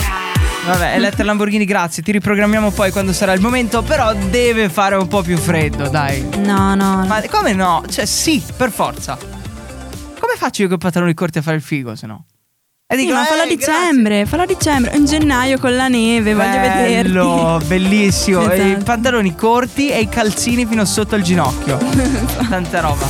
Vabbè, 0.64 0.94
Elettra 0.94 1.24
Lamborghini, 1.24 1.66
grazie. 1.66 2.02
Ti 2.02 2.10
riprogrammiamo 2.10 2.70
poi 2.70 2.90
quando 2.90 3.12
sarà 3.12 3.34
il 3.34 3.40
momento. 3.42 3.82
Però 3.82 4.14
deve 4.14 4.70
fare 4.70 4.94
un 4.94 5.06
po' 5.06 5.20
più 5.20 5.36
freddo, 5.36 5.90
dai. 5.90 6.26
No, 6.38 6.74
no. 6.74 7.04
Ma 7.06 7.20
come 7.28 7.52
no? 7.52 7.82
Cioè, 7.86 8.06
sì, 8.06 8.42
per 8.56 8.70
forza. 8.70 9.18
Come 9.18 10.32
faccio 10.38 10.62
io 10.62 10.68
con 10.68 10.78
i 10.78 10.80
pantaloni 10.80 11.12
corti 11.12 11.36
a 11.36 11.42
fare 11.42 11.56
il 11.56 11.62
figo, 11.62 11.94
se 11.96 12.06
no? 12.06 12.24
E 12.86 12.96
Sì, 12.96 13.02
dico, 13.04 13.12
ma 13.14 13.24
fallo 13.26 13.42
a 13.42 13.44
"Eh, 13.44 13.48
dicembre, 13.56 14.24
fallo 14.24 14.42
a 14.44 14.46
dicembre, 14.46 14.96
in 14.96 15.04
gennaio 15.04 15.58
con 15.58 15.76
la 15.76 15.88
neve, 15.88 16.32
voglio 16.32 16.60
vederti. 16.60 17.10
Bello, 17.10 17.60
bellissimo. 17.66 18.50
E 18.50 18.56
I 18.56 18.70
Esatto. 18.70 18.84
pantaloni 18.84 19.34
corti 19.34 19.90
e 19.90 20.00
i 20.00 20.08
calzini 20.08 20.64
fino 20.64 20.86
sotto 20.86 21.14
al 21.14 21.20
ginocchio. 21.20 21.76
Tanta 22.48 22.80
roba. 22.80 23.04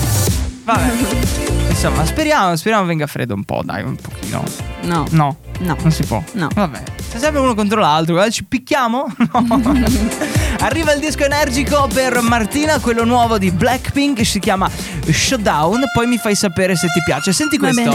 Vabbè. 0.64 1.60
Insomma, 1.70 2.04
speriamo, 2.04 2.56
speriamo 2.56 2.85
venga 2.85 3.06
freddo 3.06 3.35
un 3.35 3.44
po', 3.44 3.62
dai, 3.64 3.83
un 3.83 3.96
pochino. 3.96 4.42
No. 4.83 5.06
No. 5.11 5.37
No. 5.61 5.76
Non 5.80 5.90
si 5.92 6.04
può. 6.04 6.22
No. 6.33 6.48
Vabbè. 6.52 6.83
C'è 7.11 7.18
sempre 7.18 7.40
uno 7.40 7.54
contro 7.54 7.80
l'altro. 7.80 8.14
guarda, 8.14 8.30
Ci 8.30 8.44
picchiamo? 8.44 9.06
No. 9.33 9.72
Arriva 10.61 10.92
il 10.92 11.00
disco 11.00 11.24
energico 11.24 11.88
per 11.92 12.20
Martina, 12.20 12.78
quello 12.80 13.04
nuovo 13.04 13.38
di 13.38 13.50
Blackpink. 13.50 14.24
Si 14.24 14.38
chiama 14.40 14.68
Showdown. 15.09 15.85
Poi 15.94 16.06
mi 16.06 16.18
fai 16.18 16.35
sapere 16.35 16.76
se 16.76 16.88
ti 16.88 17.00
piace. 17.04 17.33
Senti 17.33 17.56
Va 17.56 17.70
questo. 17.70 17.90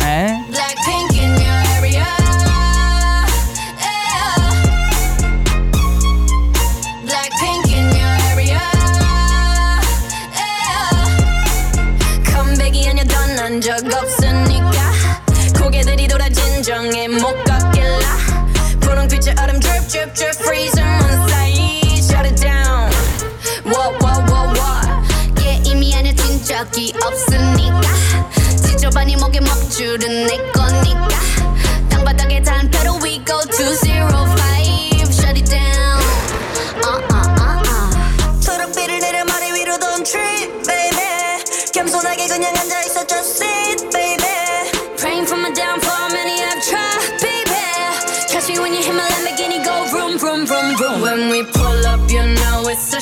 Eh? 0.00 0.44
Blackpink 0.48 1.15
분홍빛의 19.36 19.42
얼음 19.42 19.60
drip 19.60 19.88
drip 19.88 20.14
drip 20.14 20.38
freezing 20.40 20.88
문 20.98 21.28
사이 21.28 21.80
shut 21.98 22.26
it 22.26 22.36
down 22.40 22.90
Whoa 23.64 23.92
whoa 24.00 24.24
whoa 24.28 24.52
whoa 24.54 25.34
게임이 25.36 25.94
아니야 25.94 26.14
진적이 26.14 26.94
없으니까 27.04 27.80
지저분이 28.56 29.16
목에 29.16 29.40
먹줄은 29.40 30.26
내 30.26 30.36
거니까 30.52 31.08
땅바닥에 31.88 32.42
단패로 32.42 32.98
we 33.02 33.22
go 33.24 33.38
to 33.40 33.74
zero 33.76 34.08
five 34.08 35.12
shut 35.12 35.36
it 35.38 35.50
down 35.50 36.00
uh 36.84 37.00
uh 37.10 37.26
uh 37.40 37.62
uh 37.66 38.40
초록빛을 38.40 38.98
내려 39.00 39.24
머리 39.24 39.52
위로 39.52 39.76
don't 39.76 40.04
trip 40.04 40.50
baby 40.66 41.42
겸손하게 41.72 42.28
그냥 42.28 42.54
앉아있어 42.56 43.06
just 43.06 43.42
sit 43.42 43.85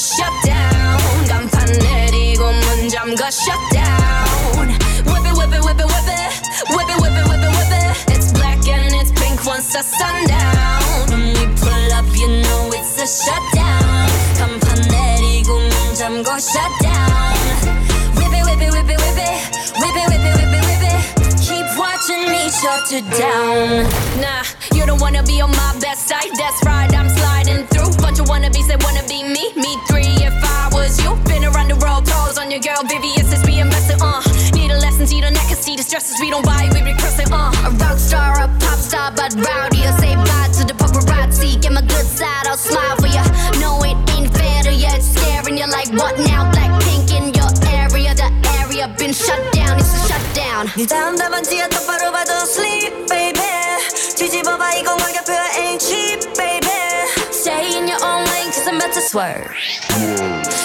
shut 0.04 0.28
down. 0.44 1.00
간판 1.26 1.64
내리고 1.80 2.52
문 2.52 2.88
잠가 2.90 3.30
shut 3.30 3.56
down. 3.72 4.68
Whip 5.08 5.24
it, 5.24 5.32
whip 5.32 5.52
it, 5.54 5.64
whip 5.64 5.80
it, 5.80 5.86
whip 5.88 6.08
it. 6.12 6.32
Whip 6.68 6.88
it, 6.92 7.00
whip 7.00 7.16
it, 7.16 7.24
whip 7.24 7.40
it, 7.40 7.52
whip 7.56 7.72
it. 7.72 8.12
It's 8.12 8.32
black 8.32 8.60
and 8.68 8.92
it's 8.92 9.12
pink 9.12 9.40
once 9.46 9.72
the 9.72 9.80
sundown. 9.80 11.08
When 11.08 11.32
we 11.32 11.48
pull 11.56 11.92
up, 11.96 12.04
you 12.12 12.28
know 12.28 12.70
it's 12.76 13.00
a 13.00 13.08
shut 13.08 13.40
down. 13.56 14.08
간판 14.36 14.76
내리고 14.92 15.58
문 15.58 15.94
잠가 15.96 16.36
shut 16.36 16.72
down. 16.82 17.32
Whip 18.20 18.34
it, 18.36 18.44
whip 18.44 18.60
it, 18.60 18.72
whip 18.76 18.90
it, 18.90 19.00
whip 19.00 19.16
it. 19.16 19.40
Whip 19.80 19.96
it, 19.96 20.06
whip 20.12 20.20
it, 20.20 20.36
whip 20.36 20.52
it, 20.52 20.64
whip 20.68 20.84
it. 20.84 21.00
Keep 21.40 21.64
watching 21.80 22.28
me 22.28 22.52
shut 22.52 22.92
it 22.92 23.08
down. 23.16 23.88
Nah, 24.20 24.44
you 24.76 24.84
don't 24.84 25.00
wanna 25.00 25.22
be 25.22 25.40
on 25.40 25.50
my 25.50 25.72
best 25.80 26.08
side. 26.08 26.28
That's 26.36 26.60
right, 26.66 26.92
I'm 26.92 27.08
through 28.23 28.23
bunch 28.23 28.23
of 28.23 28.27
wannabes 28.27 28.67
that 28.67 28.81
wanna 28.83 29.03
be 29.07 29.23
me 29.23 29.51
me 29.55 29.75
three 29.87 30.15
if 30.23 30.33
I 30.43 30.69
was 30.71 30.99
you 31.03 31.15
been 31.27 31.43
around 31.45 31.69
the 31.69 31.77
world 31.77 32.05
pose 32.05 32.37
on 32.37 32.51
your 32.51 32.59
girl 32.59 32.81
VVS 32.83 33.33
is 33.33 33.41
we 33.45 33.59
invested 33.59 33.99
uh 34.01 34.21
need 34.53 34.71
a 34.71 34.79
lesson 34.79 35.07
see 35.07 35.21
the 35.21 35.31
neck 35.31 35.49
and 35.49 35.57
see 35.59 35.75
the 35.75 35.83
stresses 35.83 36.19
we 36.19 36.29
don't 36.29 36.45
buy 36.45 36.69
we 36.73 36.81
regress 36.81 37.19
it 37.19 37.31
uh 37.31 37.51
a 37.65 37.69
rock 37.83 37.97
star 37.97 38.39
a 38.39 38.47
pop 38.59 38.79
star 38.79 39.11
but 39.11 39.33
rowdy 39.35 39.83
I 39.83 39.91
say 39.99 40.15
bye 40.15 40.49
to 40.59 40.63
the 40.65 40.73
paparazzi 40.73 41.61
get 41.61 41.71
my 41.73 41.81
good 41.81 42.05
side 42.05 42.47
I'll 42.47 42.57
smile 42.57 42.95
for 42.97 43.07
ya 43.07 43.23
no 43.59 43.81
it 43.83 43.97
ain't 44.15 44.31
fair 44.33 44.63
to 44.63 44.73
ya 44.73 44.95
it's 44.95 45.11
scaring 45.13 45.57
you 45.57 45.67
like 45.67 45.91
what 45.99 46.17
now 46.23 46.49
Blackpink 46.51 47.11
in 47.15 47.33
your 47.35 47.51
area 47.75 48.13
the 48.15 48.29
area 48.61 48.87
been 48.97 49.13
shut 49.13 49.41
down 49.53 49.79
it's 49.79 49.93
a 49.93 49.99
shutdown 50.07 50.67
네 50.77 50.85
다음 50.85 51.17
답안지야 51.17 51.67
똑바로 51.69 52.11
봐도 52.11 52.33
sleep 52.45 52.93
baby 53.09 53.32
swerve 59.13 59.53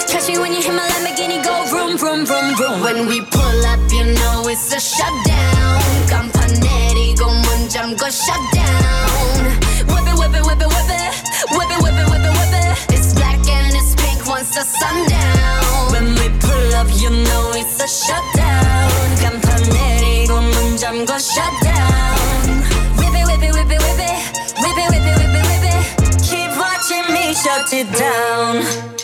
Catch 0.09 0.27
me 0.27 0.37
when 0.39 0.51
you 0.51 0.61
hit 0.61 0.73
my 0.73 0.87
Lamborghini 0.87 1.43
go 1.43 1.65
vroom 1.69 1.97
vroom 1.97 2.25
vroom 2.25 2.55
vroom 2.55 2.81
When 2.81 3.07
we 3.07 3.21
pull 3.21 3.65
up 3.65 3.79
you 3.91 4.05
know 4.05 4.47
it's 4.49 4.73
a 4.73 4.79
shutdown 4.79 5.81
간판 6.09 6.47
내리고 6.59 7.25
문 7.25 7.69
잠궈 7.69 8.09
shutdown 8.09 8.58
It 27.80 27.98
down 27.98 28.99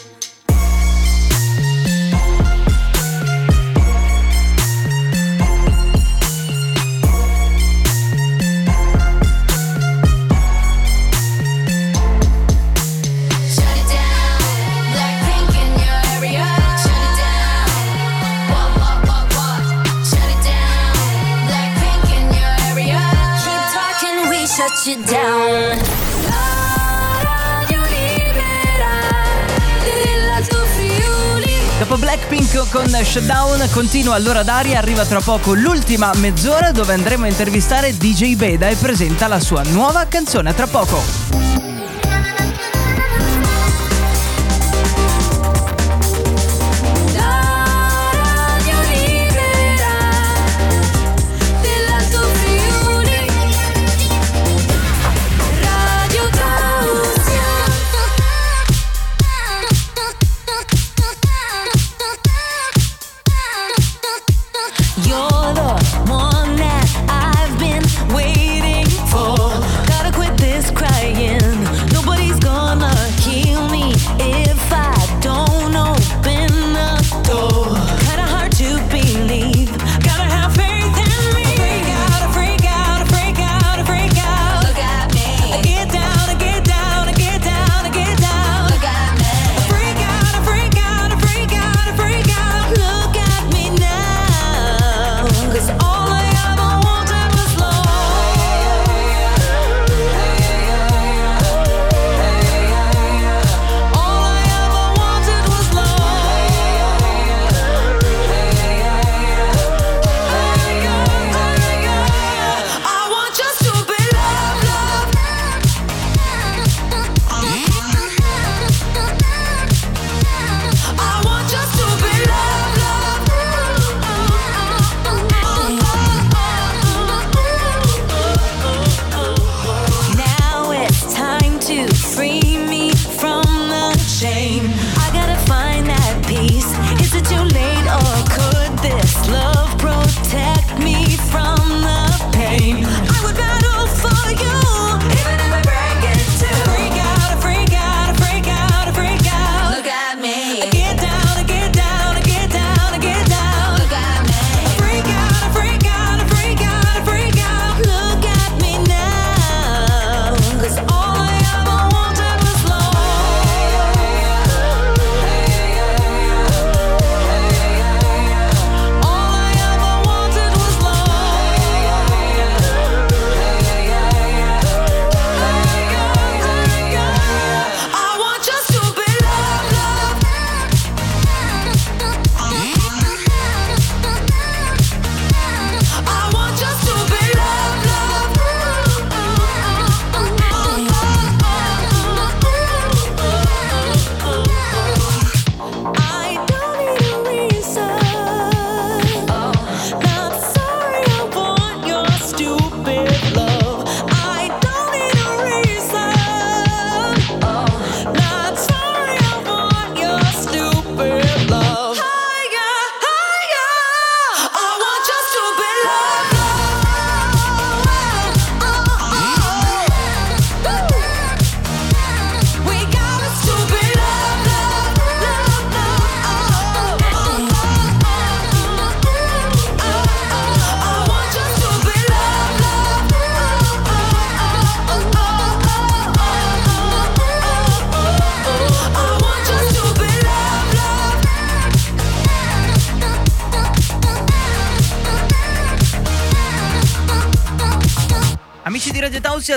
Con 32.64 32.88
Shutdown 32.88 33.68
continua 33.70 34.16
l'ora 34.18 34.42
d'aria, 34.42 34.78
arriva 34.78 35.04
tra 35.04 35.20
poco 35.20 35.52
l'ultima 35.52 36.10
mezz'ora 36.14 36.72
dove 36.72 36.94
andremo 36.94 37.26
a 37.26 37.28
intervistare 37.28 37.94
DJ 37.94 38.34
Beda 38.34 38.68
e 38.68 38.76
presenta 38.76 39.26
la 39.26 39.40
sua 39.40 39.62
nuova 39.62 40.06
canzone. 40.06 40.54
Tra 40.54 40.66
poco. 40.66 41.45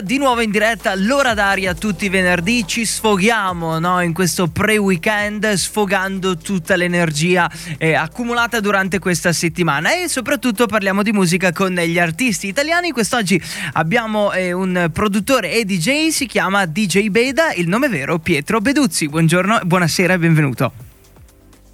Di 0.10 0.18
nuovo 0.18 0.42
in 0.42 0.50
diretta, 0.50 0.96
l'ora 0.96 1.36
d'aria 1.36 1.76
tutti 1.76 2.06
i 2.06 2.10
venerdì, 2.10 2.66
ci 2.66 2.84
sfoghiamo 2.84 3.78
no, 3.78 4.02
in 4.02 4.12
questo 4.12 4.48
pre-weekend 4.48 5.54
sfogando 5.54 6.36
tutta 6.36 6.76
l'energia 6.76 7.48
eh, 7.78 7.94
accumulata 7.94 8.60
durante 8.60 8.98
questa 8.98 9.32
settimana 9.34 9.94
e 9.94 10.08
soprattutto 10.08 10.66
parliamo 10.66 11.04
di 11.04 11.12
musica 11.12 11.52
con 11.52 11.76
gli 11.76 12.00
artisti 12.00 12.48
italiani. 12.48 12.90
Quest'oggi 12.90 13.40
abbiamo 13.74 14.34
eh, 14.34 14.52
un 14.52 14.90
produttore 14.92 15.52
e 15.52 15.64
DJ, 15.64 16.08
si 16.08 16.26
chiama 16.26 16.66
DJ 16.66 17.10
Beda, 17.10 17.54
il 17.54 17.68
nome 17.68 17.88
vero 17.88 18.18
Pietro 18.18 18.62
Beduzzi. 18.62 19.08
Buongiorno, 19.08 19.60
buonasera 19.64 20.16
e 20.16 20.18
benvenuto. 20.18 20.74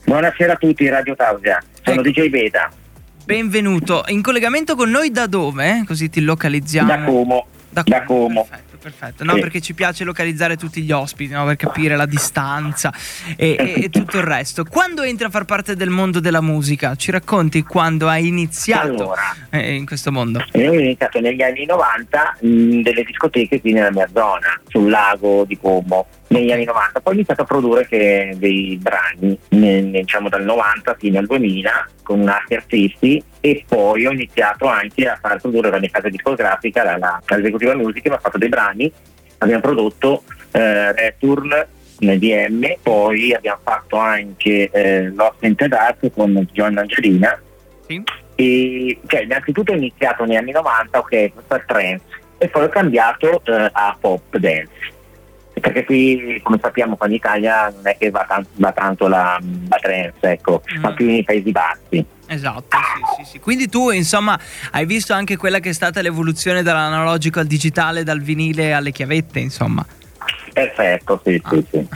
Buonasera 0.04 0.52
a 0.52 0.58
tutti, 0.58 0.90
Radio 0.90 1.16
Tausia. 1.16 1.64
Sono 1.82 2.02
DJ 2.02 2.28
Beta. 2.28 2.70
Benvenuto. 3.24 4.04
In 4.08 4.22
collegamento 4.22 4.76
con 4.76 4.90
noi 4.90 5.10
da 5.10 5.26
dove? 5.26 5.84
Così 5.88 6.10
ti 6.10 6.20
localizziamo. 6.20 6.88
Da 6.90 7.02
Como. 7.06 7.48
Da 7.76 7.82
Da 7.84 8.04
Como. 8.04 8.48
Perfetto, 8.86 9.24
no, 9.26 9.34
Sì. 9.34 9.40
perché 9.42 9.60
ci 9.62 9.74
piace 9.74 10.04
localizzare 10.06 10.56
tutti 10.56 10.82
gli 10.82 10.92
ospiti, 10.92 11.34
no, 11.34 11.44
per 11.46 11.56
capire 11.58 11.96
la 11.98 12.06
distanza 12.06 12.94
e, 13.36 13.56
e- 13.60 13.74
e 13.86 13.90
tutto 13.90 14.18
il 14.18 14.24
resto. 14.24 14.64
Quando 14.64 15.02
entri 15.02 15.26
a 15.26 15.30
far 15.30 15.44
parte 15.46 15.76
del 15.76 15.90
mondo 15.90 16.20
della 16.22 16.40
musica, 16.42 16.96
ci 16.96 17.12
racconti 17.12 17.64
quando 17.64 18.08
hai 18.08 18.28
iniziato 18.28 18.88
Allora. 18.88 19.36
eh, 19.50 19.74
in 19.74 19.86
questo 19.86 20.12
mondo? 20.12 20.46
Io 20.54 20.70
ho 20.72 20.74
iniziato 20.76 21.20
negli 21.20 21.42
anni 21.42 21.66
90 21.66 22.38
in 22.42 22.82
delle 22.84 23.04
discoteche 23.04 23.60
qui 23.60 23.74
nella 23.74 23.92
mia 23.92 24.08
zona, 24.14 24.58
sul 24.70 24.90
lago 24.90 25.44
di 25.46 25.58
Como, 25.58 26.06
negli 26.28 26.52
anni 26.52 26.66
90. 26.66 27.00
Poi 27.02 27.14
ho 27.14 27.16
iniziato 27.16 27.42
a 27.42 27.46
produrre 27.46 27.88
che 27.88 28.34
dei 28.38 28.80
brani, 28.82 29.38
diciamo 29.50 30.30
dal 30.30 30.44
90 30.44 30.96
fino 30.98 31.20
al 31.20 31.26
2000, 31.26 31.90
con 32.04 32.28
altri 32.28 32.56
artisti 32.56 33.24
e 33.40 33.64
poi 33.68 34.06
ho 34.06 34.12
iniziato 34.12 34.66
anche 34.66 35.08
a 35.08 35.18
far 35.20 35.40
produrre 35.40 35.70
la 35.70 35.80
mia 35.80 35.90
casa 35.90 36.10
discografica, 36.10 36.84
la, 36.84 36.98
la 36.98 37.22
casa 37.24 37.42
esecutiva 37.42 37.76
musica, 37.76 38.10
mi 38.10 38.16
ha 38.16 38.20
fatto 38.20 38.38
dei 38.38 38.50
brani, 38.50 38.92
abbiamo 39.40 39.62
prodotto 39.62 40.24
eh, 40.52 40.92
Return 40.94 41.68
nel 42.00 42.20
DM, 42.20 42.78
poi 42.82 43.34
abbiamo 43.34 43.60
fatto 43.64 43.98
anche 43.98 44.70
eh, 44.72 45.10
Lost 45.12 45.44
in 45.44 45.56
the 45.56 45.68
Dark 45.68 46.12
con 46.14 46.48
John 46.52 46.78
Angelina. 46.78 47.40
E, 48.36 49.00
cioè, 49.08 49.22
innanzitutto 49.22 49.72
ho 49.72 49.76
iniziato 49.76 50.26
negli 50.26 50.36
anni 50.36 50.52
90, 50.52 50.98
ok, 51.00 51.32
per 51.48 51.64
trance, 51.66 52.04
e 52.38 52.50
poi 52.50 52.64
ho 52.66 52.70
cambiato 52.70 53.42
eh, 53.46 53.70
a 53.72 53.98
pop 54.00 54.36
dance. 54.38 54.94
Perché 55.60 55.86
qui 55.86 56.40
come 56.44 56.60
sappiamo 56.62 56.96
qua 56.96 57.08
in 57.08 57.14
Italia 57.14 57.72
non 57.74 57.88
è 57.88 57.98
che 57.98 58.10
va, 58.10 58.26
tan- 58.28 58.46
va 58.56 58.72
tanto 58.72 59.08
la, 59.08 59.40
la 59.70 59.78
trance, 59.78 60.14
ecco, 60.22 60.62
ma 60.82 60.94
più 60.94 61.06
nei 61.06 61.24
Paesi 61.24 61.52
Bassi. 61.52 62.06
Esatto, 62.28 62.78
sì, 63.18 63.24
sì, 63.24 63.32
sì. 63.32 63.40
Quindi 63.40 63.70
tu, 63.70 63.92
insomma, 63.92 64.40
hai 64.72 64.86
visto 64.86 65.14
anche 65.14 65.38
quella 65.38 65.60
che 65.60 65.70
è 65.70 65.74
stata 65.74 66.02
l'evoluzione 66.02 66.64
dall'analogico 66.64 67.40
al 67.40 67.46
digitale, 67.46 68.04
dal 68.04 68.22
vinile 68.22 68.74
alle 68.74 68.92
chiavette, 68.92 69.40
insomma. 69.40 69.86
Perfetto, 70.52 71.22
sì, 71.24 71.42
sì, 71.50 71.66
sì. 71.70 71.88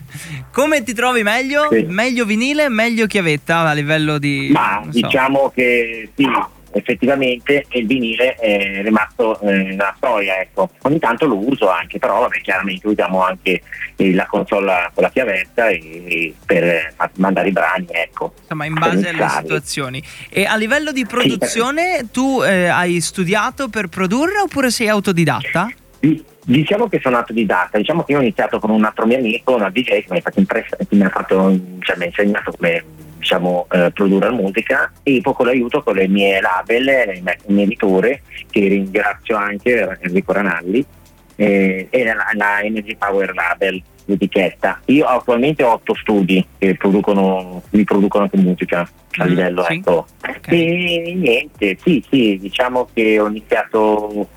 Come 0.50 0.82
ti 0.82 0.92
trovi 0.92 1.22
meglio? 1.22 1.68
Sì. 1.70 1.84
Meglio 1.88 2.24
vinile, 2.24 2.68
meglio 2.68 3.06
chiavetta 3.06 3.60
a 3.60 3.72
livello 3.72 4.18
di... 4.18 4.50
Ma 4.52 4.80
so. 4.84 4.90
diciamo 4.90 5.52
che 5.54 6.10
sì, 6.14 6.26
effettivamente 6.76 7.64
il 7.70 7.86
vinile 7.86 8.34
è 8.34 8.82
rimasto 8.82 9.40
eh, 9.40 9.52
nella 9.52 9.94
storia, 9.96 10.38
ecco. 10.40 10.70
Ogni 10.82 10.98
tanto 10.98 11.26
lo 11.26 11.36
uso 11.36 11.70
anche, 11.70 11.98
però 11.98 12.20
vabbè, 12.20 12.40
chiaramente 12.40 12.86
usiamo 12.86 13.24
anche 13.24 13.62
eh, 13.96 14.14
la 14.14 14.26
console 14.26 14.90
con 14.94 15.02
la 15.02 15.10
chiavetta 15.10 15.68
e, 15.68 16.04
e 16.06 16.34
per 16.44 16.64
eh, 16.64 16.94
mandare 17.16 17.48
i 17.48 17.52
brani, 17.52 17.86
ecco. 17.90 18.34
Insomma, 18.42 18.66
in 18.66 18.74
base 18.74 19.08
alle 19.08 19.28
situazioni. 19.28 20.02
E 20.28 20.44
a 20.44 20.56
livello 20.56 20.92
di 20.92 21.06
produzione, 21.06 22.08
tu 22.12 22.42
eh, 22.42 22.66
hai 22.66 23.00
studiato 23.00 23.68
per 23.68 23.88
produrre 23.88 24.40
oppure 24.40 24.70
sei 24.70 24.88
autodidatta? 24.88 25.70
Di- 26.06 26.24
Diciamo 26.46 26.86
che 26.88 27.00
sono 27.02 27.16
autodidatta, 27.16 27.76
diciamo 27.76 28.04
che 28.04 28.12
io 28.12 28.18
ho 28.18 28.22
iniziato 28.22 28.60
con 28.60 28.70
un 28.70 28.84
altro 28.84 29.04
mio 29.04 29.18
amico, 29.18 29.56
una 29.56 29.68
DJ 29.68 29.82
che 29.84 30.06
mi 30.10 30.18
ha 30.18 30.20
fatto, 30.20 30.38
impress- 30.38 30.76
che 30.76 30.94
mi 30.94 31.02
ha, 31.02 31.08
fatto 31.08 31.58
cioè, 31.80 31.96
mi 31.96 32.04
ha 32.04 32.06
insegnato 32.06 32.52
come 32.56 32.84
diciamo, 33.18 33.66
eh, 33.72 33.90
produrre 33.92 34.30
musica 34.30 34.92
e 35.02 35.18
poi 35.20 35.34
con 35.34 35.46
l'aiuto 35.46 35.82
con 35.82 35.96
le 35.96 36.06
mie 36.06 36.40
label, 36.40 36.86
il 37.16 37.22
mio- 37.24 37.34
il 37.48 37.52
mio 37.54 37.64
editore, 37.64 38.22
che 38.48 38.60
ringrazio 38.68 39.34
anche 39.36 39.98
Enrico 40.02 40.32
Ranalli, 40.32 40.86
eh, 41.34 41.88
e 41.90 42.04
la, 42.04 42.14
la 42.34 42.60
Energy 42.62 42.94
Power 42.94 43.34
Label, 43.34 43.82
l'etichetta. 44.04 44.80
Io 44.84 45.04
attualmente 45.04 45.64
ho 45.64 45.72
otto 45.72 45.94
studi 45.96 46.46
che 46.58 46.76
producono, 46.76 47.60
mi 47.70 47.82
producono 47.82 48.22
anche 48.22 48.36
musica 48.36 48.88
a 49.18 49.24
Mm, 49.24 49.28
livello 49.28 49.64
sì. 49.64 49.72
ecco. 49.74 50.06
E 50.46 51.12
niente, 51.16 51.76
sì, 51.82 52.04
sì, 52.08 52.38
diciamo 52.40 52.86
che 52.94 53.18
ho 53.18 53.26
iniziato 53.26 54.28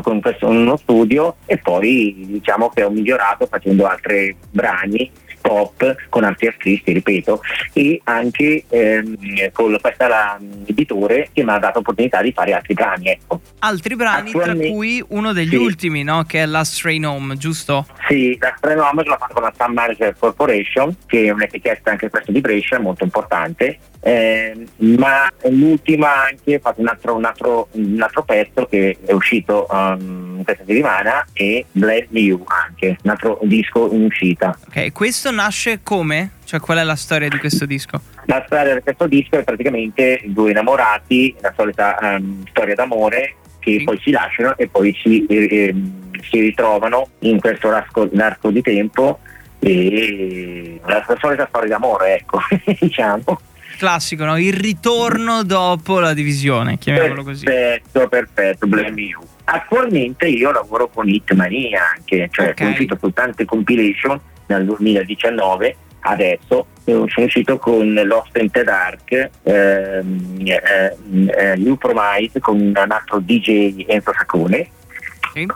con 0.00 0.20
questo 0.20 0.46
uno 0.46 0.76
studio 0.76 1.36
e 1.46 1.58
poi 1.58 2.14
diciamo 2.26 2.68
che 2.70 2.82
ho 2.82 2.90
migliorato 2.90 3.46
facendo 3.46 3.86
altri 3.86 4.34
brani 4.50 5.10
pop 5.54 5.94
con 6.08 6.24
altri 6.24 6.46
artisti, 6.46 6.92
ripeto, 6.94 7.42
e 7.74 8.00
anche 8.04 8.64
ehm, 8.68 9.50
con 9.52 9.76
questa 9.78 10.08
la- 10.08 10.38
l'editore 10.64 11.28
che 11.34 11.44
mi 11.44 11.50
ha 11.50 11.58
dato 11.58 11.78
l'opportunità 11.78 12.22
di 12.22 12.32
fare 12.32 12.52
altri 12.54 12.72
brani, 12.72 13.08
ecco. 13.08 13.40
Altri 13.58 13.94
brani, 13.94 14.30
tra 14.30 14.54
cui 14.54 15.04
uno 15.08 15.34
degli 15.34 15.50
Sì. 15.50 15.56
ultimi, 15.56 16.02
no? 16.02 16.24
Che 16.24 16.42
è 16.42 16.46
Last 16.46 16.80
Train 16.80 17.04
Home, 17.04 17.36
giusto? 17.36 17.86
Sì, 18.08 18.36
la 18.40 18.54
Strenome 18.56 19.04
l'ho 19.04 19.16
fatto 19.18 19.34
con 19.34 19.42
la 19.42 19.52
Sun 19.56 19.74
Manager 19.74 20.14
Corporation, 20.18 20.96
che 21.06 21.24
è 21.24 21.30
un'etichetta 21.30 21.90
anche 21.90 22.08
questa 22.08 22.32
di 22.32 22.40
Brescia, 22.40 22.78
molto 22.78 23.04
importante, 23.04 23.78
ehm, 24.00 24.66
ma 24.96 25.30
l'ultima 25.50 26.24
anche 26.28 26.58
fatto 26.58 26.80
un 26.80 26.88
altro, 26.88 27.14
un, 27.16 27.24
altro, 27.24 27.68
un 27.72 28.00
altro 28.00 28.22
pezzo 28.22 28.66
che 28.66 28.96
è 29.04 29.12
uscito 29.12 29.66
um, 29.70 30.42
questa 30.44 30.64
settimana 30.66 31.26
e 31.32 31.64
Bless 31.72 32.06
You 32.10 32.42
anche, 32.46 32.96
un 33.02 33.10
altro 33.10 33.38
disco 33.42 33.90
in 33.92 34.04
uscita. 34.04 34.56
Ok, 34.68 34.92
questo 34.92 35.30
nasce 35.34 35.80
come? 35.82 36.30
Cioè, 36.44 36.60
qual 36.60 36.78
è 36.78 36.84
la 36.84 36.96
storia 36.96 37.28
di 37.28 37.38
questo 37.38 37.66
disco? 37.66 38.00
La 38.26 38.42
storia 38.46 38.74
di 38.74 38.80
questo 38.80 39.06
disco 39.06 39.36
è 39.36 39.44
praticamente 39.44 40.22
due 40.26 40.50
innamorati, 40.50 41.34
la 41.40 41.52
solita 41.54 41.98
ehm, 41.98 42.46
storia 42.48 42.74
d'amore 42.74 43.36
che 43.58 43.82
poi 43.84 43.98
si 44.02 44.10
lasciano 44.10 44.56
e 44.56 44.68
poi 44.68 44.94
si, 45.02 45.24
eh, 45.26 45.68
ehm, 45.68 46.10
si 46.22 46.40
ritrovano 46.40 47.08
in 47.20 47.40
questo 47.40 47.70
arco, 47.70 48.08
arco 48.16 48.50
di 48.50 48.62
tempo 48.62 49.20
e 49.58 50.80
la, 50.84 51.04
la 51.06 51.16
solita 51.20 51.46
storia 51.48 51.68
d'amore, 51.70 52.14
ecco, 52.16 52.40
diciamo. 52.78 53.40
Classico, 53.76 54.24
no? 54.24 54.38
Il 54.38 54.54
ritorno 54.54 55.42
dopo 55.42 55.98
la 55.98 56.14
divisione, 56.14 56.78
chiamiamolo 56.78 57.24
così. 57.24 57.44
Perfetto, 57.44 58.08
perfetto, 58.08 58.66
Blame 58.66 59.00
You. 59.00 59.22
Attualmente 59.44 60.28
io 60.28 60.52
lavoro 60.52 60.88
con 60.88 61.08
Hitmania 61.08 61.82
anche, 61.96 62.28
cioè 62.30 62.48
Ok. 62.48 62.58
sono 62.58 62.70
uscito 62.70 62.96
su 63.00 63.10
tante 63.10 63.44
compilation 63.44 64.20
nel 64.46 64.64
2019, 64.64 65.76
adesso 66.00 66.66
eh, 66.84 66.92
sono 67.06 67.26
uscito 67.26 67.58
con 67.58 67.94
Lost 68.04 68.36
in 68.36 68.50
the 68.50 68.62
Dark, 68.62 69.30
ehm, 69.42 70.36
eh, 70.44 70.96
eh, 71.36 71.56
New 71.56 71.76
Promise 71.76 72.40
con 72.40 72.60
un 72.60 72.74
altro 72.76 73.20
DJ 73.20 73.84
Enzo 73.86 74.12
Saccone 74.12 74.68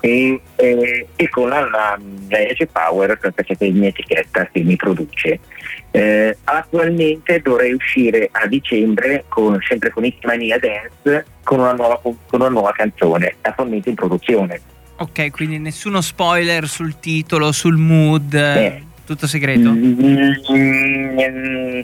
e, 0.01 0.40
e- 0.57 1.07
e 1.14 1.29
con 1.29 1.48
la, 1.48 1.61
la, 1.61 1.98
la 2.29 2.38
Energy 2.38 2.66
Power 2.66 3.18
perché 3.18 3.57
è 3.59 3.66
la 3.66 3.72
mia 3.72 3.88
etichetta 3.88 4.46
che 4.46 4.61
mi 4.61 4.77
produce. 4.77 5.38
Eh, 5.90 6.37
attualmente 6.44 7.40
dovrei 7.40 7.72
uscire 7.72 8.29
a 8.33 8.46
dicembre 8.46 9.24
con, 9.29 9.59
sempre 9.66 9.90
con 9.90 10.05
Hitmania 10.05 10.59
Dance 10.59 11.24
con 11.42 11.61
una, 11.61 11.72
nuova, 11.72 11.98
con 12.03 12.16
una 12.31 12.48
nuova 12.48 12.72
canzone, 12.72 13.37
attualmente 13.40 13.88
in 13.88 13.94
produzione. 13.94 14.61
Ok, 15.01 15.31
quindi 15.31 15.59
nessuno 15.59 16.01
spoiler 16.01 16.67
sul 16.67 16.99
titolo, 16.99 17.53
sul 17.53 17.77
mood, 17.77 18.35
Eh. 18.35 18.83
tutto 19.07 19.27
segreto. 19.29 19.71
Mm, 19.71 20.33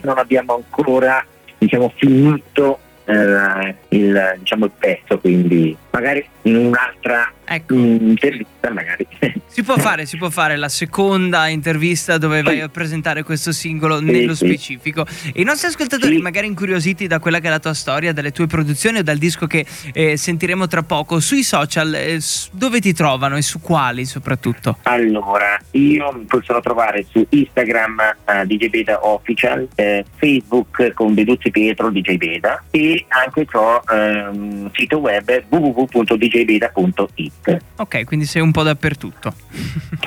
non 0.03 0.17
abbiamo 0.17 0.55
ancora 0.55 1.25
diciamo, 1.57 1.93
finito 1.95 2.79
eh, 3.05 3.75
il, 3.89 4.35
diciamo, 4.39 4.65
il 4.65 4.71
pezzo, 4.77 5.17
quindi 5.19 5.75
magari 5.91 6.27
in 6.43 6.57
un'altra 6.57 7.31
Ecco. 7.45 7.75
intervista 7.75 8.71
magari. 8.71 9.07
Si 9.55 9.63
può 9.63 9.77
fare, 9.77 10.05
si 10.05 10.17
può 10.17 10.29
fare 10.29 10.57
la 10.57 10.67
seconda 10.67 11.47
intervista 11.47 12.17
dove 12.17 12.41
vai 12.41 12.59
a 12.59 12.67
presentare 12.67 13.23
questo 13.23 13.53
singolo 13.53 14.01
nello 14.01 14.35
sì. 14.35 14.47
specifico. 14.47 15.05
E 15.33 15.39
i 15.39 15.43
nostri 15.45 15.69
ascoltatori, 15.69 16.17
magari 16.17 16.47
incuriositi 16.47 17.07
da 17.07 17.19
quella 17.19 17.39
che 17.39 17.47
è 17.47 17.49
la 17.51 17.59
tua 17.59 17.73
storia, 17.73 18.11
dalle 18.11 18.33
tue 18.33 18.47
produzioni 18.47 18.97
o 18.97 19.03
dal 19.03 19.17
disco 19.17 19.47
che 19.47 19.65
eh, 19.93 20.17
sentiremo 20.17 20.67
tra 20.67 20.83
poco, 20.83 21.21
sui 21.21 21.43
social, 21.43 21.93
eh, 21.93 22.19
dove 22.51 22.81
ti 22.81 22.91
trovano 22.91 23.37
e 23.37 23.41
su 23.41 23.61
quali 23.61 24.03
soprattutto? 24.03 24.77
Allora, 24.83 25.57
io 25.71 26.11
mi 26.11 26.25
possono 26.25 26.59
trovare 26.59 27.05
su 27.09 27.25
Instagram 27.29 28.01
eh, 28.25 28.45
DJ 28.45 28.67
Beda 28.67 29.07
Official, 29.07 29.69
eh, 29.75 30.03
Facebook 30.17 30.91
con 30.93 31.13
Beduzzi 31.13 31.49
Pietro 31.51 31.89
DJ 31.91 32.17
Beda 32.17 32.61
e 32.71 33.05
anche 33.07 33.47
ho 33.53 33.81
ehm, 33.89 34.69
sito 34.73 34.97
web 34.97 35.43
www.djbeda.it. 35.47 37.34
Ok, 37.77 38.05
quindi 38.05 38.25
sei 38.25 38.41
un 38.41 38.51
po' 38.51 38.63
dappertutto. 38.63 39.33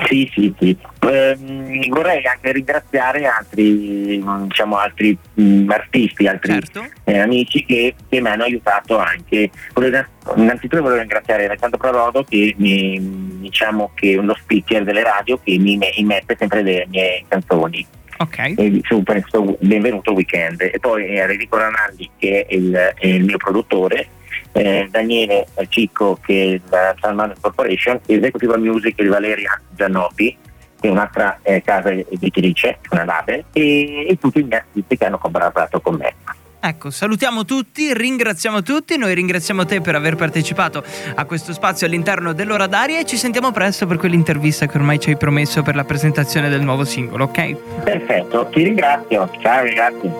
Sì, 0.06 0.28
sì, 0.32 0.52
sì. 0.58 0.76
Ehm, 1.00 1.88
vorrei 1.88 2.24
anche 2.26 2.52
ringraziare 2.52 3.26
altri, 3.26 4.20
mm, 4.22 4.44
diciamo, 4.44 4.76
altri 4.76 5.16
mm, 5.40 5.70
artisti, 5.70 6.26
altri 6.26 6.52
Certo. 6.52 6.86
eh, 7.04 7.18
amici 7.18 7.64
che, 7.64 7.94
che 8.08 8.20
mi 8.20 8.28
hanno 8.28 8.44
aiutato 8.44 8.98
anche. 8.98 9.50
Volevo- 9.74 10.04
innanzitutto 10.36 10.82
volevo 10.82 11.00
ringraziare 11.00 11.46
Alessandro 11.46 11.78
Prorodo 11.78 12.24
che 12.24 12.54
mi, 12.58 13.38
diciamo 13.40 13.92
che 13.94 14.12
è 14.12 14.16
uno 14.16 14.34
speaker 14.34 14.84
delle 14.84 15.02
radio 15.02 15.38
che 15.42 15.58
mi, 15.58 15.78
mette 15.78 16.36
sempre 16.38 16.62
le 16.62 16.86
mie 16.88 17.24
canzoni. 17.28 17.86
Ok. 18.18 18.54
E 18.56 18.80
su 18.84 19.02
questo 19.04 19.56
benvenuto 19.60 20.12
weekend. 20.12 20.60
E 20.62 20.78
poi 20.80 21.06
eh, 21.06 21.18
Enrico 21.18 21.56
Ranaldi 21.56 22.10
che 22.18 22.46
è 22.46 22.54
il, 22.54 22.72
è 22.72 23.06
il 23.06 23.24
mio 23.24 23.36
produttore. 23.36 24.08
Eh, 24.52 24.88
Daniele 24.90 25.46
Cicco 25.68 26.18
che 26.22 26.42
è 26.42 26.46
il 26.46 26.62
Salman 27.00 27.34
Corporation, 27.40 28.00
Executive 28.06 28.56
Music 28.58 29.00
di 29.00 29.08
Valeria 29.08 29.60
Giannobi 29.74 30.36
che 30.80 30.88
è 30.88 30.90
un'altra 30.90 31.38
eh, 31.42 31.60
casa 31.62 31.90
editrice, 31.90 32.78
una 32.90 33.04
label, 33.04 33.44
e, 33.52 34.06
e 34.08 34.16
tutti 34.18 34.38
i 34.38 34.44
miei 34.44 34.60
artisti 34.60 34.96
che 34.96 35.04
hanno 35.04 35.18
collaborato 35.18 35.80
con 35.80 35.96
me. 35.96 36.14
Ecco, 36.60 36.90
salutiamo 36.90 37.44
tutti, 37.44 37.94
ringraziamo 37.94 38.62
tutti, 38.62 38.98
noi 38.98 39.14
ringraziamo 39.14 39.64
te 39.64 39.80
per 39.80 39.94
aver 39.94 40.16
partecipato 40.16 40.82
a 41.14 41.24
questo 41.24 41.52
spazio 41.52 41.86
all'interno 41.86 42.32
dell'ora 42.32 42.66
d'aria 42.66 42.98
e 42.98 43.04
ci 43.04 43.16
sentiamo 43.16 43.52
presto 43.52 43.86
per 43.86 43.96
quell'intervista 43.96 44.66
che 44.66 44.76
ormai 44.76 44.98
ci 44.98 45.10
hai 45.10 45.16
promesso 45.16 45.62
per 45.62 45.76
la 45.76 45.84
presentazione 45.84 46.48
del 46.48 46.62
nuovo 46.62 46.84
singolo, 46.84 47.24
ok? 47.24 47.82
Perfetto, 47.84 48.48
ti 48.52 48.64
ringrazio, 48.64 49.30
ciao 49.40 49.62
ragazzi. 49.62 50.10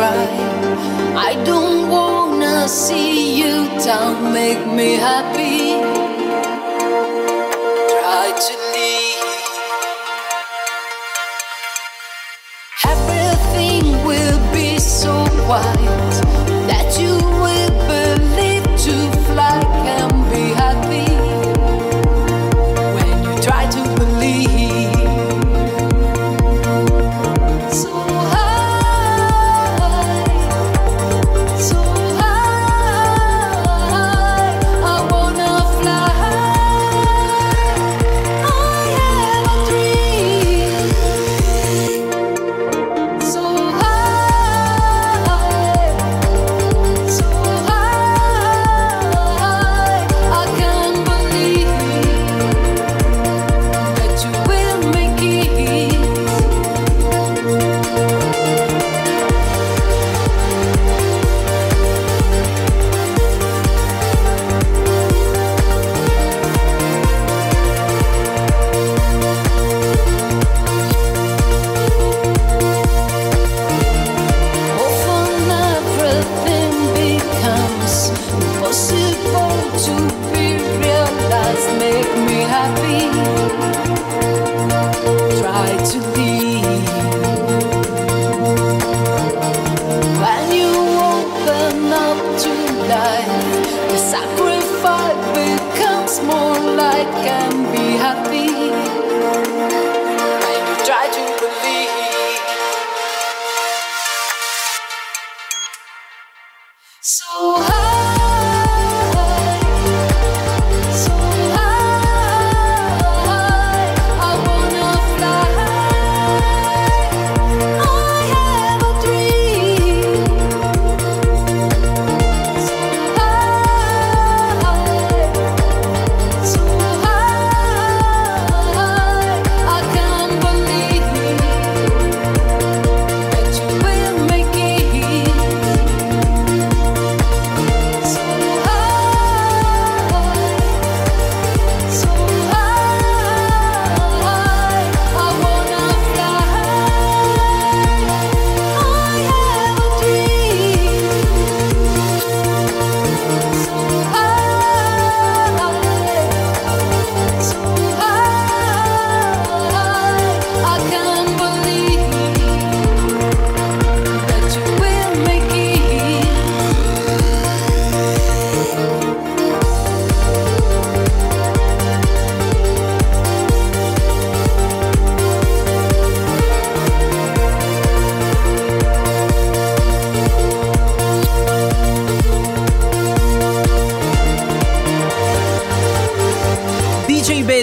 Cry. 0.00 0.26
I 1.28 1.32
don't 1.44 1.90
wanna 1.96 2.66
see 2.68 3.36
you 3.40 3.56
down. 3.84 4.32
Make 4.32 4.62
me 4.78 4.90
happy. 5.08 5.60
Try 7.94 8.26
to 8.46 8.54
leave. 8.74 9.28
Everything 12.92 13.84
will 14.08 14.40
be 14.56 14.70
so 14.78 15.12
white 15.50 16.39
happy. 82.76 83.19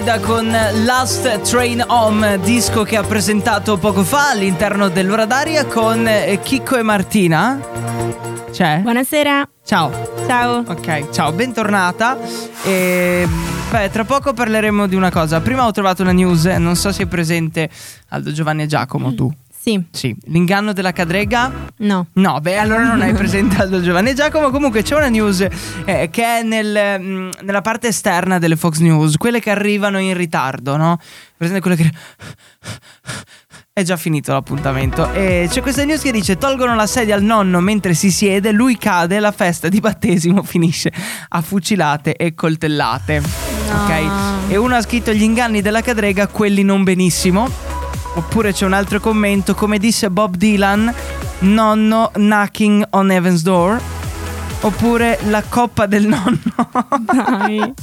Beda 0.08 0.20
con 0.22 0.50
Last 0.86 1.42
Train 1.42 1.84
Home, 1.86 2.40
disco 2.40 2.84
che 2.84 2.96
ha 2.96 3.04
presentato 3.04 3.76
poco 3.76 4.06
fa 4.06 4.30
all'interno 4.30 4.88
dell'ora 4.88 5.26
d'aria 5.26 5.66
con 5.66 6.08
eh, 6.08 6.40
Chicco 6.42 6.78
e 6.78 6.82
Martina. 6.82 7.60
C'è? 8.50 8.80
Buonasera. 8.84 9.50
Ciao. 9.66 9.92
Ciao. 10.26 10.64
Ok, 10.66 11.10
ciao, 11.10 11.34
bentornata. 11.34 12.18
E, 12.64 13.28
beh, 13.70 13.90
tra 13.90 14.06
poco 14.06 14.32
parleremo 14.32 14.88
di 14.88 14.96
una 14.96 15.12
cosa. 15.12 15.42
Prima 15.42 15.66
ho 15.66 15.72
trovato 15.72 16.04
una 16.04 16.14
news, 16.14 16.46
eh, 16.46 16.58
non 16.58 16.78
so 16.78 16.94
se 16.94 17.04
è 17.04 17.06
presente 17.08 17.70
Aldo 18.08 18.32
Giovanni 18.32 18.64
e 18.64 18.68
Giacomo, 18.68 19.14
tu. 19.14 19.30
Sì. 19.68 19.84
Sì, 19.92 20.16
l'inganno 20.28 20.72
della 20.72 20.94
cadrega? 20.94 21.52
No. 21.80 22.08
No, 22.14 22.40
beh, 22.40 22.58
allora 22.58 22.84
non 22.84 23.02
hai 23.02 23.12
presente 23.14 23.58
Aldo 23.58 23.82
Giovanni 23.82 24.12
e 24.12 24.14
Giacomo. 24.14 24.50
Comunque 24.50 24.82
c'è 24.82 24.96
una 24.96 25.10
news 25.10 25.46
eh, 25.84 26.08
che 26.10 26.24
è 26.24 26.42
nel, 26.42 26.98
mm, 27.02 27.30
nella 27.42 27.60
parte 27.60 27.90
esterna 27.90 28.40
delle 28.40 28.56
Fox 28.56 28.78
News, 28.78 29.18
quelle 29.18 29.42
che 29.42 29.50
arrivano 29.50 30.00
in 30.00 30.16
ritardo, 30.16 30.78
no? 30.78 30.98
Presente 31.36 31.60
quelle 31.60 31.76
che. 31.76 31.92
È 33.74 33.84
già 33.84 33.98
finito 33.98 34.32
l'appuntamento. 34.32 35.12
E 35.12 35.48
c'è 35.52 35.62
questa 35.62 35.84
news 35.84 36.02
che 36.02 36.12
dice: 36.12 36.38
Tolgono 36.38 36.74
la 36.74 36.88
sedia 36.88 37.16
al 37.16 37.22
nonno 37.22 37.60
mentre 37.60 37.94
si 37.94 38.10
siede, 38.10 38.54
lui 38.54 38.78
cade, 38.78 39.20
la 39.20 39.34
festa 39.34 39.68
di 39.68 39.82
battesimo 39.82 40.44
finisce 40.44 40.92
a 41.28 41.42
fucilate 41.42 42.16
e 42.16 42.34
coltellate. 42.34 43.22
Ok? 43.70 44.48
E 44.48 44.56
uno 44.56 44.76
ha 44.76 44.82
scritto 44.82 45.12
gli 45.12 45.24
inganni 45.24 45.62
della 45.62 45.82
cadrega, 45.82 46.28
quelli 46.28 46.64
non 46.64 46.84
benissimo. 46.84 47.67
Oppure 48.18 48.52
c'è 48.52 48.66
un 48.66 48.74
altro 48.74 49.00
commento, 49.00 49.54
come 49.54 49.78
disse 49.78 50.10
Bob 50.10 50.38
Dylan, 50.38 50.92
nonno 51.40 52.10
knocking 52.16 52.84
on 52.90 53.12
heaven's 53.12 53.44
door. 53.44 53.80
Oppure 54.62 55.20
la 55.28 55.44
coppa 55.48 55.86
del 55.86 56.08
nonno. 56.08 56.42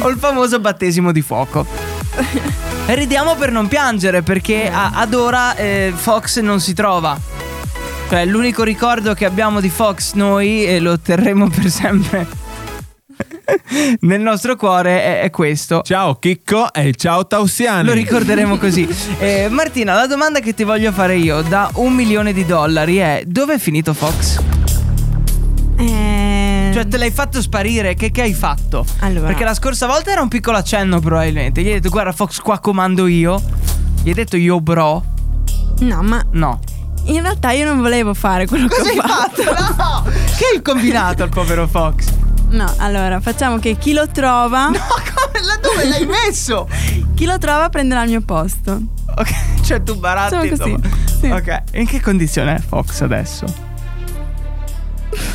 o 0.00 0.08
il 0.08 0.16
famoso 0.18 0.60
battesimo 0.60 1.12
di 1.12 1.20
fuoco. 1.20 1.66
Ridiamo 2.86 3.34
per 3.36 3.52
non 3.52 3.68
piangere 3.68 4.22
perché 4.22 4.70
a- 4.70 4.92
ad 4.94 5.12
ora 5.12 5.54
eh, 5.56 5.92
Fox 5.94 6.40
non 6.40 6.58
si 6.58 6.72
trova. 6.72 7.14
Cioè 8.08 8.24
l'unico 8.24 8.62
ricordo 8.62 9.12
che 9.12 9.26
abbiamo 9.26 9.60
di 9.60 9.68
Fox 9.68 10.14
noi 10.14 10.64
e 10.64 10.80
lo 10.80 10.98
terremo 10.98 11.50
per 11.50 11.70
sempre 11.70 12.26
nel 14.00 14.20
nostro 14.20 14.56
cuore 14.56 15.02
è, 15.02 15.20
è 15.22 15.30
questo. 15.30 15.82
Ciao 15.82 16.16
Chicco 16.18 16.72
e 16.72 16.94
ciao 16.94 17.26
Tausiani. 17.26 17.86
Lo 17.86 17.92
ricorderemo 17.92 18.56
così. 18.58 18.88
Eh, 19.18 19.48
Martina, 19.50 19.94
la 19.94 20.06
domanda 20.06 20.40
che 20.40 20.54
ti 20.54 20.64
voglio 20.64 20.92
fare 20.92 21.16
io 21.16 21.42
da 21.42 21.70
un 21.74 21.92
milione 21.94 22.32
di 22.32 22.44
dollari 22.46 22.96
è 22.96 23.22
dove 23.26 23.54
è 23.54 23.58
finito 23.58 23.92
Fox? 23.94 24.40
Eh, 25.76 26.70
Cioè 26.72 26.86
te 26.86 26.96
l'hai 26.96 27.10
fatto 27.10 27.40
sparire, 27.40 27.94
che, 27.94 28.10
che 28.10 28.22
hai 28.22 28.34
fatto? 28.34 28.84
Allora. 29.00 29.26
Perché 29.28 29.44
la 29.44 29.54
scorsa 29.54 29.86
volta 29.86 30.10
era 30.12 30.20
un 30.22 30.28
piccolo 30.28 30.56
accenno 30.58 31.00
probabilmente. 31.00 31.62
Gli 31.62 31.68
hai 31.68 31.74
detto 31.74 31.88
guarda 31.90 32.12
Fox 32.12 32.38
qua 32.40 32.58
comando 32.60 33.06
io. 33.06 33.40
Gli 34.02 34.08
hai 34.08 34.14
detto 34.14 34.36
io 34.36 34.60
bro. 34.60 35.02
no, 35.80 36.02
ma 36.02 36.24
No. 36.32 36.60
in 37.06 37.20
realtà 37.22 37.50
io 37.52 37.64
non 37.66 37.80
volevo 37.80 38.14
fare 38.14 38.46
quello 38.46 38.68
Cosa 38.68 38.82
che 38.82 38.90
hai 38.90 38.98
ho 38.98 39.02
fatto. 39.02 39.42
fatto? 39.42 40.04
No! 40.04 40.10
Che 40.36 40.44
hai 40.56 40.62
combinato 40.62 41.22
al 41.22 41.28
povero 41.28 41.66
Fox? 41.68 42.06
No, 42.52 42.72
allora 42.78 43.20
facciamo 43.20 43.58
che 43.58 43.76
chi 43.78 43.92
lo 43.92 44.06
trova, 44.08 44.68
No, 44.70 44.78
come? 44.78 45.44
La 45.44 45.56
dove 45.60 45.88
l'hai 45.88 46.06
messo? 46.06 46.68
chi 47.14 47.24
lo 47.24 47.38
trova 47.38 47.68
prenderà 47.68 48.02
il 48.04 48.10
mio 48.10 48.20
posto. 48.20 48.80
Ok, 49.16 49.60
cioè 49.64 49.82
tu 49.82 49.96
baratti 49.98 50.48
dopo. 50.54 50.80
sì. 51.20 51.26
Ok, 51.28 51.62
in 51.74 51.86
che 51.86 52.00
condizione 52.00 52.56
è 52.56 52.58
Fox 52.60 53.00
adesso? 53.00 53.46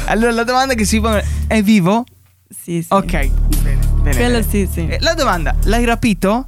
Allora 0.05 0.31
la 0.31 0.43
domanda 0.43 0.73
che 0.73 0.85
si 0.85 0.99
pone 0.99 1.23
è 1.47 1.61
vivo? 1.61 2.03
Sì, 2.49 2.81
sì. 2.81 2.87
Ok, 2.93 3.29
bene, 3.61 3.77
bene. 4.01 4.15
Quello 4.15 4.39
bene. 4.39 4.47
sì, 4.47 4.69
sì. 4.71 4.87
Eh, 4.87 4.97
La 5.01 5.13
domanda, 5.13 5.55
l'hai 5.63 5.85
rapito? 5.85 6.47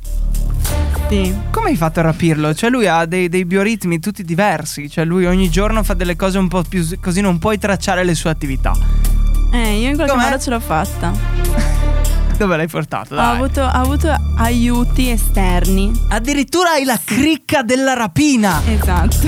Sì. 1.10 1.36
Come 1.52 1.70
hai 1.70 1.76
fatto 1.76 2.00
a 2.00 2.04
rapirlo? 2.04 2.54
Cioè 2.54 2.70
lui 2.70 2.88
ha 2.88 3.06
dei, 3.06 3.30
dei 3.30 3.44
bioritmi 3.46 4.00
tutti 4.00 4.24
diversi, 4.24 4.90
cioè 4.90 5.04
lui 5.06 5.26
ogni 5.26 5.50
giorno 5.50 5.84
fa 5.84 5.96
delle 5.96 6.16
cose 6.16 6.38
un 6.38 6.48
po' 6.48 6.62
più 6.64 6.88
così 7.02 7.22
non 7.22 7.40
puoi 7.40 7.58
tracciare 7.58 8.04
le 8.04 8.14
sue 8.14 8.30
attività. 8.30 8.74
Eh, 9.52 9.80
io 9.80 9.90
in 9.90 9.96
qualche 9.96 10.14
Com'è? 10.14 10.26
modo 10.30 10.40
ce 10.40 10.50
l'ho 10.50 10.60
fatta. 10.60 11.12
Dove 12.38 12.56
l'hai 12.56 12.68
portato? 12.68 13.14
Ho 13.14 13.18
Dai. 13.18 13.36
avuto, 13.36 13.62
ho 13.62 13.68
avuto 13.68 14.16
aiuti 14.38 15.10
esterni. 15.10 15.92
Addirittura 16.10 16.72
hai 16.72 16.86
la 16.86 17.00
cricca 17.04 17.64
della 17.64 17.94
rapina. 17.94 18.62
Esatto. 18.66 19.28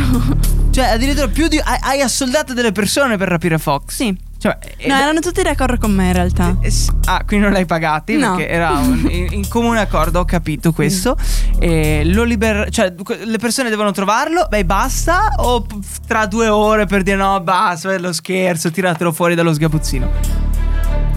Cioè 0.71 0.85
addirittura 0.85 1.27
più 1.27 1.47
di... 1.49 1.59
Hai, 1.59 1.77
hai 1.81 2.01
assoldato 2.01 2.53
delle 2.53 2.71
persone 2.71 3.17
per 3.17 3.27
rapire 3.27 3.57
Fox. 3.57 3.93
Sì. 3.95 4.17
Cioè, 4.41 4.57
No, 4.87 4.95
erano 4.95 5.19
tutti 5.19 5.43
d'accordo 5.43 5.77
con 5.77 5.91
me 5.91 6.07
in 6.07 6.13
realtà. 6.13 6.57
Eh, 6.61 6.71
Ah, 7.05 7.23
quindi 7.25 7.45
non 7.45 7.53
l'hai 7.53 7.67
pagati 7.67 8.17
No. 8.17 8.35
perché 8.35 8.49
era 8.51 8.71
un- 8.71 9.05
in, 9.11 9.27
in 9.33 9.47
comune 9.47 9.79
accordo, 9.79 10.21
ho 10.21 10.25
capito 10.25 10.71
questo. 10.71 11.15
E 11.59 12.01
lo 12.05 12.23
liber- 12.23 12.69
cioè, 12.71 12.91
le 13.23 13.37
persone 13.37 13.69
devono 13.69 13.91
trovarlo, 13.91 14.47
beh, 14.49 14.65
basta. 14.65 15.33
O 15.37 15.63
tra 16.07 16.25
due 16.25 16.47
ore 16.47 16.87
per 16.87 17.03
dire 17.03 17.17
no, 17.17 17.39
basta, 17.41 17.93
è 17.93 17.99
lo 17.99 18.11
scherzo, 18.13 18.71
tiratelo 18.71 19.11
fuori 19.11 19.35
dallo 19.35 19.53
sgabuzzino. 19.53 20.09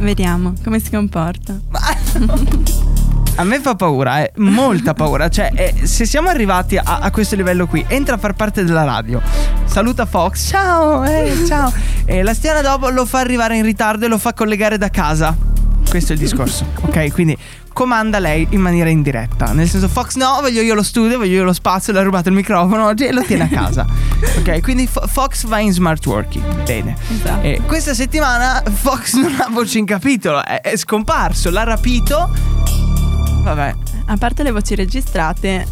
Vediamo 0.01 0.53
come 0.63 0.79
si 0.79 0.91
comporta. 0.91 1.59
A 3.37 3.43
me 3.43 3.59
fa 3.59 3.75
paura, 3.75 4.23
eh, 4.23 4.31
molta 4.37 4.95
paura. 4.95 5.29
Cioè, 5.29 5.51
eh, 5.55 5.87
se 5.87 6.05
siamo 6.07 6.29
arrivati 6.29 6.77
a, 6.77 6.99
a 7.01 7.11
questo 7.11 7.35
livello 7.35 7.67
qui, 7.67 7.85
entra 7.89 8.15
a 8.15 8.19
far 8.19 8.35
parte 8.35 8.65
della 8.65 8.85
radio. 8.85 9.21
Saluta 9.65 10.07
Fox, 10.07 10.49
ciao, 10.51 11.03
eh, 11.05 11.43
ciao. 11.45 11.73
E 12.05 12.23
la 12.23 12.33
settimana 12.33 12.61
dopo 12.61 12.91
lo 12.91 13.05
fa 13.05 13.19
arrivare 13.19 13.57
in 13.57 13.65
ritardo 13.65 14.05
e 14.05 14.09
lo 14.09 14.19
fa 14.19 14.35
collegare 14.35 14.79
da 14.79 14.89
casa. 14.89 15.37
Questo 15.89 16.13
è 16.13 16.15
il 16.15 16.21
discorso, 16.21 16.65
ok? 16.83 17.13
Quindi 17.13 17.37
comanda 17.73 18.21
lei 18.21 18.47
in 18.51 18.61
maniera 18.61 18.89
indiretta. 18.89 19.53
Nel 19.53 19.69
senso, 19.69 19.89
Fox, 19.89 20.15
no, 20.15 20.39
voglio 20.41 20.61
io 20.61 20.75
lo 20.75 20.85
studio, 20.85 21.19
voglio 21.19 21.35
io 21.35 21.45
lo 21.45 21.53
spazio, 21.53 21.93
le 21.93 21.99
ha 21.99 22.03
rubato 22.03 22.29
il 22.29 22.37
microfono 22.37 22.87
oggi 22.87 23.05
e 23.05 23.13
lo 23.13 23.23
tiene 23.23 23.45
a 23.45 23.49
casa. 23.49 23.85
ok? 24.39 24.61
Quindi 24.63 24.87
Fo- 24.87 25.07
Fox 25.09 25.45
va 25.47 25.59
in 25.59 25.73
smart 25.73 26.07
working. 26.07 26.63
Bene. 26.63 26.97
Esatto. 27.13 27.43
E 27.43 27.61
questa 27.67 27.95
settimana 27.95 28.63
Fox 28.73 29.15
non 29.15 29.35
ha 29.41 29.49
voce 29.51 29.79
in 29.79 29.87
capitolo, 29.87 30.45
è, 30.45 30.61
è 30.61 30.77
scomparso, 30.77 31.51
l'ha 31.51 31.65
rapito. 31.65 32.54
Vabbè, 33.45 33.75
A 34.07 34.17
parte 34.17 34.43
le 34.43 34.51
voci 34.51 34.75
registrate, 34.75 35.67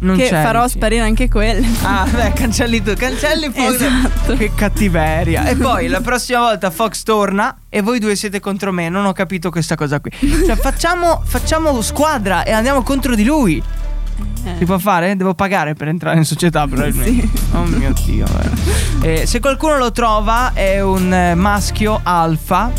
non 0.00 0.16
che 0.16 0.28
c'è. 0.28 0.42
farò 0.42 0.64
dici. 0.64 0.76
sparire 0.76 1.02
anche 1.02 1.28
quelle. 1.28 1.64
Ah, 1.82 2.06
beh, 2.10 2.32
cancelli 2.32 2.82
tu, 2.82 2.92
cancelli 2.94 3.50
Fox. 3.52 3.74
Esatto. 3.74 4.36
Che 4.36 4.50
cattiveria. 4.54 5.44
E 5.46 5.54
poi 5.56 5.86
la 5.86 6.00
prossima 6.00 6.40
volta 6.40 6.70
Fox 6.70 7.02
torna 7.04 7.56
e 7.68 7.82
voi 7.82 8.00
due 8.00 8.16
siete 8.16 8.40
contro 8.40 8.72
me. 8.72 8.88
Non 8.88 9.06
ho 9.06 9.12
capito 9.12 9.50
questa 9.50 9.76
cosa 9.76 10.00
qui. 10.00 10.10
Cioè, 10.18 10.56
facciamo, 10.56 11.22
facciamo 11.24 11.80
squadra 11.82 12.42
e 12.42 12.50
andiamo 12.50 12.82
contro 12.82 13.14
di 13.14 13.24
lui. 13.24 13.62
Eh. 14.44 14.54
Si 14.58 14.64
può 14.64 14.78
fare? 14.78 15.16
Devo 15.16 15.34
pagare 15.34 15.74
per 15.74 15.88
entrare 15.88 16.18
in 16.18 16.24
società 16.24 16.66
probabilmente. 16.66 17.28
Oh 17.54 17.62
mio 17.64 17.92
Dio. 18.04 18.26
eh. 19.02 19.22
Eh, 19.22 19.26
se 19.26 19.40
qualcuno 19.40 19.76
lo 19.78 19.90
trova 19.92 20.52
è 20.52 20.82
un 20.82 21.12
eh, 21.12 21.34
maschio 21.34 22.00
alfa 22.02 22.70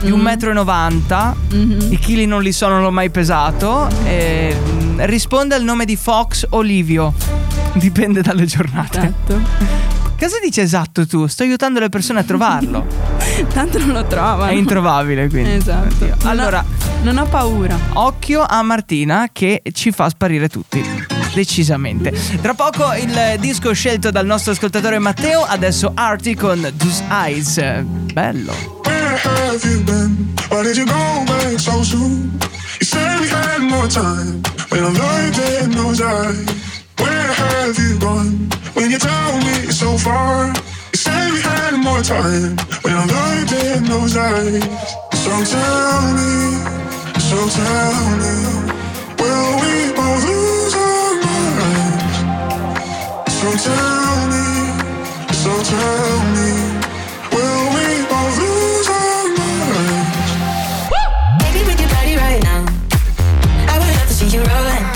di 0.00 0.10
1,90 0.10 1.34
m. 1.52 1.92
I 1.92 1.98
chili 1.98 2.26
non 2.26 2.42
li 2.42 2.52
so, 2.52 2.68
non 2.68 2.82
l'ho 2.82 2.90
mai 2.90 3.10
pesato. 3.10 3.88
eh, 4.04 4.56
mm, 4.56 5.00
risponde 5.02 5.54
al 5.54 5.62
nome 5.64 5.84
di 5.84 5.96
Fox 5.96 6.46
Olivio. 6.50 7.14
Dipende 7.74 8.22
dalle 8.22 8.44
giornate. 8.46 8.98
Esatto. 8.98 9.76
Cosa 10.18 10.38
dici 10.42 10.60
esatto 10.60 11.06
tu? 11.06 11.26
Sto 11.28 11.44
aiutando 11.44 11.78
le 11.78 11.88
persone 11.90 12.18
a 12.20 12.24
trovarlo. 12.24 12.84
Tanto 13.52 13.78
non 13.78 13.90
lo 13.92 14.04
trovano. 14.06 14.46
È 14.50 14.54
introvabile 14.54 15.28
quindi. 15.28 15.52
Esatto. 15.52 16.04
Non 16.06 16.16
ho- 16.24 16.28
Allora, 16.28 16.64
non 17.02 17.18
ho 17.18 17.24
paura. 17.26 17.78
occhio 17.92 18.44
a 18.44 18.60
Martina 18.62 19.28
che 19.32 19.62
ci 19.72 19.92
fa 19.92 20.08
sparire 20.08 20.48
tutti. 20.48 20.82
Decisamente. 21.34 22.12
Tra 22.40 22.54
poco 22.54 22.92
il 22.94 23.36
disco 23.38 23.72
scelto 23.72 24.10
dal 24.10 24.26
nostro 24.26 24.52
ascoltatore 24.52 24.98
Matteo, 24.98 25.42
adesso 25.44 25.92
Artie 25.94 26.34
con 26.34 26.68
Those 26.76 27.04
Eyes. 27.10 27.82
Bello. 28.12 28.77
Where 29.08 29.16
have 29.16 29.64
you 29.64 29.80
been? 29.84 30.10
Why 30.50 30.62
did 30.64 30.76
you 30.76 30.84
go 30.84 31.24
back 31.24 31.58
so 31.58 31.82
soon? 31.82 32.38
You 32.78 32.84
said 32.84 33.20
we 33.20 33.28
had 33.28 33.60
more 33.62 33.88
time 33.88 34.42
when 34.68 34.84
I 34.84 34.90
looked 35.00 35.38
in 35.62 35.70
those 35.70 36.02
eyes. 36.02 36.44
Where 36.98 37.32
have 37.42 37.78
you 37.78 37.98
gone? 37.98 38.50
When 38.74 38.90
you 38.90 38.98
tell 38.98 39.38
me 39.38 39.72
so 39.72 39.96
far. 39.96 40.48
You 40.92 40.98
said 41.04 41.32
we 41.32 41.40
had 41.40 41.78
more 41.80 42.02
time 42.02 42.58
when 42.84 42.94
I 43.00 43.04
looked 43.08 43.52
in 43.52 43.84
those 43.84 44.14
eyes. 44.14 44.62
So 45.24 45.32
tell 45.56 46.04
me, 46.18 46.60
so 47.28 47.38
tell 47.48 47.96
me, 48.20 48.36
will 49.20 49.52
we 49.62 49.74
both 49.96 50.22
lose 50.28 50.74
our 50.84 51.12
minds? 51.24 52.16
So 53.40 53.48
tell 53.68 54.16
me, 54.32 54.46
so 55.32 55.52
tell 55.72 56.18
me, 56.36 56.87
you're 64.34 64.44
rolling. 64.44 64.87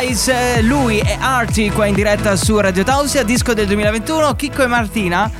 Eyes, 0.00 0.28
eh, 0.28 0.62
lui 0.62 0.98
è 0.98 1.18
Artie 1.20 1.70
qua 1.72 1.84
in 1.84 1.94
diretta 1.94 2.34
su 2.34 2.58
Radio 2.58 2.82
Tausia, 2.82 3.22
disco 3.22 3.52
del 3.52 3.66
2021, 3.66 4.34
Chicco 4.34 4.62
e 4.62 4.66
Martina. 4.66 5.30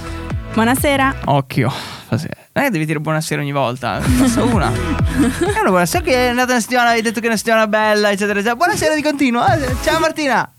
Buonasera. 0.53 1.15
Occhio. 1.25 1.73
Stasera. 2.05 2.35
Non 2.53 2.65
è 2.65 2.67
che 2.67 2.73
devi 2.73 2.85
dire 2.85 3.01
buonasera 3.01 3.41
ogni 3.41 3.53
volta, 3.53 4.01
basta 4.05 4.43
una. 4.43 4.71
È 5.57 5.61
una 5.61 5.71
buonasera 5.71 6.05
che 6.05 6.13
è 6.13 6.29
andata 6.29 6.53
una 6.53 6.61
settimana, 6.61 6.91
hai 6.91 7.01
detto 7.01 7.21
che 7.21 7.27
è 7.27 7.29
una 7.29 7.39
settimana 7.39 7.67
bella, 7.69 8.09
eccetera, 8.11 8.33
eccetera. 8.33 8.57
Buonasera 8.57 8.95
di 8.95 9.03
continuo. 9.03 9.47
eh. 9.47 9.77
Ciao 9.83 9.99
Martina. 9.99 10.53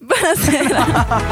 Buonasera. 0.00 1.22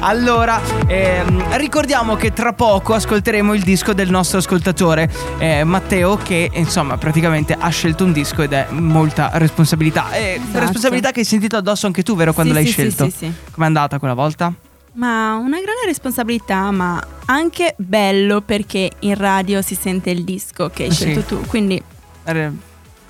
allora, 0.00 0.60
ehm, 0.86 1.56
ricordiamo 1.56 2.16
che 2.16 2.32
tra 2.32 2.52
poco 2.52 2.94
ascolteremo 2.94 3.52
il 3.54 3.62
disco 3.62 3.92
del 3.92 4.08
nostro 4.10 4.38
ascoltatore 4.38 5.10
eh, 5.38 5.62
Matteo, 5.64 6.16
che 6.16 6.50
insomma 6.54 6.96
praticamente 6.96 7.54
ha 7.58 7.68
scelto 7.68 8.04
un 8.04 8.12
disco 8.12 8.42
ed 8.42 8.52
è 8.52 8.68
molta 8.70 9.30
responsabilità. 9.34 10.10
E 10.12 10.40
Esatto. 10.42 10.60
responsabilità 10.60 11.10
che 11.10 11.20
hai 11.20 11.26
sentito 11.26 11.56
addosso 11.56 11.86
anche 11.86 12.02
tu, 12.02 12.16
vero? 12.16 12.32
Quando 12.32 12.52
Sì, 12.54 12.58
l'hai 12.58 12.66
sì, 12.66 12.72
sì, 12.72 12.80
scelto? 12.80 13.04
sì, 13.10 13.16
sì. 13.26 13.32
Com'è 13.50 13.66
andata 13.66 13.98
quella 13.98 14.14
volta? 14.14 14.52
Ma 14.94 15.34
una 15.36 15.56
grande 15.60 15.84
responsabilità, 15.86 16.70
ma 16.70 17.02
anche 17.26 17.74
bello 17.78 18.40
perché 18.40 18.90
in 19.00 19.14
radio 19.16 19.62
si 19.62 19.74
sente 19.74 20.10
il 20.10 20.24
disco 20.24 20.70
che 20.72 20.84
hai 20.84 20.90
Sì. 20.90 21.04
scelto 21.10 21.20
tu. 21.22 21.46
Quindi, 21.46 21.82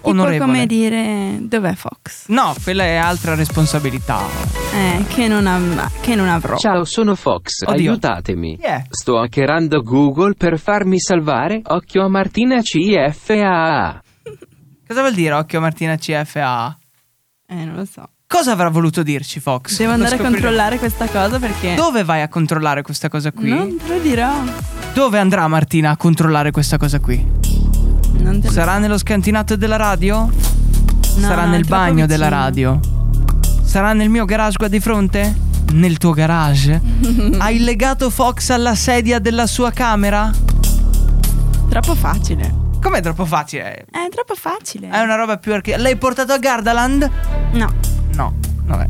Era 0.02 0.10
tipo 0.10 0.10
onorevole. 0.10 0.38
come 0.52 0.66
dire, 0.66 1.38
dov'è 1.42 1.74
Fox? 1.74 2.26
No, 2.28 2.54
quella 2.62 2.84
è 2.84 2.96
altra 2.96 3.34
responsabilità. 3.34 4.20
Eh, 4.74 5.04
che 5.08 5.28
non, 5.28 5.46
av- 5.46 5.90
che 6.00 6.14
non 6.14 6.28
avrò. 6.28 6.56
Ciao, 6.56 6.84
sono 6.84 7.14
Fox, 7.14 7.62
Oddio. 7.64 7.90
aiutatemi. 7.90 8.56
È? 8.60 8.82
Sto 8.90 9.18
hackerando 9.20 9.80
Google 9.82 10.34
per 10.34 10.58
farmi 10.58 10.98
salvare. 10.98 11.60
Occhio 11.64 12.04
a 12.04 12.08
Martina 12.08 12.60
CFAA. 12.60 14.02
Cosa 14.86 15.00
vuol 15.00 15.14
dire 15.14 15.32
occhio 15.34 15.60
Martina 15.60 15.96
CFA? 15.96 16.76
Eh, 17.48 17.54
non 17.64 17.74
lo 17.76 17.84
so. 17.84 18.08
Cosa 18.26 18.52
avrà 18.52 18.68
voluto 18.70 19.02
dirci 19.02 19.40
Fox? 19.40 19.76
Devo 19.78 19.92
andare 19.92 20.16
a 20.16 20.18
controllare 20.18 20.78
questa 20.78 21.06
cosa 21.06 21.38
perché. 21.38 21.74
Dove 21.74 22.02
vai 22.02 22.22
a 22.22 22.28
controllare 22.28 22.82
questa 22.82 23.08
cosa 23.08 23.30
qui? 23.30 23.48
Non 23.50 23.76
te 23.76 23.88
lo 23.88 23.98
dirò. 24.00 24.32
Dove 24.94 25.18
andrà 25.18 25.46
Martina 25.48 25.90
a 25.90 25.96
controllare 25.96 26.50
questa 26.50 26.76
cosa 26.78 26.98
qui? 26.98 27.51
Non 28.22 28.40
te 28.40 28.48
Sarà 28.50 28.78
nello 28.78 28.98
scantinato 28.98 29.56
della 29.56 29.76
radio? 29.76 30.20
No, 30.24 30.30
Sarà 31.20 31.44
nel 31.46 31.64
bagno 31.66 32.06
della 32.06 32.26
vicino. 32.26 32.42
radio? 32.42 32.80
Sarà 33.64 33.92
nel 33.92 34.08
mio 34.08 34.24
garage 34.24 34.56
qua 34.56 34.68
di 34.68 34.80
fronte? 34.80 35.34
Nel 35.72 35.98
tuo 35.98 36.12
garage? 36.12 36.80
Hai 37.38 37.58
legato 37.60 38.10
Fox 38.10 38.50
alla 38.50 38.74
sedia 38.74 39.18
della 39.18 39.46
sua 39.46 39.70
camera? 39.70 40.30
Troppo 41.68 41.94
facile. 41.94 42.60
Com'è 42.82 43.00
troppo 43.00 43.24
facile? 43.24 43.84
È 43.90 44.08
troppo 44.10 44.34
facile. 44.34 44.88
È 44.90 45.00
una 45.00 45.14
roba 45.14 45.38
più 45.38 45.52
archi... 45.54 45.74
L'hai 45.76 45.96
portato 45.96 46.32
a 46.32 46.38
Gardaland? 46.38 47.10
No. 47.52 47.72
No, 48.14 48.34
vabbè. 48.64 48.86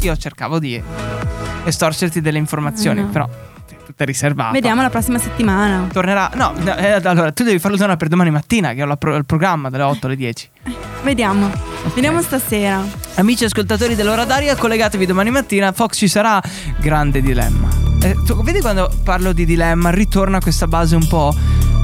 Io 0.00 0.16
cercavo 0.16 0.58
di 0.58 0.82
estorcerti 1.64 2.20
delle 2.20 2.38
informazioni, 2.38 3.02
No. 3.02 3.08
però 3.08 3.28
tutta 3.84 4.04
riservata. 4.04 4.52
Vediamo 4.52 4.82
la 4.82 4.90
prossima 4.90 5.18
settimana. 5.18 5.86
Tornerà. 5.92 6.30
No, 6.34 6.52
no, 6.56 6.76
eh, 6.76 7.00
allora 7.02 7.32
tu 7.32 7.44
devi 7.44 7.58
farlo 7.58 7.76
tornare 7.76 7.98
per 7.98 8.08
domani 8.08 8.30
mattina, 8.30 8.72
che 8.72 8.82
ho 8.82 8.96
pro- 8.96 9.16
il 9.16 9.24
programma 9.24 9.68
dalle 9.70 9.84
8 9.84 10.06
alle 10.06 10.16
10. 10.16 10.48
Vediamo. 11.02 11.50
Vediamo 11.94 12.20
stasera. 12.22 12.82
Amici 13.14 13.44
ascoltatori 13.44 13.94
dell'ora 13.94 14.24
d'aria, 14.24 14.54
collegatevi 14.56 15.06
domani 15.06 15.30
mattina. 15.30 15.72
Fox 15.72 15.96
ci 15.96 16.08
sarà. 16.08 16.40
Grande 16.78 17.20
dilemma. 17.22 17.68
Eh, 18.02 18.16
tu 18.24 18.42
vedi 18.42 18.60
quando 18.60 18.90
parlo 19.04 19.32
di 19.32 19.44
dilemma, 19.44 19.90
ritorna 19.90 20.40
questa 20.40 20.66
base 20.66 20.96
un 20.96 21.06
po'. 21.06 21.34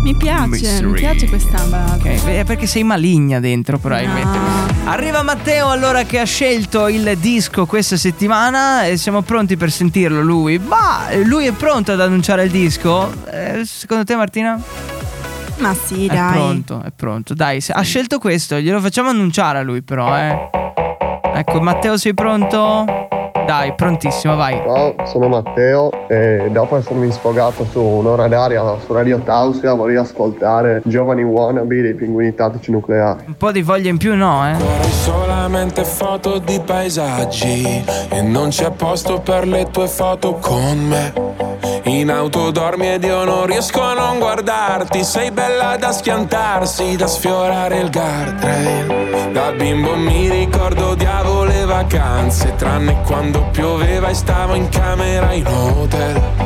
Mi 0.07 0.15
piace, 0.15 0.47
Mystery. 0.47 0.87
mi 0.87 0.93
piace 0.93 1.27
questa 1.29 1.65
base. 1.65 1.95
Ok, 1.95 2.25
è 2.27 2.45
perché 2.45 2.69
sei 2.69 2.85
maligna 2.85 3.41
dentro, 3.41 3.77
probabilmente. 3.77 4.39
Arriva 4.85 5.23
Matteo 5.25 5.69
allora 5.69 6.05
che 6.05 6.21
ha 6.21 6.25
scelto 6.25 6.87
il 6.87 7.17
disco 7.19 7.67
questa 7.67 7.97
settimana 7.97 8.85
e 8.87 8.97
siamo 8.99 9.23
pronti 9.23 9.57
per 9.57 9.73
sentirlo 9.73 10.23
lui. 10.23 10.59
Ma 10.61 11.07
lui 11.25 11.47
è 11.47 11.53
pronto 11.53 11.91
ad 11.91 12.01
annunciare 12.01 12.45
il 12.45 12.53
disco? 12.53 13.13
Eh, 13.29 13.63
secondo 13.65 14.05
te 14.05 14.15
Martina? 14.15 14.63
Ma 15.59 15.75
sì, 15.75 16.07
È 16.07 16.15
dai. 16.15 16.33
pronto, 16.35 16.83
è 16.85 16.93
pronto. 16.95 17.35
Dai, 17.35 17.61
ha 17.69 17.83
scelto 17.83 18.21
questo, 18.21 18.61
glielo 18.61 18.81
facciamo 18.81 19.09
annunciare 19.09 19.59
a 19.59 19.63
lui 19.63 19.83
però, 19.83 20.17
eh. 20.17 20.51
Ecco, 21.35 21.61
Matteo 21.61 21.97
sei 21.97 22.15
pronto? 22.15 23.09
Dai, 23.47 23.75
prontissimo, 23.75 24.35
vai. 24.35 24.61
Ciao, 24.65 24.95
sono 25.05 25.29
Matteo 25.29 26.09
e 26.09 26.49
dopo 26.51 26.77
essermi 26.77 27.11
sfogato 27.13 27.65
su 27.65 27.81
un'ora 27.81 28.27
d'aria 28.27 28.61
su 28.85 28.93
Radio 28.93 29.21
Tausia 29.21 29.73
vorrei 29.73 29.97
ascoltare 29.97 30.83
Giovani 30.85 31.23
Wannabe 31.23 31.81
dei 31.81 31.95
Pinguini 31.95 32.35
Tattici 32.35 32.73
Nucleari. 32.73 33.23
Un 33.27 33.37
po' 33.37 33.53
di 33.53 33.63
voglia 33.63 33.89
in 33.89 33.99
più 33.99 34.17
no, 34.17 34.49
eh. 34.49 34.57
Solamente 34.91 35.85
foto 35.85 36.39
di 36.39 36.61
paesaggi 36.65 37.85
e 38.09 38.21
non 38.23 38.49
c'è 38.49 38.73
posto 38.73 39.21
per 39.21 39.47
le 39.47 39.71
tue 39.71 39.87
foto 39.87 40.35
con 40.41 40.79
me. 40.79 41.56
In 41.87 42.11
auto 42.11 42.51
dormi 42.51 42.89
ed 42.89 43.05
io 43.05 43.23
non 43.23 43.47
riesco 43.47 43.81
a 43.81 43.95
non 43.95 44.19
guardarti. 44.19 45.05
Sei 45.05 45.31
bella 45.31 45.77
da 45.77 45.93
schiantarsi, 45.93 46.97
da 46.97 47.07
sfiorare 47.07 47.79
il 47.79 47.91
guardrail. 47.93 49.31
Da 49.33 49.53
bimbo 49.53 49.95
mi 49.95 50.29
ricordo 50.29 50.97
diavolo 50.97 51.45
le 51.45 51.65
vacanze, 51.65 52.57
tranne 52.57 53.03
quando 53.03 53.47
pioveva 53.53 54.09
e 54.09 54.15
stavo 54.15 54.55
in 54.55 54.69
camera 54.69 55.33
in 55.33 55.47
hotel. 55.47 56.46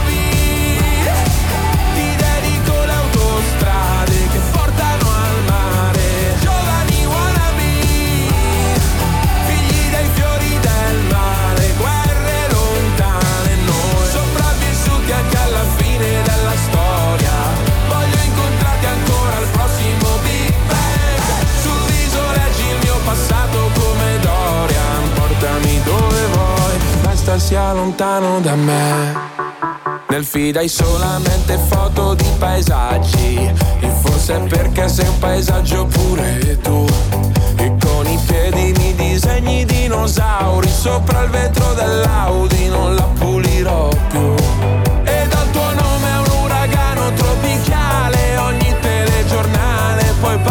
sia 27.41 27.73
lontano 27.73 28.39
da 28.39 28.55
me. 28.55 29.29
Nel 30.09 30.23
feed 30.23 30.57
hai 30.57 30.67
solamente 30.67 31.57
foto 31.57 32.13
di 32.13 32.29
paesaggi. 32.37 33.51
E 33.79 33.89
forse 34.01 34.37
perché 34.47 34.87
sei 34.87 35.07
un 35.07 35.17
paesaggio 35.17 35.85
pure 35.85 36.59
tu. 36.61 36.85
E 37.57 37.75
con 37.83 38.05
i 38.05 38.19
piedi 38.27 38.73
mi 38.77 38.93
disegni 38.93 39.65
dinosauri. 39.65 40.69
Sopra 40.69 41.23
il 41.23 41.29
vetro 41.31 41.73
dell'Audi 41.73 42.67
non 42.67 42.95
la 42.95 43.09
pulirò 43.17 43.89
più. 44.09 44.35
E 45.03 45.27
dal 45.27 45.49
tuo 45.51 45.73
nome 45.73 46.09
è 46.09 46.17
un 46.17 46.43
uragano 46.43 47.11
tropicale. 47.13 48.37
Ogni 48.37 48.75
telegiornale 48.79 50.13
poi 50.21 50.37
parlerà 50.37 50.50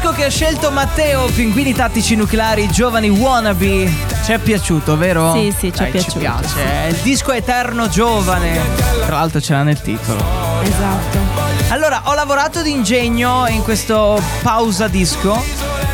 disco 0.00 0.14
che 0.14 0.24
ha 0.24 0.30
scelto 0.30 0.70
Matteo, 0.70 1.26
Pinguini 1.26 1.74
Tattici 1.74 2.14
Nucleari, 2.16 2.70
Giovani 2.70 3.10
Wannabe. 3.10 3.92
Ci 4.24 4.32
è 4.32 4.38
piaciuto, 4.38 4.96
vero? 4.96 5.34
Sì, 5.34 5.52
sì, 5.54 5.70
ci 5.70 5.80
è 5.80 5.82
Dai, 5.82 5.90
piaciuto. 5.90 6.12
Ci 6.12 6.18
piace. 6.20 6.88
Il 6.88 6.96
disco 7.02 7.32
eterno 7.32 7.86
giovane. 7.86 8.58
Tra 9.04 9.16
l'altro 9.16 9.42
ce 9.42 9.52
l'ha 9.52 9.62
nel 9.62 9.78
titolo. 9.82 10.18
Esatto. 10.62 11.18
Allora, 11.68 12.00
ho 12.04 12.14
lavorato 12.14 12.62
di 12.62 12.70
ingegno 12.70 13.46
in 13.48 13.62
questo 13.62 14.18
pausa 14.40 14.88
disco 14.88 15.38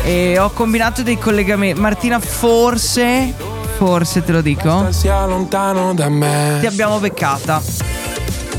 e 0.03 0.39
ho 0.39 0.51
combinato 0.51 1.03
dei 1.03 1.17
collegamenti. 1.17 1.77
Martina, 1.81 2.17
forse, 2.21 3.33
forse 3.75 4.23
te 4.23 4.31
lo 4.31 4.39
dico, 4.39 4.89
Sia 4.93 5.25
lontano 5.25 5.93
da 5.93 6.07
me. 6.07 6.57
ti 6.61 6.65
abbiamo 6.65 6.99
beccata. 6.99 7.61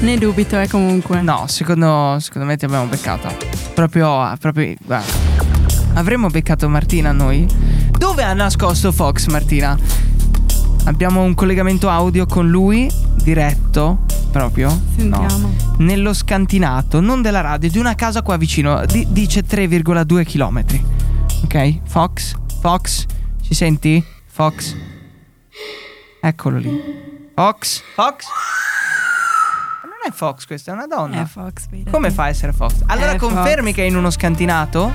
Ne 0.00 0.18
dubito, 0.18 0.60
eh, 0.60 0.68
comunque. 0.68 1.22
No, 1.22 1.46
secondo, 1.48 2.18
secondo 2.20 2.46
me 2.46 2.58
ti 2.58 2.66
abbiamo 2.66 2.84
beccata. 2.84 3.34
Proprio, 3.72 4.30
proprio, 4.38 4.74
guarda. 4.84 5.17
Avremmo 5.98 6.28
beccato 6.28 6.68
Martina 6.68 7.10
noi? 7.10 7.44
Dove 7.90 8.22
ha 8.22 8.32
nascosto 8.32 8.92
Fox, 8.92 9.26
Martina? 9.26 9.76
Abbiamo 10.84 11.22
un 11.22 11.34
collegamento 11.34 11.88
audio 11.88 12.24
con 12.24 12.48
lui, 12.48 12.88
diretto, 13.20 14.04
proprio. 14.30 14.70
Sentiamo. 14.96 15.36
No. 15.38 15.54
Nello 15.78 16.14
scantinato, 16.14 17.00
non 17.00 17.20
della 17.20 17.40
radio, 17.40 17.68
di 17.68 17.78
una 17.78 17.96
casa 17.96 18.22
qua 18.22 18.36
vicino. 18.36 18.84
Di- 18.86 19.06
dice 19.10 19.44
3,2 19.44 20.24
km. 20.24 20.64
Ok? 21.42 21.80
Fox? 21.84 22.34
Fox? 22.60 23.04
Ci 23.42 23.54
senti? 23.54 24.02
Fox? 24.26 24.76
Eccolo 26.20 26.58
lì. 26.58 26.80
Fox? 27.34 27.82
Fox? 27.94 28.24
Non 29.82 30.08
è 30.08 30.12
Fox 30.12 30.46
questa, 30.46 30.70
è 30.70 30.74
una 30.74 30.86
donna. 30.86 31.22
È 31.22 31.24
Fox. 31.24 31.66
Come 31.90 32.12
fa 32.12 32.22
a 32.24 32.28
essere 32.28 32.52
Fox? 32.52 32.82
Allora 32.86 33.12
È 33.12 33.16
confermi 33.16 33.70
Fox. 33.70 33.74
che 33.74 33.82
è 33.82 33.86
in 33.86 33.96
uno 33.96 34.10
scantinato? 34.10 34.92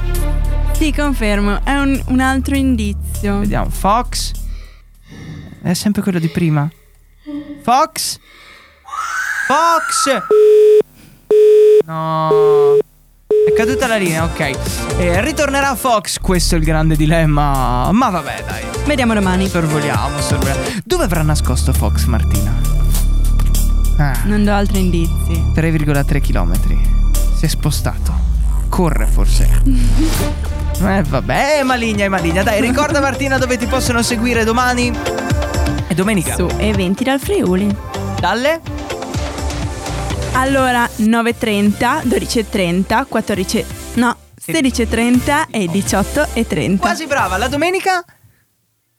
Sì, 0.73 0.91
confermo. 0.93 1.63
È 1.63 1.73
un, 1.75 2.01
un 2.07 2.19
altro 2.19 2.55
indizio. 2.55 3.39
Vediamo. 3.39 3.69
Fox. 3.69 4.31
È 5.61 5.73
sempre 5.73 6.01
quello 6.01 6.19
di 6.19 6.27
prima. 6.29 6.69
Fox. 7.61 8.19
Fox. 9.47 10.21
No. 11.85 12.77
È 13.27 13.53
caduta 13.55 13.87
la 13.87 13.97
linea, 13.97 14.23
ok. 14.25 14.39
Eh, 14.97 15.21
ritornerà 15.21 15.75
Fox, 15.75 16.17
questo 16.19 16.55
è 16.55 16.57
il 16.57 16.63
grande 16.63 16.95
dilemma. 16.95 17.91
Ma 17.91 18.09
vabbè, 18.09 18.43
dai. 18.45 18.63
Vediamo 18.85 19.13
domani. 19.13 19.47
Sorvoliamo, 19.47 20.19
sorvoliamo. 20.19 20.61
Dove 20.83 21.03
avrà 21.05 21.21
nascosto 21.21 21.71
Fox, 21.73 22.05
Martina? 22.05 22.53
Ah, 23.97 24.21
Non 24.25 24.43
do 24.43 24.51
altri 24.53 24.79
indizi. 24.79 25.33
3,3 25.53 26.21
km. 26.21 26.53
Si 27.35 27.45
è 27.45 27.47
spostato. 27.47 28.11
Corre 28.69 29.05
forse. 29.05 29.61
Eh 30.81 31.03
vabbè, 31.03 31.59
è 31.59 31.63
maligna, 31.63 32.05
è 32.05 32.07
maligna. 32.07 32.43
Dai, 32.43 32.59
ricorda 32.61 32.99
Martina 32.99 33.37
dove 33.37 33.57
ti 33.57 33.65
possono 33.65 34.01
seguire 34.01 34.43
domani 34.43 34.91
e 35.87 35.93
domenica. 35.93 36.35
Su 36.35 36.47
eventi 36.57 37.03
dal 37.03 37.19
Friuli. 37.19 37.73
Dalle? 38.19 38.61
Allora, 40.33 40.89
9.30, 40.97 42.01
12.30, 42.07 43.05
14... 43.07 43.65
No, 43.95 44.15
16.30 44.45 45.45
e 45.51 45.65
18.30. 45.65 46.77
Quasi 46.77 47.05
brava. 47.05 47.37
La 47.37 47.47
domenica? 47.47 48.03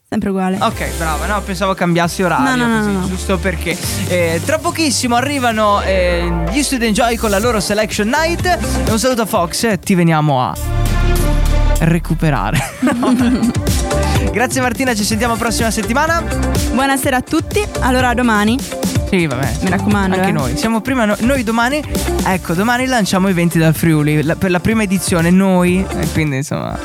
Sempre 0.08 0.30
uguale. 0.30 0.58
Ok, 0.60 0.96
brava, 0.96 1.26
no, 1.26 1.42
pensavo 1.42 1.74
cambiassi 1.74 2.22
orario, 2.22 2.54
No, 2.54 2.54
no, 2.54 2.66
no, 2.68 2.78
così, 2.78 2.92
no, 2.92 3.08
giusto 3.08 3.38
perché. 3.38 3.76
Eh, 4.06 4.40
tra 4.44 4.58
pochissimo 4.58 5.16
arrivano 5.16 5.82
eh, 5.82 6.44
gli 6.52 6.62
Student 6.62 6.94
Joy 6.94 7.16
con 7.16 7.30
la 7.30 7.40
loro 7.40 7.58
Selection 7.58 8.08
Night. 8.08 8.46
E 8.86 8.90
un 8.92 8.98
saluto 8.98 9.22
a 9.22 9.26
Fox, 9.26 9.64
eh, 9.64 9.78
ti 9.80 9.96
veniamo 9.96 10.40
a 10.40 10.56
recuperare. 11.80 12.58
Grazie 14.32 14.60
Martina, 14.60 14.94
ci 14.94 15.04
sentiamo 15.04 15.36
prossima 15.36 15.70
settimana. 15.70 16.22
Buonasera 16.72 17.16
a 17.16 17.22
tutti, 17.22 17.62
allora 17.80 18.08
a 18.10 18.14
domani. 18.14 18.93
Sì, 19.08 19.26
vabbè. 19.26 19.52
Mi 19.62 19.70
raccomando. 19.70 20.16
Anche 20.16 20.28
eh. 20.28 20.32
noi. 20.32 20.56
Siamo 20.56 20.80
prima 20.80 21.04
no- 21.04 21.16
noi 21.20 21.42
domani. 21.44 21.82
Ecco, 22.24 22.54
domani 22.54 22.86
lanciamo 22.86 23.28
eventi 23.28 23.58
dal 23.58 23.74
Friuli 23.74 24.22
la- 24.22 24.36
per 24.36 24.50
la 24.50 24.60
prima 24.60 24.82
edizione 24.82 25.30
noi. 25.30 25.84
E 25.98 26.08
quindi 26.12 26.36
insomma. 26.36 26.78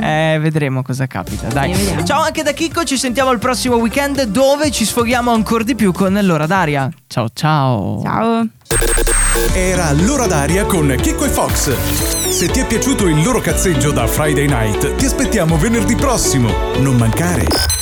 Eh, 0.00 0.38
vedremo 0.40 0.82
cosa 0.82 1.06
capita. 1.06 1.48
Dai. 1.48 1.74
Sì. 1.74 1.94
Ciao 2.04 2.22
anche 2.22 2.42
da 2.42 2.52
Chicco, 2.52 2.84
ci 2.84 2.96
sentiamo 2.96 3.30
il 3.30 3.38
prossimo 3.38 3.76
weekend 3.76 4.22
dove 4.24 4.70
ci 4.70 4.84
sfoghiamo 4.84 5.32
ancora 5.32 5.64
di 5.64 5.74
più 5.74 5.92
con 5.92 6.18
l'ora 6.22 6.46
d'aria. 6.46 6.90
Ciao 7.06 7.28
ciao. 7.32 8.00
Ciao. 8.02 8.46
Era 9.54 9.92
l'ora 9.92 10.26
d'aria 10.26 10.64
con 10.64 10.94
Chicco 11.00 11.24
e 11.24 11.28
Fox. 11.28 11.72
Se 12.30 12.48
ti 12.48 12.60
è 12.60 12.66
piaciuto 12.66 13.06
il 13.06 13.22
loro 13.22 13.40
cazzeggio 13.40 13.90
da 13.92 14.06
Friday 14.06 14.46
Night, 14.46 14.96
ti 14.96 15.06
aspettiamo 15.06 15.56
venerdì 15.56 15.94
prossimo. 15.94 16.50
Non 16.78 16.96
mancare. 16.96 17.77